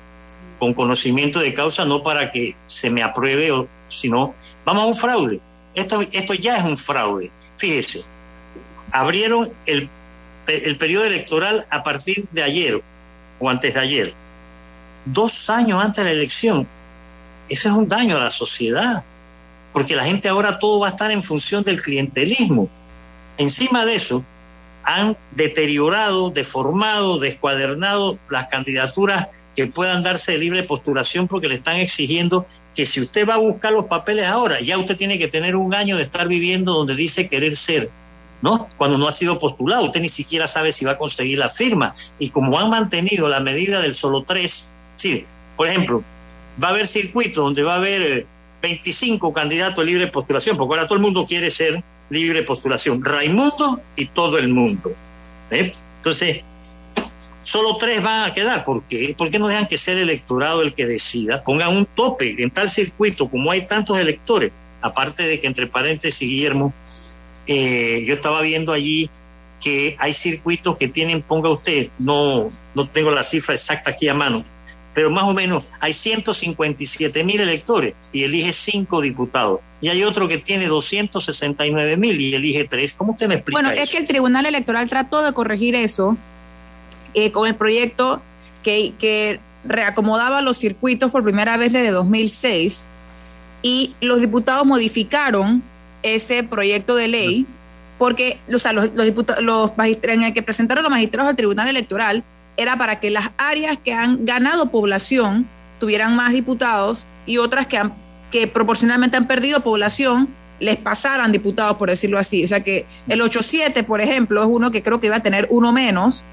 con 0.59 0.74
conocimiento 0.74 1.40
de 1.40 1.55
causa, 1.55 1.84
no 1.84 2.03
para 2.03 2.30
que 2.30 2.55
se 2.66 2.90
me 2.90 3.03
apruebe, 3.03 3.66
sino 3.88 4.34
vamos 4.64 4.84
a 4.84 4.86
un 4.86 4.95
fraude. 4.95 5.40
Esto, 5.74 6.01
esto 6.01 6.34
ya 6.34 6.59
es 6.59 6.64
un 6.64 6.78
fraude. 6.78 7.32
Fíjese, 7.57 8.03
abrieron 8.93 9.47
el, 9.66 9.88
el 10.47 10.76
periodo 10.76 11.05
electoral 11.05 11.64
a 11.70 11.82
partir 11.82 12.22
de 12.28 12.43
ayer 12.43 12.82
o 13.40 13.51
antes 13.51 13.74
de 13.74 13.80
ayer, 13.80 14.14
dos 15.05 15.50
años 15.50 15.82
antes 15.82 16.05
de 16.05 16.11
la 16.11 16.16
elección. 16.16 16.68
Eso 17.48 17.68
es 17.68 17.74
un 17.74 17.88
daño 17.88 18.16
a 18.16 18.20
la 18.20 18.30
sociedad 18.30 19.05
porque 19.72 19.96
la 19.96 20.05
gente 20.05 20.28
ahora 20.28 20.59
todo 20.59 20.80
va 20.80 20.88
a 20.88 20.90
estar 20.90 21.11
en 21.11 21.22
función 21.22 21.64
del 21.64 21.82
clientelismo. 21.82 22.68
Encima 23.38 23.86
de 23.86 23.94
eso, 23.94 24.24
han 24.84 25.16
deteriorado, 25.34 26.30
deformado, 26.30 27.18
descuadernado 27.18 28.18
las 28.28 28.48
candidaturas 28.48 29.30
que 29.57 29.66
puedan 29.66 30.03
darse 30.03 30.32
de 30.32 30.38
libre 30.38 30.62
postulación 30.62 31.28
porque 31.28 31.48
le 31.48 31.57
están 31.57 31.76
exigiendo 31.76 32.46
que 32.74 32.86
si 32.86 33.00
usted 33.00 33.28
va 33.28 33.34
a 33.34 33.38
buscar 33.38 33.72
los 33.72 33.84
papeles 33.84 34.26
ahora, 34.26 34.61
ya 34.61 34.78
usted 34.78 34.96
tiene 34.96 35.18
que 35.18 35.28
tener 35.28 35.57
un 35.57 35.74
año 35.74 35.96
de 35.96 36.03
estar 36.03 36.26
viviendo 36.26 36.72
donde 36.72 36.94
dice 36.94 37.28
querer 37.28 37.57
ser, 37.57 37.90
¿no? 38.40 38.68
Cuando 38.78 38.96
no 38.96 39.07
ha 39.07 39.12
sido 39.12 39.38
postulado, 39.38 39.84
usted 39.84 40.00
ni 40.00 40.09
siquiera 40.09 40.46
sabe 40.46 40.72
si 40.72 40.84
va 40.84 40.92
a 40.92 40.98
conseguir 40.98 41.38
la 41.38 41.50
firma. 41.50 41.94
Y 42.18 42.30
como 42.30 42.59
han 42.59 42.70
mantenido 42.70 43.28
la 43.28 43.40
medida 43.40 43.80
del 43.80 43.94
solo 43.94 44.24
tres, 44.24 44.72
sí, 45.03 45.26
por 45.57 45.66
ejemplo, 45.66 46.05
va 46.62 46.68
a 46.68 46.70
haber 46.70 46.86
circuitos 46.86 47.42
donde 47.42 47.62
va 47.62 47.74
a 47.74 47.78
haber 47.78 48.03
eh, 48.03 48.26
25 48.62 49.32
candidatos 49.32 49.84
libre 49.84 50.07
postulación, 50.07 50.57
porque 50.57 50.74
ahora 50.74 50.86
todo 50.86 50.96
el 50.96 51.03
mundo 51.03 51.26
quiere 51.26 51.50
ser 51.50 51.82
libre 52.09 52.44
postulación. 52.44 53.05
Raimundo 53.05 53.80
y 53.96 54.07
todo 54.07 54.38
el 54.38 54.48
mundo. 54.48 54.90
¿eh? 55.50 55.72
Entonces, 55.96 56.42
solo 57.42 57.76
tres 57.78 58.03
van 58.03 58.30
a 58.30 58.32
quedar. 58.32 58.62
¿Por 58.62 58.84
qué? 58.84 59.14
¿Por 59.18 59.30
qué 59.30 59.40
no 59.40 59.48
dejan 59.48 59.66
que 59.66 59.76
sea 59.76 59.94
el 59.94 60.00
electorado 60.00 60.62
el 60.62 60.72
que 60.72 60.86
decida? 60.86 61.42
Pongan 61.42 61.76
un 61.76 61.86
tope 61.86 62.40
en 62.40 62.50
tal 62.50 62.68
circuito, 62.68 63.28
como 63.28 63.50
hay 63.50 63.66
tantos 63.66 63.98
electores. 63.98 64.53
Aparte 64.80 65.24
de 65.24 65.40
que, 65.40 65.48
entre 65.48 65.66
paréntesis, 65.66 66.28
Guillermo, 66.28 66.72
eh, 67.48 68.05
yo 68.07 68.14
estaba 68.14 68.40
viendo 68.42 68.72
allí 68.72 69.11
que 69.61 69.96
hay 69.98 70.12
circuitos 70.12 70.76
que 70.76 70.88
tienen, 70.88 71.22
ponga 71.22 71.48
usted, 71.48 71.90
no, 72.00 72.48
no 72.74 72.88
tengo 72.88 73.11
la 73.12 73.22
cifra 73.22 73.55
exacta 73.55 73.90
aquí 73.90 74.09
a 74.09 74.14
mano, 74.14 74.42
pero 74.95 75.11
más 75.11 75.24
o 75.24 75.32
menos 75.32 75.72
hay 75.80 75.93
157 75.93 77.24
mil 77.24 77.40
electores 77.40 77.97
y 78.12 78.24
elige 78.24 78.53
cinco 78.53 79.01
diputados. 79.01 79.61
Y 79.80 79.88
hay 79.88 80.05
otro 80.05 80.28
que 80.28 80.38
tiene 80.38 80.66
269 80.66 81.97
mil 81.97 82.20
y 82.20 82.34
elige 82.34 82.64
tres. 82.64 82.95
¿Cómo 82.97 83.12
usted 83.12 83.28
me 83.28 83.34
explica 83.34 83.61
Bueno, 83.61 83.70
eso? 83.70 83.82
es 83.82 83.90
que 83.90 83.99
el 83.99 84.07
Tribunal 84.07 84.47
Electoral 84.47 84.88
trató 84.88 85.22
de 85.22 85.32
corregir 85.32 85.74
eso 85.74 86.16
eh, 87.14 87.32
con 87.32 87.49
el 87.49 87.57
proyecto 87.57 88.22
que, 88.62 88.93
que 88.99 89.40
reacomodaba 89.64 90.40
los 90.40 90.59
circuitos 90.59 91.11
por 91.11 91.22
primera 91.22 91.57
vez 91.57 91.72
desde 91.72 91.90
2006 91.90 92.88
y 93.62 93.90
los 94.01 94.20
diputados 94.20 94.66
modificaron 94.66 95.62
ese 96.03 96.43
proyecto 96.43 96.97
de 96.97 97.09
ley 97.09 97.47
porque 97.99 98.40
o 98.53 98.59
sea, 98.59 98.72
los, 98.72 98.93
los 98.95 99.07
diputados, 99.07 99.43
los 99.45 99.70
en 99.78 100.22
el 100.22 100.34
que 100.34 100.43
presentaron 100.43 100.82
los 100.82 100.90
magistrados 100.90 101.30
al 101.30 101.36
Tribunal 101.36 101.68
Electoral 101.68 102.24
era 102.57 102.76
para 102.76 103.00
que 103.00 103.11
las 103.11 103.30
áreas 103.38 103.78
que 103.78 103.92
han 103.92 104.24
ganado 104.24 104.70
población 104.70 105.48
tuvieran 105.80 106.14
más 106.16 106.32
diputados 106.32 107.07
y 107.26 107.38
otras 107.38 107.66
que, 107.66 107.78
han, 107.78 107.94
que 108.30 108.46
proporcionalmente 108.46 109.16
han 109.16 109.26
perdido 109.26 109.61
población 109.61 110.28
les 110.61 110.76
pasaran 110.76 111.32
diputados, 111.32 111.76
por 111.76 111.90
decirlo 111.90 112.18
así. 112.18 112.44
O 112.44 112.46
sea 112.46 112.61
que 112.61 112.86
el 113.09 113.20
8-7, 113.20 113.84
por 113.84 114.00
ejemplo, 114.00 114.40
es 114.42 114.48
uno 114.48 114.70
que 114.70 114.82
creo 114.82 115.00
que 115.00 115.09
iba 115.09 115.16
a 115.16 115.22
tener 115.22 115.48
uno 115.50 115.72
menos. 115.72 116.24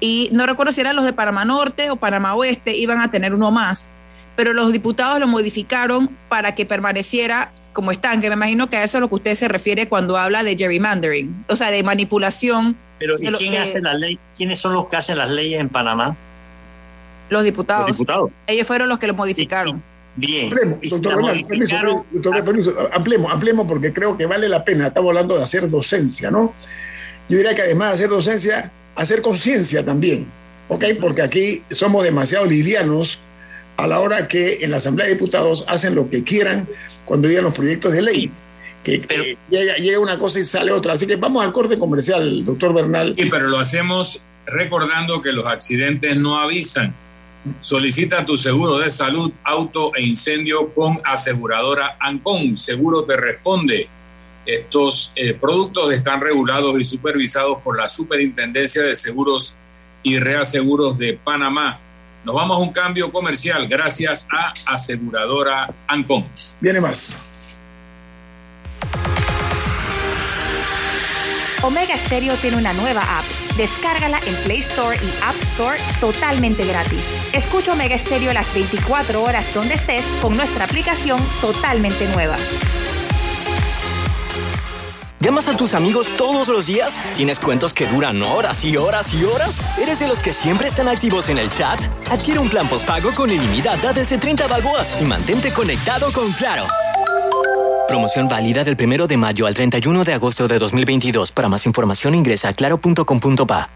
Y 0.00 0.28
no 0.32 0.46
recuerdo 0.46 0.70
si 0.70 0.80
eran 0.80 0.94
los 0.94 1.04
de 1.04 1.12
Panamá 1.12 1.44
Norte 1.44 1.90
o 1.90 1.96
Panamá 1.96 2.34
Oeste, 2.34 2.76
iban 2.76 3.00
a 3.00 3.10
tener 3.10 3.34
uno 3.34 3.50
más. 3.50 3.90
Pero 4.36 4.52
los 4.52 4.72
diputados 4.72 5.18
lo 5.18 5.26
modificaron 5.26 6.08
para 6.28 6.54
que 6.54 6.66
permaneciera 6.66 7.50
como 7.72 7.92
están, 7.92 8.20
que 8.20 8.28
me 8.28 8.34
imagino 8.34 8.68
que 8.68 8.76
a 8.76 8.84
eso 8.84 8.98
es 8.98 9.00
lo 9.00 9.08
que 9.08 9.14
usted 9.16 9.34
se 9.34 9.48
refiere 9.48 9.88
cuando 9.88 10.16
habla 10.16 10.42
de 10.42 10.56
gerrymandering, 10.56 11.44
o 11.48 11.56
sea, 11.56 11.70
de 11.70 11.82
manipulación 11.82 12.76
pero 12.98 13.14
¿y 13.18 13.32
quién 13.32 13.54
eh, 13.54 13.58
hace 13.58 13.80
la 13.80 13.94
ley? 13.94 14.18
¿Quiénes 14.36 14.58
son 14.58 14.74
los 14.74 14.86
que 14.86 14.96
hacen 14.96 15.16
las 15.18 15.30
leyes 15.30 15.60
en 15.60 15.68
Panamá? 15.68 16.16
Los 17.30 17.44
diputados. 17.44 17.88
Los 17.88 17.98
diputados. 17.98 18.30
Ellos 18.46 18.66
fueron 18.66 18.88
los 18.88 18.98
que 18.98 19.06
lo 19.06 19.14
modificaron. 19.14 19.82
Bien. 20.16 20.46
Ampliemos, 20.46 20.78
ampliemos, 22.92 23.32
ampliemos 23.32 23.68
porque 23.68 23.92
creo 23.92 24.16
que 24.16 24.26
vale 24.26 24.48
la 24.48 24.64
pena. 24.64 24.88
Estamos 24.88 25.10
hablando 25.10 25.36
de 25.36 25.44
hacer 25.44 25.70
docencia, 25.70 26.30
¿no? 26.30 26.54
Yo 27.28 27.36
diría 27.36 27.54
que 27.54 27.62
además 27.62 27.90
de 27.90 27.94
hacer 27.94 28.08
docencia, 28.08 28.72
hacer 28.96 29.22
conciencia 29.22 29.84
también, 29.84 30.26
¿ok? 30.68 30.84
Porque 31.00 31.22
aquí 31.22 31.62
somos 31.70 32.02
demasiado 32.02 32.46
livianos 32.46 33.20
a 33.76 33.86
la 33.86 34.00
hora 34.00 34.26
que 34.26 34.64
en 34.64 34.72
la 34.72 34.78
Asamblea 34.78 35.06
de 35.06 35.14
Diputados 35.14 35.64
hacen 35.68 35.94
lo 35.94 36.10
que 36.10 36.24
quieran 36.24 36.66
cuando 37.08 37.26
llegan 37.26 37.44
los 37.44 37.54
proyectos 37.54 37.92
de 37.94 38.02
ley. 38.02 38.30
Que, 38.84 39.02
Pero- 39.08 39.24
que 39.24 39.36
llega, 39.48 39.74
llega 39.76 39.98
una 39.98 40.18
cosa 40.18 40.38
y 40.38 40.44
sale 40.44 40.70
otra. 40.70 40.92
Así 40.92 41.06
que 41.06 41.16
vamos 41.16 41.42
al 41.44 41.52
corte 41.52 41.78
comercial, 41.78 42.44
doctor 42.44 42.74
Bernal. 42.74 43.14
Sí, 43.18 43.28
pero 43.30 43.48
lo 43.48 43.58
hacemos 43.58 44.22
recordando 44.46 45.20
que 45.22 45.32
los 45.32 45.46
accidentes 45.46 46.16
no 46.16 46.38
avisan. 46.38 46.94
Solicita 47.60 48.26
tu 48.26 48.36
seguro 48.36 48.78
de 48.78 48.90
salud, 48.90 49.32
auto 49.42 49.94
e 49.96 50.02
incendio 50.02 50.72
con 50.74 51.00
aseguradora 51.04 51.96
Ancon. 51.98 52.58
Seguro 52.58 53.04
te 53.04 53.16
responde. 53.16 53.88
Estos 54.44 55.12
eh, 55.16 55.34
productos 55.34 55.92
están 55.92 56.20
regulados 56.20 56.80
y 56.80 56.84
supervisados 56.84 57.58
por 57.62 57.76
la 57.76 57.88
Superintendencia 57.88 58.82
de 58.82 58.94
Seguros 58.94 59.56
y 60.02 60.18
Reaseguros 60.18 60.96
de 60.98 61.14
Panamá. 61.14 61.80
Nos 62.24 62.34
vamos 62.34 62.56
a 62.56 62.60
un 62.60 62.72
cambio 62.72 63.10
comercial 63.12 63.68
gracias 63.68 64.26
a 64.30 64.52
aseguradora 64.72 65.72
Ancon. 65.86 66.26
Viene 66.60 66.80
más. 66.80 67.28
Omega 71.62 71.96
Stereo 71.96 72.34
tiene 72.36 72.56
una 72.56 72.72
nueva 72.74 73.00
app. 73.00 73.24
Descárgala 73.56 74.18
en 74.26 74.34
Play 74.44 74.60
Store 74.60 74.96
y 74.96 75.22
App 75.22 75.34
Store 75.52 75.78
totalmente 76.00 76.64
gratis. 76.64 77.30
Escucha 77.32 77.72
Omega 77.72 77.98
Stereo 77.98 78.32
las 78.32 78.52
24 78.54 79.22
horas 79.22 79.52
donde 79.54 79.74
estés 79.74 80.04
con 80.22 80.36
nuestra 80.36 80.64
aplicación 80.64 81.20
totalmente 81.40 82.06
nueva. 82.14 82.36
¿Llamas 85.20 85.48
a 85.48 85.56
tus 85.56 85.74
amigos 85.74 86.08
todos 86.16 86.46
los 86.46 86.66
días? 86.66 87.00
¿Tienes 87.14 87.40
cuentos 87.40 87.72
que 87.72 87.86
duran 87.86 88.22
horas 88.22 88.64
y 88.64 88.76
horas 88.76 89.12
y 89.14 89.24
horas? 89.24 89.76
¿Eres 89.78 89.98
de 89.98 90.06
los 90.06 90.20
que 90.20 90.32
siempre 90.32 90.68
están 90.68 90.86
activos 90.86 91.28
en 91.28 91.38
el 91.38 91.50
chat? 91.50 91.80
Adquiere 92.08 92.38
un 92.38 92.48
plan 92.48 92.68
postpago 92.68 93.12
con 93.12 93.28
ilimitada 93.28 93.92
desde 93.92 94.16
30 94.16 94.46
balboas 94.46 94.96
y 95.00 95.04
mantente 95.04 95.52
conectado 95.52 96.12
con 96.12 96.30
Claro. 96.32 96.64
Promoción 97.88 98.28
válida 98.28 98.62
del 98.62 98.76
1 98.80 99.06
de 99.08 99.16
mayo 99.16 99.46
al 99.46 99.54
31 99.54 100.04
de 100.04 100.12
agosto 100.12 100.46
de 100.46 100.58
2022. 100.58 101.32
Para 101.32 101.48
más 101.48 101.66
información 101.66 102.14
ingresa 102.14 102.50
a 102.50 102.52
claro.com.pa. 102.52 103.70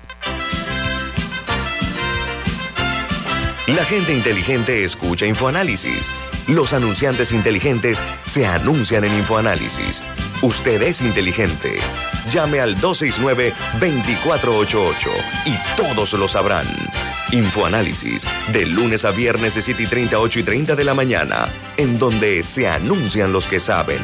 La 3.66 3.84
gente 3.84 4.14
inteligente 4.14 4.84
escucha 4.84 5.26
InfoAnálisis. 5.26 6.12
Los 6.46 6.72
anunciantes 6.72 7.32
inteligentes 7.32 8.02
se 8.22 8.46
anuncian 8.46 9.04
en 9.04 9.14
InfoAnálisis. 9.14 10.04
Usted 10.42 10.82
es 10.82 11.00
inteligente. 11.00 11.78
Llame 12.28 12.60
al 12.60 12.76
269-2488 12.76 15.08
y 15.46 15.56
todos 15.76 16.12
lo 16.14 16.26
sabrán. 16.26 16.66
InfoAnálisis, 17.30 18.26
de 18.48 18.66
lunes 18.66 19.04
a 19.04 19.12
viernes 19.12 19.54
de 19.54 19.62
7 19.62 19.84
y 19.84 19.86
30, 19.86 20.18
8 20.18 20.40
y 20.40 20.42
30 20.42 20.74
de 20.74 20.82
la 20.82 20.94
mañana, 20.94 21.46
en 21.76 21.96
donde 21.96 22.42
se 22.42 22.66
anuncian 22.66 23.32
los 23.32 23.46
que 23.46 23.60
saben. 23.60 24.02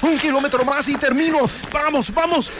Un 0.00 0.18
kilómetro 0.18 0.64
más 0.64 0.88
y 0.88 0.96
termino. 0.96 1.40
Vamos, 1.70 2.10
vamos. 2.14 2.50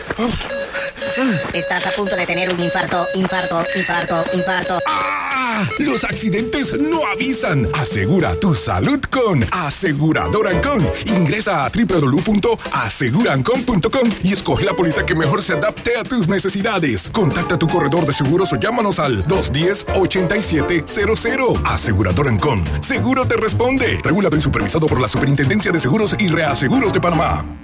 Estás 1.54 1.86
a 1.86 1.90
punto 1.92 2.16
de 2.16 2.26
tener 2.26 2.52
un 2.52 2.60
infarto, 2.60 3.06
infarto, 3.14 3.64
infarto, 3.76 4.26
infarto. 4.34 4.78
¡Ah! 4.86 5.33
Los 5.78 6.04
accidentes 6.04 6.78
no 6.80 7.04
avisan. 7.06 7.68
Asegura 7.74 8.34
tu 8.36 8.54
salud 8.54 9.00
con 9.10 9.44
Aseguradora 9.50 10.50
Ancon. 10.50 10.86
Ingresa 11.06 11.64
a 11.64 11.70
www.asegurancon.com 11.70 14.10
y 14.22 14.32
escoge 14.32 14.64
la 14.64 14.74
póliza 14.74 15.04
que 15.06 15.14
mejor 15.14 15.42
se 15.42 15.54
adapte 15.54 15.96
a 15.96 16.04
tus 16.04 16.28
necesidades. 16.28 17.08
Contacta 17.10 17.54
a 17.56 17.58
tu 17.58 17.66
corredor 17.66 18.06
de 18.06 18.12
seguros 18.12 18.52
o 18.52 18.56
llámanos 18.56 18.98
al 18.98 19.26
210-8700. 19.26 21.62
Aseguradora 21.64 22.30
Ancon. 22.30 22.62
Seguro 22.80 23.26
te 23.26 23.36
responde. 23.36 23.98
Regulado 24.02 24.36
y 24.36 24.40
supervisado 24.40 24.86
por 24.86 25.00
la 25.00 25.08
Superintendencia 25.08 25.72
de 25.72 25.80
Seguros 25.80 26.14
y 26.18 26.28
Reaseguros 26.28 26.92
de 26.92 27.00
Panamá. 27.00 27.63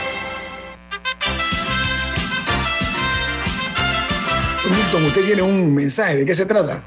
Milton, 4.71 5.05
usted 5.05 5.25
tiene 5.25 5.41
un 5.41 5.75
mensaje, 5.75 6.17
¿de 6.17 6.25
qué 6.25 6.33
se 6.33 6.45
trata? 6.45 6.81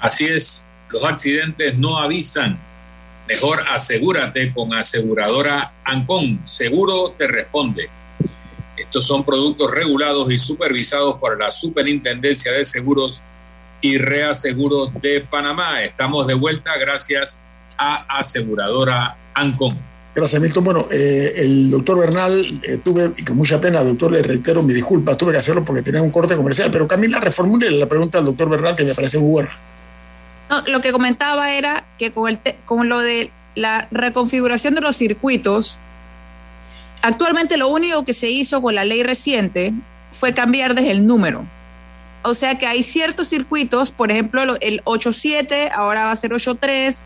Así 0.00 0.26
es, 0.26 0.64
los 0.90 1.04
accidentes 1.04 1.76
no 1.76 1.98
avisan. 1.98 2.58
Mejor 3.26 3.64
asegúrate 3.68 4.52
con 4.52 4.74
aseguradora 4.74 5.72
Ancon. 5.84 6.40
Seguro 6.46 7.14
te 7.16 7.26
responde. 7.28 7.88
Estos 8.76 9.06
son 9.06 9.24
productos 9.24 9.70
regulados 9.70 10.30
y 10.30 10.38
supervisados 10.38 11.16
por 11.16 11.38
la 11.38 11.52
Superintendencia 11.52 12.52
de 12.52 12.64
Seguros 12.64 13.22
y 13.80 13.98
Reaseguros 13.98 14.90
de 15.00 15.20
Panamá. 15.20 15.82
Estamos 15.82 16.26
de 16.26 16.34
vuelta 16.34 16.76
gracias 16.78 17.40
a 17.76 18.18
aseguradora 18.18 19.16
Ancon. 19.34 19.89
Gracias, 20.14 20.42
Milton. 20.42 20.64
Bueno, 20.64 20.88
eh, 20.90 21.32
el 21.36 21.70
doctor 21.70 22.00
Bernal, 22.00 22.60
eh, 22.64 22.78
tuve, 22.78 23.12
y 23.16 23.24
con 23.24 23.36
mucha 23.36 23.60
pena, 23.60 23.82
doctor, 23.84 24.10
le 24.10 24.22
reitero 24.22 24.62
mi 24.62 24.74
disculpa, 24.74 25.16
tuve 25.16 25.32
que 25.32 25.38
hacerlo 25.38 25.64
porque 25.64 25.82
tenía 25.82 26.02
un 26.02 26.10
corte 26.10 26.34
comercial, 26.34 26.70
pero 26.72 26.88
Camila, 26.88 27.20
reformule 27.20 27.70
la 27.70 27.86
pregunta 27.86 28.18
del 28.18 28.26
doctor 28.26 28.48
Bernal 28.48 28.76
que 28.76 28.84
me 28.84 28.94
parece 28.94 29.18
muy 29.18 29.30
buena. 29.30 29.50
No, 30.48 30.62
lo 30.62 30.80
que 30.80 30.90
comentaba 30.90 31.52
era 31.52 31.84
que 31.96 32.10
con, 32.10 32.28
el 32.28 32.38
con 32.64 32.88
lo 32.88 32.98
de 32.98 33.30
la 33.54 33.86
reconfiguración 33.92 34.74
de 34.74 34.80
los 34.80 34.96
circuitos, 34.96 35.78
actualmente 37.02 37.56
lo 37.56 37.68
único 37.68 38.04
que 38.04 38.12
se 38.12 38.30
hizo 38.30 38.60
con 38.60 38.74
la 38.74 38.84
ley 38.84 39.04
reciente 39.04 39.72
fue 40.10 40.34
cambiar 40.34 40.74
desde 40.74 40.90
el 40.90 41.06
número. 41.06 41.46
O 42.22 42.34
sea 42.34 42.58
que 42.58 42.66
hay 42.66 42.82
ciertos 42.82 43.28
circuitos, 43.28 43.92
por 43.92 44.10
ejemplo, 44.10 44.42
el 44.60 44.82
8.7 44.84 45.70
ahora 45.72 46.04
va 46.04 46.10
a 46.10 46.16
ser 46.16 46.32
8.3, 46.32 47.04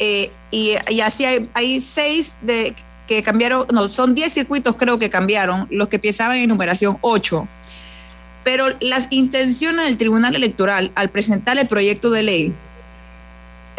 eh, 0.00 0.32
y, 0.50 0.72
así 1.00 1.24
hay, 1.24 1.80
seis 1.80 2.36
de, 2.42 2.74
que 3.06 3.22
cambiaron, 3.22 3.66
no, 3.72 3.88
son 3.88 4.14
10 4.14 4.32
circuitos 4.32 4.74
creo 4.76 4.98
que 4.98 5.10
cambiaron, 5.10 5.68
los 5.70 5.88
que 5.88 5.96
empezaban 5.96 6.38
en 6.38 6.48
numeración 6.48 6.98
8. 7.02 7.46
Pero 8.42 8.74
las 8.80 9.06
intenciones 9.10 9.84
del 9.84 9.98
Tribunal 9.98 10.34
Electoral 10.34 10.90
al 10.94 11.10
presentar 11.10 11.58
el 11.58 11.68
proyecto 11.68 12.10
de 12.10 12.22
ley, 12.22 12.54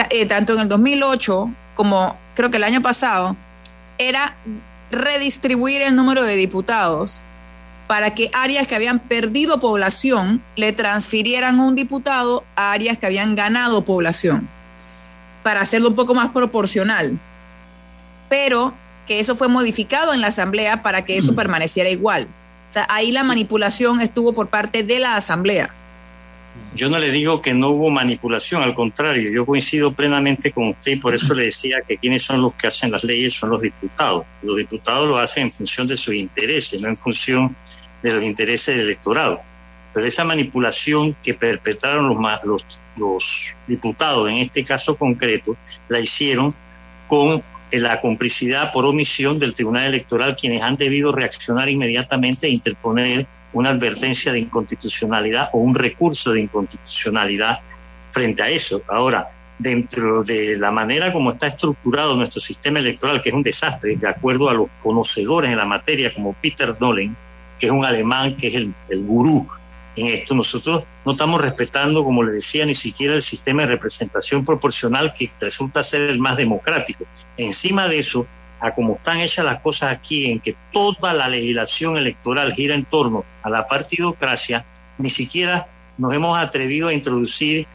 eh, 0.10 0.26
tanto 0.28 0.54
en 0.54 0.60
el 0.60 0.70
2008 0.70 1.50
como 1.76 2.16
creo 2.36 2.52
que 2.52 2.58
el 2.58 2.64
año 2.64 2.82
pasado, 2.82 3.36
era 3.98 4.36
redistribuir 4.92 5.82
el 5.82 5.96
número 5.96 6.24
de 6.24 6.36
diputados 6.36 7.24
para 7.88 8.14
que 8.14 8.30
áreas 8.34 8.68
que 8.68 8.76
habían 8.76 9.00
perdido 9.00 9.60
población 9.60 10.44
le 10.56 10.74
transfirieran 10.74 11.60
un 11.60 11.76
diputado 11.76 12.44
a 12.56 12.72
áreas 12.72 12.98
que 12.98 13.06
habían 13.06 13.36
ganado 13.36 13.84
población, 13.84 14.48
para 15.44 15.62
hacerlo 15.62 15.90
un 15.90 15.96
poco 15.96 16.14
más 16.14 16.32
proporcional. 16.32 17.20
Pero 18.30 18.74
que 19.08 19.20
eso 19.20 19.36
fue 19.36 19.48
modificado 19.48 20.14
en 20.14 20.22
la 20.22 20.28
Asamblea 20.28 20.84
para 20.84 21.06
que 21.06 21.18
eso 21.18 21.36
permaneciera 21.36 21.90
igual. 21.90 22.28
O 22.70 22.74
sea, 22.74 22.86
ahí 22.90 23.12
la 23.12 23.24
manipulación 23.24 24.00
estuvo 24.00 24.34
por 24.34 24.48
parte 24.48 24.84
de 24.84 25.00
la 25.00 25.16
Asamblea. 25.16 25.74
Yo 26.76 26.90
no 26.90 27.00
le 27.00 27.12
digo 27.12 27.42
que 27.42 27.54
no 27.54 27.70
hubo 27.70 27.90
manipulación, 27.90 28.62
al 28.62 28.74
contrario, 28.74 29.30
yo 29.34 29.46
coincido 29.46 29.92
plenamente 29.94 30.52
con 30.52 30.70
usted 30.70 30.94
y 30.94 30.96
por 30.98 31.14
eso 31.14 31.34
le 31.34 31.46
decía 31.46 31.78
que 31.88 31.98
quienes 31.98 32.24
son 32.24 32.42
los 32.42 32.54
que 32.54 32.68
hacen 32.68 32.92
las 32.92 33.04
leyes 33.04 33.34
son 33.34 33.50
los 33.50 33.62
diputados. 33.62 34.26
Los 34.42 34.58
diputados 34.58 35.08
lo 35.08 35.18
hacen 35.18 35.44
en 35.44 35.52
función 35.52 35.88
de 35.88 35.98
sus 35.98 36.14
intereses, 36.14 36.82
no 36.82 36.90
en 36.90 36.98
función 36.98 37.56
de 38.02 38.14
los 38.14 38.24
intereses 38.24 38.76
del 38.76 38.86
electorado. 38.86 39.42
Pero 39.94 40.06
esa 40.06 40.24
manipulación 40.24 41.16
que 41.22 41.34
perpetraron 41.34 42.08
los, 42.08 42.18
los, 42.46 42.66
los 42.98 43.56
diputados, 43.68 44.30
en 44.30 44.38
este 44.38 44.64
caso 44.64 44.96
concreto, 44.96 45.58
la 45.90 46.00
hicieron 46.00 46.50
con 47.08 47.44
la 47.72 48.02
complicidad 48.02 48.72
por 48.72 48.86
omisión 48.86 49.40
del 49.40 49.54
Tribunal 49.54 49.86
Electoral, 49.86 50.36
quienes 50.36 50.62
han 50.62 50.76
debido 50.76 51.12
reaccionar 51.12 51.70
inmediatamente 51.70 52.48
e 52.48 52.52
interponer 52.52 53.28
una 53.54 53.70
advertencia 53.70 54.32
de 54.32 54.40
inconstitucionalidad 54.40 55.50
o 55.54 55.60
un 55.60 55.76
recurso 55.76 56.34
de 56.34 56.42
inconstitucionalidad 56.42 57.60
frente 58.12 58.44
a 58.44 58.50
eso. 58.50 58.82
Ahora, 58.90 59.28
dentro 59.58 60.24
de 60.24 60.58
la 60.58 60.72
manera 60.72 61.14
como 61.14 61.32
está 61.32 61.48
estructurado 61.48 62.16
nuestro 62.18 62.42
sistema 62.42 62.80
electoral, 62.80 63.22
que 63.22 63.30
es 63.30 63.36
un 63.36 63.44
desastre, 63.44 63.96
de 63.96 64.08
acuerdo 64.08 64.50
a 64.50 64.54
los 64.54 64.68
conocedores 64.82 65.52
en 65.52 65.58
la 65.58 65.66
materia, 65.66 66.14
como 66.14 66.34
Peter 66.34 66.76
Dolan, 66.78 67.16
que 67.58 67.68
es 67.68 67.72
un 67.72 67.86
alemán, 67.86 68.36
que 68.36 68.48
es 68.48 68.56
el, 68.56 68.74
el 68.90 69.04
gurú 69.04 69.48
en 69.96 70.08
esto. 70.08 70.36
Nosotros 70.36 70.84
no 71.06 71.14
estamos 71.14 71.42
respetando, 71.42 72.04
como 72.04 72.24
le 72.24 72.32
decía, 72.32 72.66
ni 72.66 72.76
siquiera 72.76 73.14
el 73.14 73.22
sistema 73.22 73.64
de 73.64 73.70
representación 73.70 74.46
proporcional 74.46 75.14
que 75.14 75.30
resulta 75.40 75.84
ser 75.84 76.10
el 76.10 76.20
más 76.20 76.38
democrático. 76.38 77.06
Encima 77.38 77.88
de 77.88 78.00
eso, 78.00 78.28
a 78.60 78.74
como 78.74 78.96
están 78.96 79.20
hechas 79.20 79.46
las 79.46 79.60
cosas 79.60 79.92
aquí, 79.92 80.32
en 80.32 80.40
que 80.40 80.56
toda 80.72 81.14
la 81.14 81.28
legislación 81.28 81.98
electoral 81.98 82.54
gira 82.54 82.76
en 82.76 82.86
torno 82.86 83.26
a 83.44 83.50
la 83.50 83.68
partidocracia, 83.68 84.66
ni 84.98 85.10
siquiera 85.10 85.68
nos 85.98 86.14
hemos 86.14 86.38
atrevido 86.38 86.88
a 86.88 86.94
introducir 86.94 87.68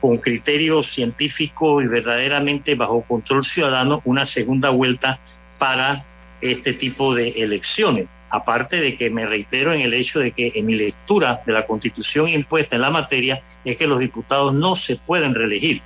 con 0.00 0.18
criterio 0.18 0.82
científico 0.82 1.80
y 1.80 1.86
verdaderamente 1.86 2.74
bajo 2.74 3.02
control 3.02 3.44
ciudadano 3.44 4.02
una 4.04 4.26
segunda 4.26 4.70
vuelta 4.70 5.20
para 5.58 6.04
este 6.40 6.72
tipo 6.72 7.14
de 7.14 7.28
elecciones. 7.42 8.06
Aparte 8.30 8.80
de 8.80 8.96
que 8.96 9.10
me 9.10 9.26
reitero 9.26 9.72
en 9.72 9.80
el 9.80 9.94
hecho 9.94 10.20
de 10.20 10.32
que 10.32 10.52
en 10.54 10.66
mi 10.66 10.74
lectura 10.74 11.42
de 11.46 11.52
la 11.52 11.66
constitución 11.66 12.28
impuesta 12.28 12.76
en 12.76 12.82
la 12.82 12.90
materia 12.90 13.42
es 13.64 13.76
que 13.76 13.86
los 13.86 13.98
diputados 13.98 14.52
no 14.52 14.74
se 14.74 14.96
pueden 14.96 15.34
reelegir. 15.34 15.82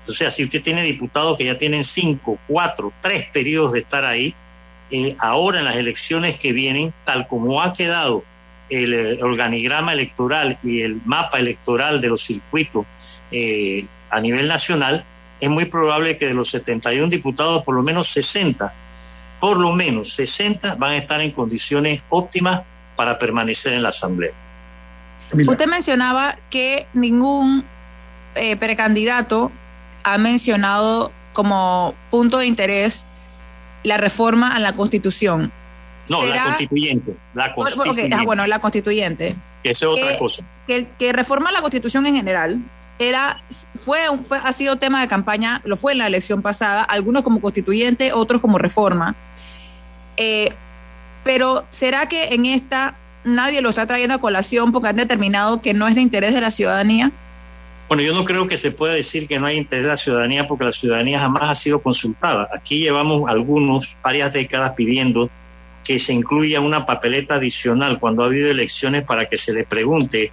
Entonces, 0.00 0.34
si 0.34 0.44
usted 0.44 0.62
tiene 0.62 0.82
diputados 0.82 1.36
que 1.36 1.44
ya 1.44 1.56
tienen 1.56 1.84
cinco, 1.84 2.38
cuatro, 2.48 2.92
tres 3.00 3.26
periodos 3.32 3.72
de 3.72 3.80
estar 3.80 4.04
ahí, 4.04 4.34
eh, 4.90 5.16
ahora 5.18 5.60
en 5.60 5.66
las 5.66 5.76
elecciones 5.76 6.38
que 6.38 6.52
vienen, 6.52 6.92
tal 7.04 7.28
como 7.28 7.62
ha 7.62 7.72
quedado 7.72 8.24
el, 8.68 8.94
el 8.94 9.22
organigrama 9.22 9.92
electoral 9.92 10.58
y 10.62 10.80
el 10.80 11.00
mapa 11.04 11.38
electoral 11.38 12.00
de 12.00 12.08
los 12.08 12.22
circuitos 12.22 12.86
eh, 13.30 13.86
a 14.10 14.20
nivel 14.20 14.48
nacional, 14.48 15.04
es 15.40 15.50
muy 15.50 15.66
probable 15.66 16.16
que 16.16 16.26
de 16.26 16.34
los 16.34 16.50
71 16.50 17.08
diputados, 17.08 17.64
por 17.64 17.74
lo 17.74 17.82
menos 17.82 18.08
60 18.08 18.74
por 19.42 19.58
lo 19.58 19.72
menos 19.72 20.12
60 20.12 20.76
van 20.76 20.92
a 20.92 20.96
estar 20.98 21.20
en 21.20 21.32
condiciones 21.32 22.04
óptimas 22.10 22.62
para 22.94 23.18
permanecer 23.18 23.72
en 23.72 23.82
la 23.82 23.88
Asamblea. 23.88 24.30
Usted 25.32 25.66
mencionaba 25.66 26.38
que 26.48 26.86
ningún 26.94 27.64
eh, 28.36 28.54
precandidato 28.54 29.50
ha 30.04 30.16
mencionado 30.16 31.10
como 31.32 31.92
punto 32.08 32.38
de 32.38 32.46
interés 32.46 33.08
la 33.82 33.96
reforma 33.96 34.54
a 34.54 34.60
la 34.60 34.76
Constitución. 34.76 35.50
No, 36.08 36.24
la 36.24 36.44
constituyente. 36.44 37.16
La 37.34 37.52
constituyente. 37.52 38.14
Ah, 38.16 38.22
bueno, 38.24 38.46
la 38.46 38.60
constituyente. 38.60 39.34
Esa 39.64 39.86
es 39.86 39.90
otra 39.90 40.18
cosa. 40.18 40.44
Que, 40.68 40.86
que 40.96 41.12
reforma 41.12 41.50
la 41.50 41.62
Constitución 41.62 42.06
en 42.06 42.14
general 42.14 42.60
era, 43.00 43.42
fue, 43.74 43.98
fue, 44.22 44.38
ha 44.38 44.52
sido 44.52 44.76
tema 44.76 45.00
de 45.00 45.08
campaña, 45.08 45.62
lo 45.64 45.76
fue 45.76 45.92
en 45.92 45.98
la 45.98 46.06
elección 46.06 46.42
pasada, 46.42 46.84
algunos 46.84 47.22
como 47.22 47.40
constituyente, 47.40 48.12
otros 48.12 48.40
como 48.40 48.58
reforma. 48.58 49.16
Eh, 50.16 50.52
pero 51.24 51.64
¿será 51.68 52.08
que 52.08 52.34
en 52.34 52.46
esta 52.46 52.96
nadie 53.24 53.62
lo 53.62 53.70
está 53.70 53.86
trayendo 53.86 54.14
a 54.14 54.18
colación 54.18 54.72
porque 54.72 54.88
han 54.88 54.96
determinado 54.96 55.62
que 55.62 55.74
no 55.74 55.86
es 55.86 55.94
de 55.94 56.00
interés 56.00 56.34
de 56.34 56.40
la 56.40 56.50
ciudadanía? 56.50 57.12
Bueno, 57.88 58.02
yo 58.02 58.14
no 58.14 58.24
creo 58.24 58.46
que 58.46 58.56
se 58.56 58.72
pueda 58.72 58.94
decir 58.94 59.28
que 59.28 59.38
no 59.38 59.46
hay 59.46 59.58
interés 59.58 59.84
de 59.84 59.88
la 59.88 59.96
ciudadanía 59.96 60.48
porque 60.48 60.64
la 60.64 60.72
ciudadanía 60.72 61.20
jamás 61.20 61.50
ha 61.50 61.54
sido 61.54 61.82
consultada. 61.82 62.48
Aquí 62.54 62.78
llevamos 62.78 63.28
algunos, 63.28 63.96
varias 64.02 64.32
décadas 64.32 64.72
pidiendo 64.72 65.30
que 65.84 65.98
se 65.98 66.12
incluya 66.12 66.60
una 66.60 66.86
papeleta 66.86 67.34
adicional 67.34 67.98
cuando 67.98 68.22
ha 68.22 68.26
habido 68.26 68.50
elecciones 68.50 69.04
para 69.04 69.28
que 69.28 69.36
se 69.36 69.52
le 69.52 69.64
pregunte 69.64 70.32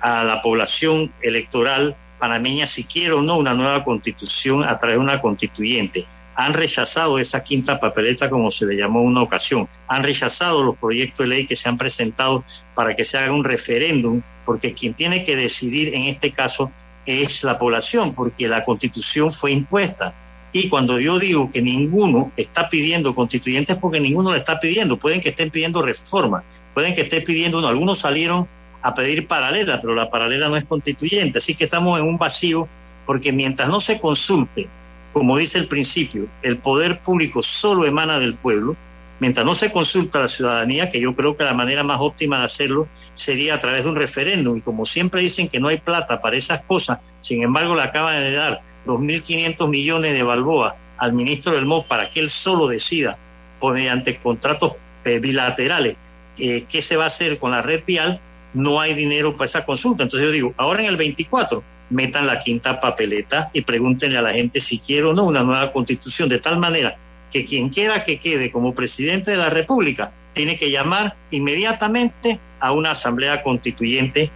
a 0.00 0.24
la 0.24 0.42
población 0.42 1.12
electoral 1.20 1.96
panameña 2.18 2.66
si 2.66 2.84
quiere 2.84 3.12
o 3.12 3.22
no 3.22 3.36
una 3.36 3.54
nueva 3.54 3.84
constitución 3.84 4.64
a 4.64 4.78
través 4.78 4.96
de 4.96 5.02
una 5.02 5.20
constituyente. 5.20 6.04
Han 6.36 6.52
rechazado 6.52 7.18
esa 7.18 7.42
quinta 7.42 7.80
papeleta, 7.80 8.28
como 8.28 8.50
se 8.50 8.66
le 8.66 8.76
llamó 8.76 9.02
una 9.02 9.22
ocasión. 9.22 9.68
Han 9.88 10.02
rechazado 10.02 10.62
los 10.62 10.76
proyectos 10.76 11.18
de 11.18 11.26
ley 11.28 11.46
que 11.46 11.56
se 11.56 11.68
han 11.68 11.78
presentado 11.78 12.44
para 12.74 12.94
que 12.94 13.04
se 13.04 13.16
haga 13.16 13.32
un 13.32 13.44
referéndum, 13.44 14.20
porque 14.44 14.74
quien 14.74 14.94
tiene 14.94 15.24
que 15.24 15.34
decidir 15.34 15.94
en 15.94 16.02
este 16.02 16.32
caso 16.32 16.70
es 17.06 17.42
la 17.44 17.58
población, 17.58 18.14
porque 18.14 18.48
la 18.48 18.64
constitución 18.64 19.30
fue 19.30 19.52
impuesta. 19.52 20.14
Y 20.52 20.68
cuando 20.68 21.00
yo 21.00 21.18
digo 21.18 21.50
que 21.50 21.62
ninguno 21.62 22.32
está 22.36 22.68
pidiendo 22.68 23.14
constituyentes, 23.14 23.76
porque 23.76 24.00
ninguno 24.00 24.32
le 24.32 24.38
está 24.38 24.60
pidiendo, 24.60 24.98
pueden 24.98 25.20
que 25.20 25.30
estén 25.30 25.50
pidiendo 25.50 25.82
reforma, 25.82 26.44
pueden 26.74 26.94
que 26.94 27.02
estén 27.02 27.24
pidiendo 27.24 27.58
uno, 27.58 27.68
algunos 27.68 27.98
salieron 27.98 28.48
a 28.82 28.94
pedir 28.94 29.26
paralela, 29.26 29.80
pero 29.80 29.94
la 29.94 30.08
paralela 30.08 30.48
no 30.48 30.56
es 30.56 30.64
constituyente, 30.64 31.38
así 31.38 31.54
que 31.54 31.64
estamos 31.64 31.98
en 31.98 32.06
un 32.06 32.18
vacío, 32.18 32.68
porque 33.04 33.32
mientras 33.32 33.68
no 33.68 33.80
se 33.80 34.00
consulte, 34.00 34.68
como 35.16 35.38
dice 35.38 35.56
el 35.56 35.66
principio, 35.66 36.28
el 36.42 36.58
poder 36.58 37.00
público 37.00 37.42
solo 37.42 37.86
emana 37.86 38.18
del 38.18 38.34
pueblo, 38.34 38.76
mientras 39.18 39.46
no 39.46 39.54
se 39.54 39.72
consulta 39.72 40.18
a 40.18 40.20
la 40.20 40.28
ciudadanía, 40.28 40.90
que 40.90 41.00
yo 41.00 41.16
creo 41.16 41.38
que 41.38 41.44
la 41.44 41.54
manera 41.54 41.82
más 41.82 41.96
óptima 42.02 42.40
de 42.40 42.44
hacerlo 42.44 42.86
sería 43.14 43.54
a 43.54 43.58
través 43.58 43.84
de 43.84 43.88
un 43.88 43.96
referéndum. 43.96 44.58
Y 44.58 44.60
como 44.60 44.84
siempre 44.84 45.22
dicen 45.22 45.48
que 45.48 45.58
no 45.58 45.68
hay 45.68 45.78
plata 45.78 46.20
para 46.20 46.36
esas 46.36 46.60
cosas, 46.64 47.00
sin 47.20 47.42
embargo 47.42 47.74
le 47.74 47.80
acaban 47.80 48.20
de 48.20 48.32
dar 48.32 48.60
2.500 48.84 49.70
millones 49.70 50.12
de 50.12 50.22
balboa 50.22 50.76
al 50.98 51.14
ministro 51.14 51.52
del 51.52 51.64
MOD 51.64 51.86
para 51.86 52.10
que 52.10 52.20
él 52.20 52.28
solo 52.28 52.68
decida, 52.68 53.16
mediante 53.62 54.18
contratos 54.18 54.76
eh, 55.06 55.18
bilaterales, 55.18 55.96
eh, 56.36 56.66
qué 56.68 56.82
se 56.82 56.98
va 56.98 57.04
a 57.04 57.06
hacer 57.06 57.38
con 57.38 57.52
la 57.52 57.62
red 57.62 57.84
vial, 57.86 58.20
no 58.52 58.82
hay 58.82 58.92
dinero 58.92 59.34
para 59.34 59.46
esa 59.46 59.64
consulta. 59.64 60.02
Entonces 60.02 60.28
yo 60.28 60.30
digo, 60.30 60.54
ahora 60.58 60.82
en 60.82 60.88
el 60.88 60.98
24 60.98 61.64
metan 61.90 62.26
la 62.26 62.40
quinta 62.40 62.80
papeleta 62.80 63.50
y 63.52 63.62
pregúntenle 63.62 64.18
a 64.18 64.22
la 64.22 64.32
gente 64.32 64.60
si 64.60 64.78
quiere 64.78 65.04
o 65.04 65.14
no 65.14 65.24
una 65.24 65.42
nueva 65.42 65.72
constitución, 65.72 66.28
de 66.28 66.38
tal 66.38 66.58
manera 66.58 66.96
que 67.30 67.44
quien 67.44 67.68
quiera 67.68 68.04
que 68.04 68.18
quede 68.18 68.50
como 68.50 68.74
presidente 68.74 69.30
de 69.30 69.36
la 69.36 69.50
República 69.50 70.12
tiene 70.32 70.58
que 70.58 70.70
llamar 70.70 71.16
inmediatamente 71.30 72.38
a 72.60 72.72
una 72.72 72.90
asamblea 72.92 73.42
constituyente, 73.42 74.30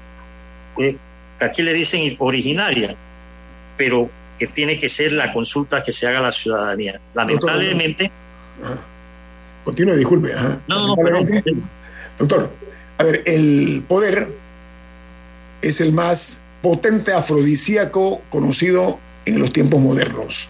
que 0.77 0.97
aquí 1.41 1.63
le 1.63 1.73
dicen 1.73 2.17
originaria, 2.19 2.97
pero 3.77 4.11
que 4.39 4.47
tiene 4.47 4.79
que 4.79 4.89
ser 4.89 5.13
la 5.13 5.33
consulta 5.33 5.83
que 5.83 5.93
se 5.93 6.07
haga 6.07 6.21
a 6.21 6.23
la 6.23 6.33
ciudadanía. 6.33 7.01
Lamentablemente... 7.15 8.11
Continúe, 9.65 9.97
disculpe. 9.97 10.33
No, 10.67 10.87
no, 10.89 10.97
perdón. 10.97 11.27
Doctor, 12.19 12.53
a 12.97 13.05
ver, 13.05 13.23
el 13.27 13.85
poder 13.87 14.29
es 15.61 15.81
el 15.81 15.93
más 15.93 16.43
potente 16.63 17.13
afrodisíaco 17.13 18.23
conocido 18.31 18.99
en 19.25 19.39
los 19.39 19.53
tiempos 19.53 19.81
modernos. 19.81 20.49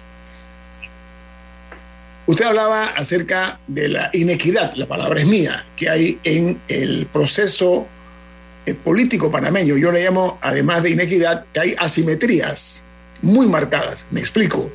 Usted 2.26 2.44
hablaba 2.44 2.86
acerca 2.86 3.58
de 3.66 3.88
la 3.88 4.10
inequidad, 4.12 4.74
la 4.76 4.86
palabra 4.86 5.20
es 5.20 5.26
mía, 5.26 5.64
que 5.74 5.90
hay 5.90 6.20
en 6.22 6.60
el 6.68 7.06
proceso 7.06 7.88
eh, 8.66 8.74
político 8.74 9.32
panameño. 9.32 9.76
Yo 9.76 9.90
le 9.90 10.04
llamo, 10.04 10.38
además 10.40 10.84
de 10.84 10.90
inequidad, 10.90 11.46
que 11.52 11.60
hay 11.60 11.74
asimetrías 11.78 12.84
muy 13.22 13.48
marcadas. 13.48 14.06
Me 14.10 14.20
explico. 14.20 14.70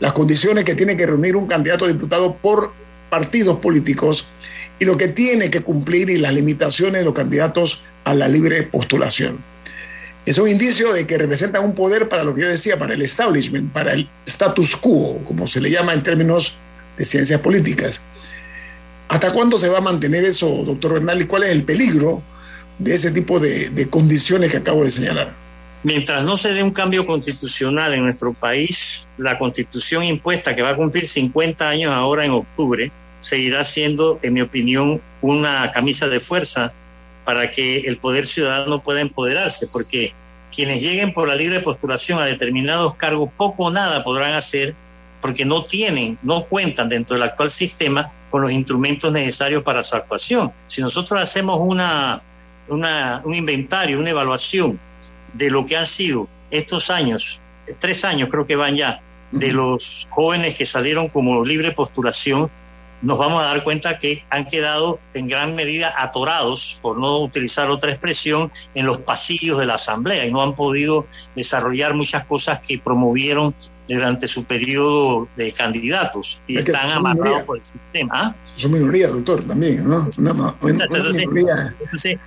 Las 0.00 0.14
condiciones 0.14 0.64
que 0.64 0.74
tiene 0.74 0.96
que 0.96 1.06
reunir 1.06 1.36
un 1.36 1.46
candidato 1.46 1.84
a 1.84 1.88
diputado 1.88 2.34
por 2.34 2.72
partidos 3.08 3.58
políticos 3.58 4.26
y 4.78 4.84
lo 4.84 4.96
que 4.96 5.08
tiene 5.08 5.50
que 5.50 5.60
cumplir 5.60 6.10
y 6.10 6.16
las 6.16 6.32
limitaciones 6.32 7.00
de 7.00 7.04
los 7.04 7.14
candidatos 7.14 7.84
a 8.04 8.14
la 8.14 8.26
libre 8.26 8.62
postulación. 8.62 9.38
Es 10.26 10.38
un 10.38 10.48
indicio 10.48 10.92
de 10.92 11.06
que 11.06 11.16
representan 11.16 11.64
un 11.64 11.74
poder 11.74 12.08
para 12.08 12.24
lo 12.24 12.34
que 12.34 12.42
yo 12.42 12.48
decía, 12.48 12.78
para 12.78 12.94
el 12.94 13.02
establishment, 13.02 13.72
para 13.72 13.94
el 13.94 14.08
status 14.26 14.76
quo, 14.76 15.18
como 15.26 15.46
se 15.46 15.60
le 15.60 15.70
llama 15.70 15.94
en 15.94 16.02
términos 16.02 16.56
de 16.96 17.04
ciencias 17.06 17.40
políticas. 17.40 18.02
¿Hasta 19.08 19.32
cuándo 19.32 19.58
se 19.58 19.68
va 19.68 19.78
a 19.78 19.80
mantener 19.80 20.24
eso, 20.24 20.46
doctor 20.64 20.94
Bernal, 20.94 21.22
y 21.22 21.24
cuál 21.24 21.44
es 21.44 21.50
el 21.50 21.64
peligro 21.64 22.22
de 22.78 22.94
ese 22.94 23.10
tipo 23.10 23.40
de, 23.40 23.70
de 23.70 23.88
condiciones 23.88 24.50
que 24.50 24.58
acabo 24.58 24.84
de 24.84 24.90
señalar? 24.90 25.34
Mientras 25.82 26.24
no 26.24 26.36
se 26.36 26.52
dé 26.52 26.62
un 26.62 26.72
cambio 26.72 27.06
constitucional 27.06 27.94
en 27.94 28.02
nuestro 28.02 28.34
país, 28.34 29.08
la 29.16 29.38
constitución 29.38 30.04
impuesta, 30.04 30.54
que 30.54 30.62
va 30.62 30.70
a 30.70 30.76
cumplir 30.76 31.08
50 31.08 31.66
años 31.66 31.94
ahora 31.94 32.26
en 32.26 32.32
octubre, 32.32 32.92
seguirá 33.22 33.64
siendo, 33.64 34.18
en 34.22 34.34
mi 34.34 34.42
opinión, 34.42 35.00
una 35.22 35.72
camisa 35.72 36.08
de 36.08 36.20
fuerza 36.20 36.74
para 37.30 37.52
que 37.52 37.82
el 37.82 37.98
poder 37.98 38.26
ciudadano 38.26 38.82
pueda 38.82 39.00
empoderarse, 39.00 39.68
porque 39.68 40.12
quienes 40.52 40.82
lleguen 40.82 41.12
por 41.12 41.28
la 41.28 41.36
libre 41.36 41.60
postulación 41.60 42.18
a 42.18 42.24
determinados 42.24 42.96
cargos, 42.96 43.30
poco 43.36 43.66
o 43.66 43.70
nada 43.70 44.02
podrán 44.02 44.34
hacer 44.34 44.74
porque 45.22 45.44
no 45.44 45.64
tienen, 45.64 46.18
no 46.24 46.46
cuentan 46.46 46.88
dentro 46.88 47.14
del 47.14 47.22
actual 47.22 47.48
sistema 47.48 48.10
con 48.32 48.42
los 48.42 48.50
instrumentos 48.50 49.12
necesarios 49.12 49.62
para 49.62 49.84
su 49.84 49.94
actuación. 49.94 50.52
Si 50.66 50.80
nosotros 50.80 51.22
hacemos 51.22 51.60
una, 51.62 52.20
una, 52.66 53.22
un 53.24 53.36
inventario, 53.36 54.00
una 54.00 54.10
evaluación 54.10 54.80
de 55.32 55.50
lo 55.50 55.64
que 55.66 55.76
han 55.76 55.86
sido 55.86 56.26
estos 56.50 56.90
años, 56.90 57.40
tres 57.78 58.04
años 58.04 58.28
creo 58.28 58.44
que 58.44 58.56
van 58.56 58.74
ya, 58.74 59.02
de 59.30 59.52
los 59.52 60.08
jóvenes 60.10 60.56
que 60.56 60.66
salieron 60.66 61.08
como 61.08 61.44
libre 61.44 61.70
postulación, 61.70 62.50
nos 63.02 63.18
vamos 63.18 63.42
a 63.42 63.46
dar 63.46 63.64
cuenta 63.64 63.98
que 63.98 64.24
han 64.30 64.46
quedado 64.46 64.98
en 65.14 65.28
gran 65.28 65.54
medida 65.54 65.92
atorados, 65.96 66.78
por 66.82 66.98
no 66.98 67.18
utilizar 67.18 67.70
otra 67.70 67.90
expresión, 67.90 68.52
en 68.74 68.86
los 68.86 69.02
pasillos 69.02 69.58
de 69.58 69.66
la 69.66 69.74
Asamblea 69.74 70.26
y 70.26 70.32
no 70.32 70.42
han 70.42 70.54
podido 70.54 71.06
desarrollar 71.34 71.94
muchas 71.94 72.24
cosas 72.26 72.60
que 72.60 72.78
promovieron 72.78 73.54
durante 73.88 74.28
su 74.28 74.44
periodo 74.44 75.28
de 75.36 75.52
candidatos 75.52 76.42
y 76.46 76.58
están 76.58 76.90
amarrados 76.90 77.42
por 77.42 77.58
el 77.58 77.64
sistema. 77.64 78.12
¿Ah? 78.12 78.36
Son 78.56 78.70
minorías, 78.70 79.12
doctor, 79.12 79.42
también, 79.46 79.88
¿no? 79.88 80.06
entonces, 81.80 82.18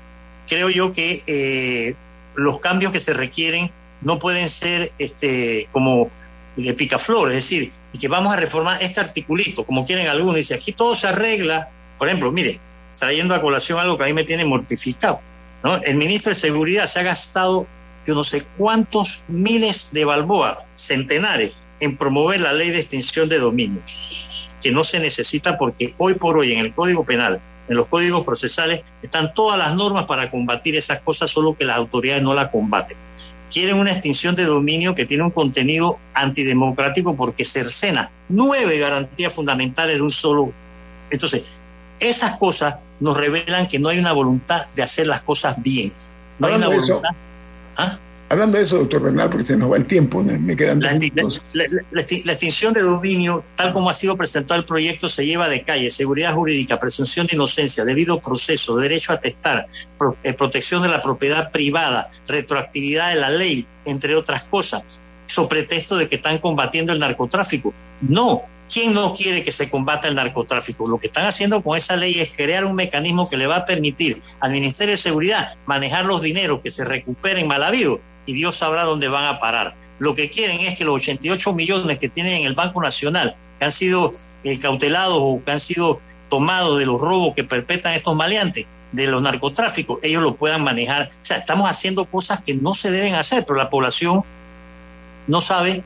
creo 0.47 0.69
yo 0.69 0.91
que 0.91 1.24
eh, 1.28 1.95
los 2.36 2.59
cambios 2.59 2.91
que 2.91 2.99
se 2.99 3.13
requieren 3.13 3.71
no 4.01 4.19
pueden 4.19 4.49
ser 4.49 4.89
este, 4.99 5.69
como 5.71 6.09
de 6.57 6.74
picaflor, 6.74 7.30
es 7.30 7.36
decir, 7.36 7.71
y 7.94 8.00
que 8.00 8.08
vamos 8.08 8.34
a 8.34 8.36
reformar 8.36 8.82
este 8.82 9.00
articulito, 9.00 9.66
como 9.66 9.86
quieren 9.86 10.08
algunos, 10.08 10.36
dice, 10.36 10.56
aquí 10.56 10.74
todo 10.74 10.96
se 10.96 11.08
arregla. 11.08 11.70
Por 11.98 12.08
ejemplo, 12.08 12.32
mire, 12.32 12.60
trayendo 12.98 13.36
a 13.36 13.41
colación 13.41 13.80
algo 13.80 13.98
que 13.98 14.04
a 14.04 14.08
mí 14.08 14.14
me 14.14 14.24
tiene 14.24 14.44
mortificado, 14.44 15.22
¿no? 15.64 15.78
El 15.78 15.96
ministro 15.96 16.30
de 16.32 16.36
Seguridad 16.36 16.88
se 16.88 17.00
ha 17.00 17.04
gastado 17.04 17.68
yo 18.06 18.16
no 18.16 18.24
sé 18.24 18.44
cuántos 18.58 19.24
miles 19.28 19.91
de 19.94 20.06
balboas, 20.06 20.58
centenares, 20.74 21.56
en 21.80 21.98
promover 21.98 22.41
la 22.41 22.54
ley 22.54 22.70
de 22.70 22.80
extinción 22.80 23.30
de 23.30 23.39
dominios, 23.39 24.50
que 24.62 24.72
no 24.72 24.84
se 24.84 25.00
necesita 25.00 25.58
porque 25.58 25.94
hoy 25.98 26.16
por 26.16 26.38
hoy 26.38 26.52
en 26.52 26.60
el 26.60 26.74
Código 26.74 27.06
Penal, 27.06 27.41
en 27.68 27.78
los 27.78 27.88
códigos 27.88 28.26
procesales, 28.26 28.82
están 29.02 29.34
todas 29.34 29.58
las 29.58 29.76
normas 29.76 30.04
para 30.06 30.30
combatir 30.30 30.76
esas 30.76 31.00
cosas, 31.00 31.30
solo 31.30 31.56
que 31.56 31.66
las 31.66 31.78
autoridades 31.78 32.24
no 32.24 32.34
la 32.34 32.52
combaten. 32.52 32.98
Quieren 33.54 33.78
una 33.78 33.91
extinción 33.91 34.34
de 34.34 34.45
dominio 34.45 34.95
que 34.95 35.06
tiene 35.06 35.24
un 35.24 35.30
contenido 35.30 35.99
antidemocrático 36.16 37.16
porque 37.16 37.45
cercena 37.45 38.12
nueve 38.28 38.80
garantías 38.80 39.32
fundamentales 39.32 39.97
de 39.97 40.01
un 40.01 40.10
solo. 40.10 40.51
Entonces, 41.12 41.45
esas 41.99 42.39
cosas 42.39 42.78
nos 42.99 43.16
revelan 43.16 43.68
que 43.68 43.78
no 43.78 43.89
hay 43.89 43.99
una 43.99 44.12
voluntad 44.12 44.66
de 44.76 44.82
hacer 44.82 45.06
las 45.06 45.22
cosas 45.22 45.62
bien. 45.62 45.93
No 46.39 46.47
hay 46.47 46.56
una 46.56 46.68
voluntad. 46.68 47.12
¿Ah? 47.78 47.99
Hablando 48.34 48.58
de 48.58 48.64
eso, 48.64 48.80
doctor 48.80 49.04
Bernal, 49.04 49.30
porque 49.30 49.46
se 49.46 49.56
nos 49.56 49.72
va 49.72 49.78
el 49.78 49.86
tiempo, 49.86 50.24
me 50.24 50.56
quedan 50.56 50.80
la, 50.80 50.92
la, 51.92 52.02
extinción 52.02 52.74
de 52.74 52.82
dominio, 52.82 53.44
tal 53.56 53.72
como 53.72 53.92
ha 53.92 53.94
sido 53.94 54.18
presentado 54.18 54.60
el 54.60 54.66
proyecto, 54.66 55.08
se 55.08 55.24
lleva 55.24 55.48
de 55.48 55.62
calle 55.62 55.92
seguridad 55.92 56.34
jurídica, 56.34 56.80
presunción 56.80 57.28
de 57.28 57.36
inocencia, 57.36 57.86
debido 57.86 58.20
proceso, 58.20 58.76
derecho 58.76 59.14
a 59.14 59.20
testar, 59.20 59.68
eh, 60.24 60.34
protección 60.34 60.82
de 60.82 60.88
la 60.88 61.00
propiedad 61.00 61.52
privada, 61.52 62.10
retroactividad 62.28 63.10
de 63.10 63.18
la 63.18 63.30
ley, 63.30 63.68
entre 63.86 64.16
otras 64.16 64.50
cosas, 64.50 64.84
sobre 65.28 65.50
pretexto 65.50 65.96
de 65.96 66.10
que 66.10 66.16
están 66.16 66.40
combatiendo 66.40 66.92
el 66.92 66.98
narcotráfico. 66.98 67.72
No, 68.02 68.42
¿Quién 68.68 68.96
no 68.96 69.14
quiere 69.14 69.44
que 69.44 69.52
se 69.52 69.70
combata 69.70 70.08
el 70.08 70.16
narcotráfico? 70.16 70.88
Lo 70.88 70.98
que 70.98 71.06
están 71.06 71.28
haciendo 71.28 71.62
con 71.62 71.78
esa 71.78 71.96
ley 71.96 72.20
es 72.20 72.36
crear 72.36 72.66
un 72.66 72.74
mecanismo 72.74 73.30
que 73.30 73.38
le 73.38 73.46
va 73.46 73.58
a 73.58 73.66
permitir 73.68 74.24
al 74.40 74.52
Ministerio 74.52 74.94
de 74.94 74.98
Seguridad 74.98 75.56
manejar 75.68 76.06
los 76.06 76.24
dineros 76.24 76.62
que 76.62 76.72
se 76.72 76.84
recuperen 76.84 77.48
mal 77.48 77.64
habido 77.64 78.02
y 78.26 78.34
Dios 78.34 78.55
sabrá 78.55 78.84
dónde 78.84 79.07
van 79.07 79.26
a 79.26 79.39
parar. 79.39 79.76
Lo 79.99 80.15
que 80.15 80.30
quieren 80.30 80.61
es 80.61 80.78
que 80.78 80.86
los 80.86 80.95
88 80.95 81.53
millones 81.53 81.99
que 81.99 82.09
tienen 82.09 82.41
en 82.41 82.45
el 82.45 82.55
Banco 82.55 82.82
Nacional, 82.82 83.36
que 83.59 83.65
han 83.65 83.71
sido 83.71 84.11
eh, 84.43 84.59
cautelados 84.59 85.17
o 85.19 85.41
que 85.43 85.51
han 85.51 85.59
sido 85.59 86.01
tomados 86.30 86.80
de 86.80 86.86
los 86.86 86.99
robos 86.99 87.36
que 87.36 87.43
perpetran 87.43 87.93
estos 87.93 88.15
maleantes, 88.15 88.67
de 88.91 89.07
los 89.07 89.21
narcotráficos, 89.21 89.99
ellos 90.03 90.24
lo 90.24 90.36
puedan 90.36 90.63
manejar. 90.63 91.11
O 91.13 91.26
sea, 91.26 91.38
estamos 91.38 91.69
haciendo 91.69 92.05
cosas 92.05 92.41
que 92.41 92.55
no 92.55 92.74
se 92.74 92.91
deben 92.91 93.15
hacer, 93.15 93.43
pero 93.45 93.57
la 93.57 93.69
población 93.69 94.24
no 95.28 95.41
sabe 95.41 95.84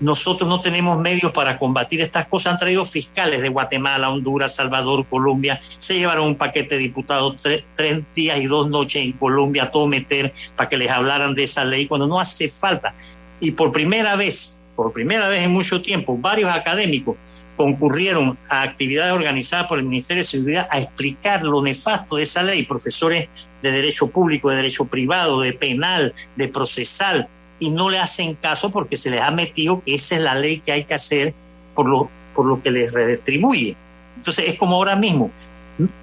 nosotros 0.00 0.48
no 0.48 0.60
tenemos 0.60 0.98
medios 0.98 1.30
para 1.32 1.58
combatir 1.58 2.00
estas 2.00 2.26
cosas. 2.26 2.54
Han 2.54 2.58
traído 2.58 2.86
fiscales 2.86 3.42
de 3.42 3.50
Guatemala, 3.50 4.10
Honduras, 4.10 4.54
Salvador, 4.54 5.06
Colombia. 5.06 5.60
Se 5.78 5.94
llevaron 5.94 6.26
un 6.26 6.36
paquete 6.36 6.76
de 6.76 6.80
diputados 6.80 7.42
tres, 7.74 8.02
días 8.14 8.38
y 8.38 8.46
dos 8.46 8.68
noches 8.68 9.04
en 9.04 9.12
Colombia 9.12 9.64
a 9.64 9.70
todo 9.70 9.86
meter 9.86 10.32
para 10.56 10.68
que 10.68 10.78
les 10.78 10.90
hablaran 10.90 11.34
de 11.34 11.44
esa 11.44 11.64
ley 11.64 11.86
cuando 11.86 12.06
no 12.06 12.18
hace 12.18 12.48
falta. 12.48 12.94
Y 13.40 13.52
por 13.52 13.72
primera 13.72 14.16
vez, 14.16 14.60
por 14.74 14.92
primera 14.92 15.28
vez 15.28 15.42
en 15.42 15.52
mucho 15.52 15.82
tiempo, 15.82 16.16
varios 16.16 16.50
académicos 16.50 17.16
concurrieron 17.56 18.38
a 18.48 18.62
actividades 18.62 19.12
organizadas 19.12 19.66
por 19.66 19.78
el 19.78 19.84
Ministerio 19.84 20.22
de 20.22 20.28
Seguridad 20.28 20.66
a 20.70 20.80
explicar 20.80 21.42
lo 21.42 21.62
nefasto 21.62 22.16
de 22.16 22.22
esa 22.22 22.42
ley. 22.42 22.64
Profesores 22.64 23.28
de 23.62 23.70
Derecho 23.70 24.08
Público, 24.08 24.48
de 24.48 24.56
Derecho 24.56 24.86
Privado, 24.86 25.42
de 25.42 25.52
Penal, 25.52 26.14
de 26.36 26.48
Procesal, 26.48 27.28
y 27.60 27.70
no 27.70 27.90
le 27.90 27.98
hacen 27.98 28.34
caso 28.34 28.70
porque 28.70 28.96
se 28.96 29.10
les 29.10 29.20
ha 29.20 29.30
metido 29.30 29.82
que 29.84 29.94
esa 29.94 30.16
es 30.16 30.22
la 30.22 30.34
ley 30.34 30.58
que 30.58 30.72
hay 30.72 30.84
que 30.84 30.94
hacer 30.94 31.34
por 31.74 31.88
lo, 31.88 32.10
por 32.34 32.46
lo 32.46 32.62
que 32.62 32.70
les 32.70 32.92
redistribuye. 32.92 33.76
Entonces 34.16 34.46
es 34.48 34.58
como 34.58 34.76
ahora 34.76 34.96
mismo. 34.96 35.30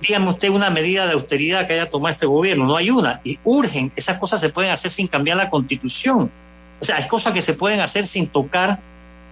Dígame 0.02 0.30
usted 0.30 0.50
una 0.50 0.70
medida 0.70 1.06
de 1.06 1.14
austeridad 1.14 1.68
que 1.68 1.74
haya 1.74 1.90
tomado 1.90 2.14
este 2.14 2.26
gobierno. 2.26 2.66
No 2.66 2.78
hay 2.78 2.90
una. 2.90 3.20
Y 3.24 3.38
urgen. 3.44 3.92
Esas 3.96 4.18
cosas 4.18 4.40
se 4.40 4.50
pueden 4.50 4.72
hacer 4.72 4.90
sin 4.90 5.08
cambiar 5.08 5.38
la 5.38 5.50
constitución. 5.50 6.32
O 6.80 6.86
sea, 6.86 6.98
hay 6.98 7.08
cosas 7.08 7.34
que 7.34 7.42
se 7.42 7.54
pueden 7.54 7.82
hacer 7.82 8.08
sin 8.08 8.28
tocar 8.28 8.80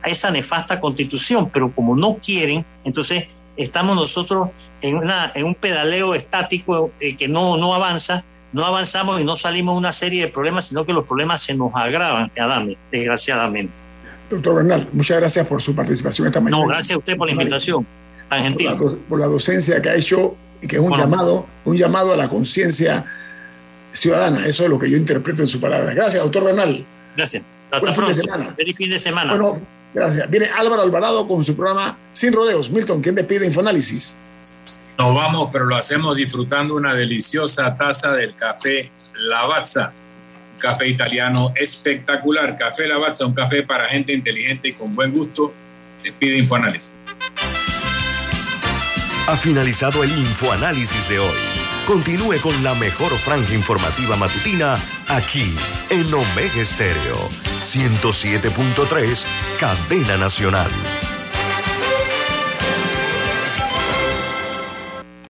a 0.04 0.10
esa 0.10 0.32
nefasta 0.32 0.80
constitución, 0.80 1.50
pero 1.52 1.74
como 1.74 1.96
no 1.96 2.18
quieren, 2.18 2.66
entonces 2.84 3.28
estamos 3.58 3.96
nosotros 3.96 4.50
en, 4.82 4.98
una, 4.98 5.32
en 5.34 5.46
un 5.46 5.56
pedaleo 5.56 6.14
estático 6.14 6.92
eh, 7.00 7.16
que 7.16 7.28
no, 7.28 7.58
no 7.58 7.74
avanza 7.74 8.24
no 8.56 8.64
avanzamos 8.64 9.20
y 9.20 9.26
no 9.26 9.36
salimos 9.36 9.76
de 9.76 9.80
una 9.80 9.92
serie 9.92 10.22
de 10.22 10.28
problemas, 10.32 10.70
sino 10.70 10.86
que 10.86 10.94
los 10.94 11.04
problemas 11.04 11.42
se 11.42 11.54
nos 11.56 11.72
agravan, 11.76 12.32
Adame, 12.40 12.78
desgraciadamente. 12.90 13.82
Doctor 14.30 14.56
Bernal, 14.56 14.88
muchas 14.94 15.18
gracias 15.18 15.46
por 15.46 15.62
su 15.62 15.76
participación 15.76 16.28
esta 16.28 16.40
mañana. 16.40 16.64
No, 16.64 16.66
gracias 16.70 16.96
a 16.96 16.98
usted 17.00 17.18
por 17.18 17.28
la 17.28 17.34
invitación, 17.34 17.86
tan 18.30 18.44
gentil. 18.44 18.70
Por 19.10 19.20
la, 19.20 19.26
docencia 19.26 19.82
que 19.82 19.90
ha 19.90 19.96
hecho 19.96 20.38
y 20.62 20.68
que 20.68 20.78
es 20.78 20.82
un 20.82 20.98
llamado, 20.98 21.46
un 21.66 21.76
llamado 21.76 22.14
a 22.14 22.16
la 22.16 22.30
conciencia 22.30 23.06
ciudadana. 23.92 24.46
Eso 24.46 24.64
es 24.64 24.70
lo 24.70 24.80
que 24.80 24.90
yo 24.90 24.96
interpreto 24.96 25.42
en 25.42 25.50
su 25.50 25.60
palabra. 25.60 25.94
Gracias, 25.94 26.24
doctor 26.24 26.46
Bernal. 26.46 26.86
Gracias. 27.18 27.46
Hasta 27.70 27.94
pronto. 27.94 28.22
Feliz 28.56 28.78
fin 28.78 28.90
de 28.90 29.00
semana. 29.00 29.32
Bueno, 29.32 29.68
gracias. 29.94 30.30
Viene 30.30 30.46
Álvaro 30.58 30.82
Alvarado 30.82 31.28
con 31.28 31.44
su 31.44 31.58
programa 31.58 31.98
Sin 32.14 32.32
Rodeos. 32.32 32.70
Milton, 32.70 33.02
¿quién 33.02 33.16
despide 33.16 33.46
Infoanálisis? 33.48 34.18
Nos 34.98 35.14
vamos, 35.14 35.50
pero 35.52 35.66
lo 35.66 35.76
hacemos 35.76 36.16
disfrutando 36.16 36.76
una 36.76 36.94
deliciosa 36.94 37.76
taza 37.76 38.14
del 38.14 38.34
café 38.34 38.92
Lavazza, 39.16 39.92
un 40.54 40.60
café 40.60 40.88
italiano 40.88 41.52
espectacular. 41.56 42.56
Café 42.56 42.88
Lavazza, 42.88 43.26
un 43.26 43.34
café 43.34 43.64
para 43.64 43.90
gente 43.90 44.14
inteligente 44.14 44.70
y 44.70 44.74
con 44.74 44.94
buen 44.94 45.14
gusto. 45.14 45.54
Les 46.04 46.14
pide 46.14 46.38
Infoanálisis. 46.38 46.94
Ha 49.28 49.36
finalizado 49.36 50.04
el 50.04 50.12
Infoanálisis 50.12 51.10
de 51.10 51.20
hoy. 51.20 51.38
Continúe 51.88 52.40
con 52.42 52.64
la 52.64 52.74
mejor 52.76 53.12
franja 53.12 53.54
informativa 53.54 54.16
matutina 54.16 54.76
aquí 55.08 55.56
en 55.90 56.12
Omega 56.14 56.62
Estéreo 56.62 57.18
107.3, 57.62 59.26
Cadena 59.60 60.18
Nacional. 60.18 60.72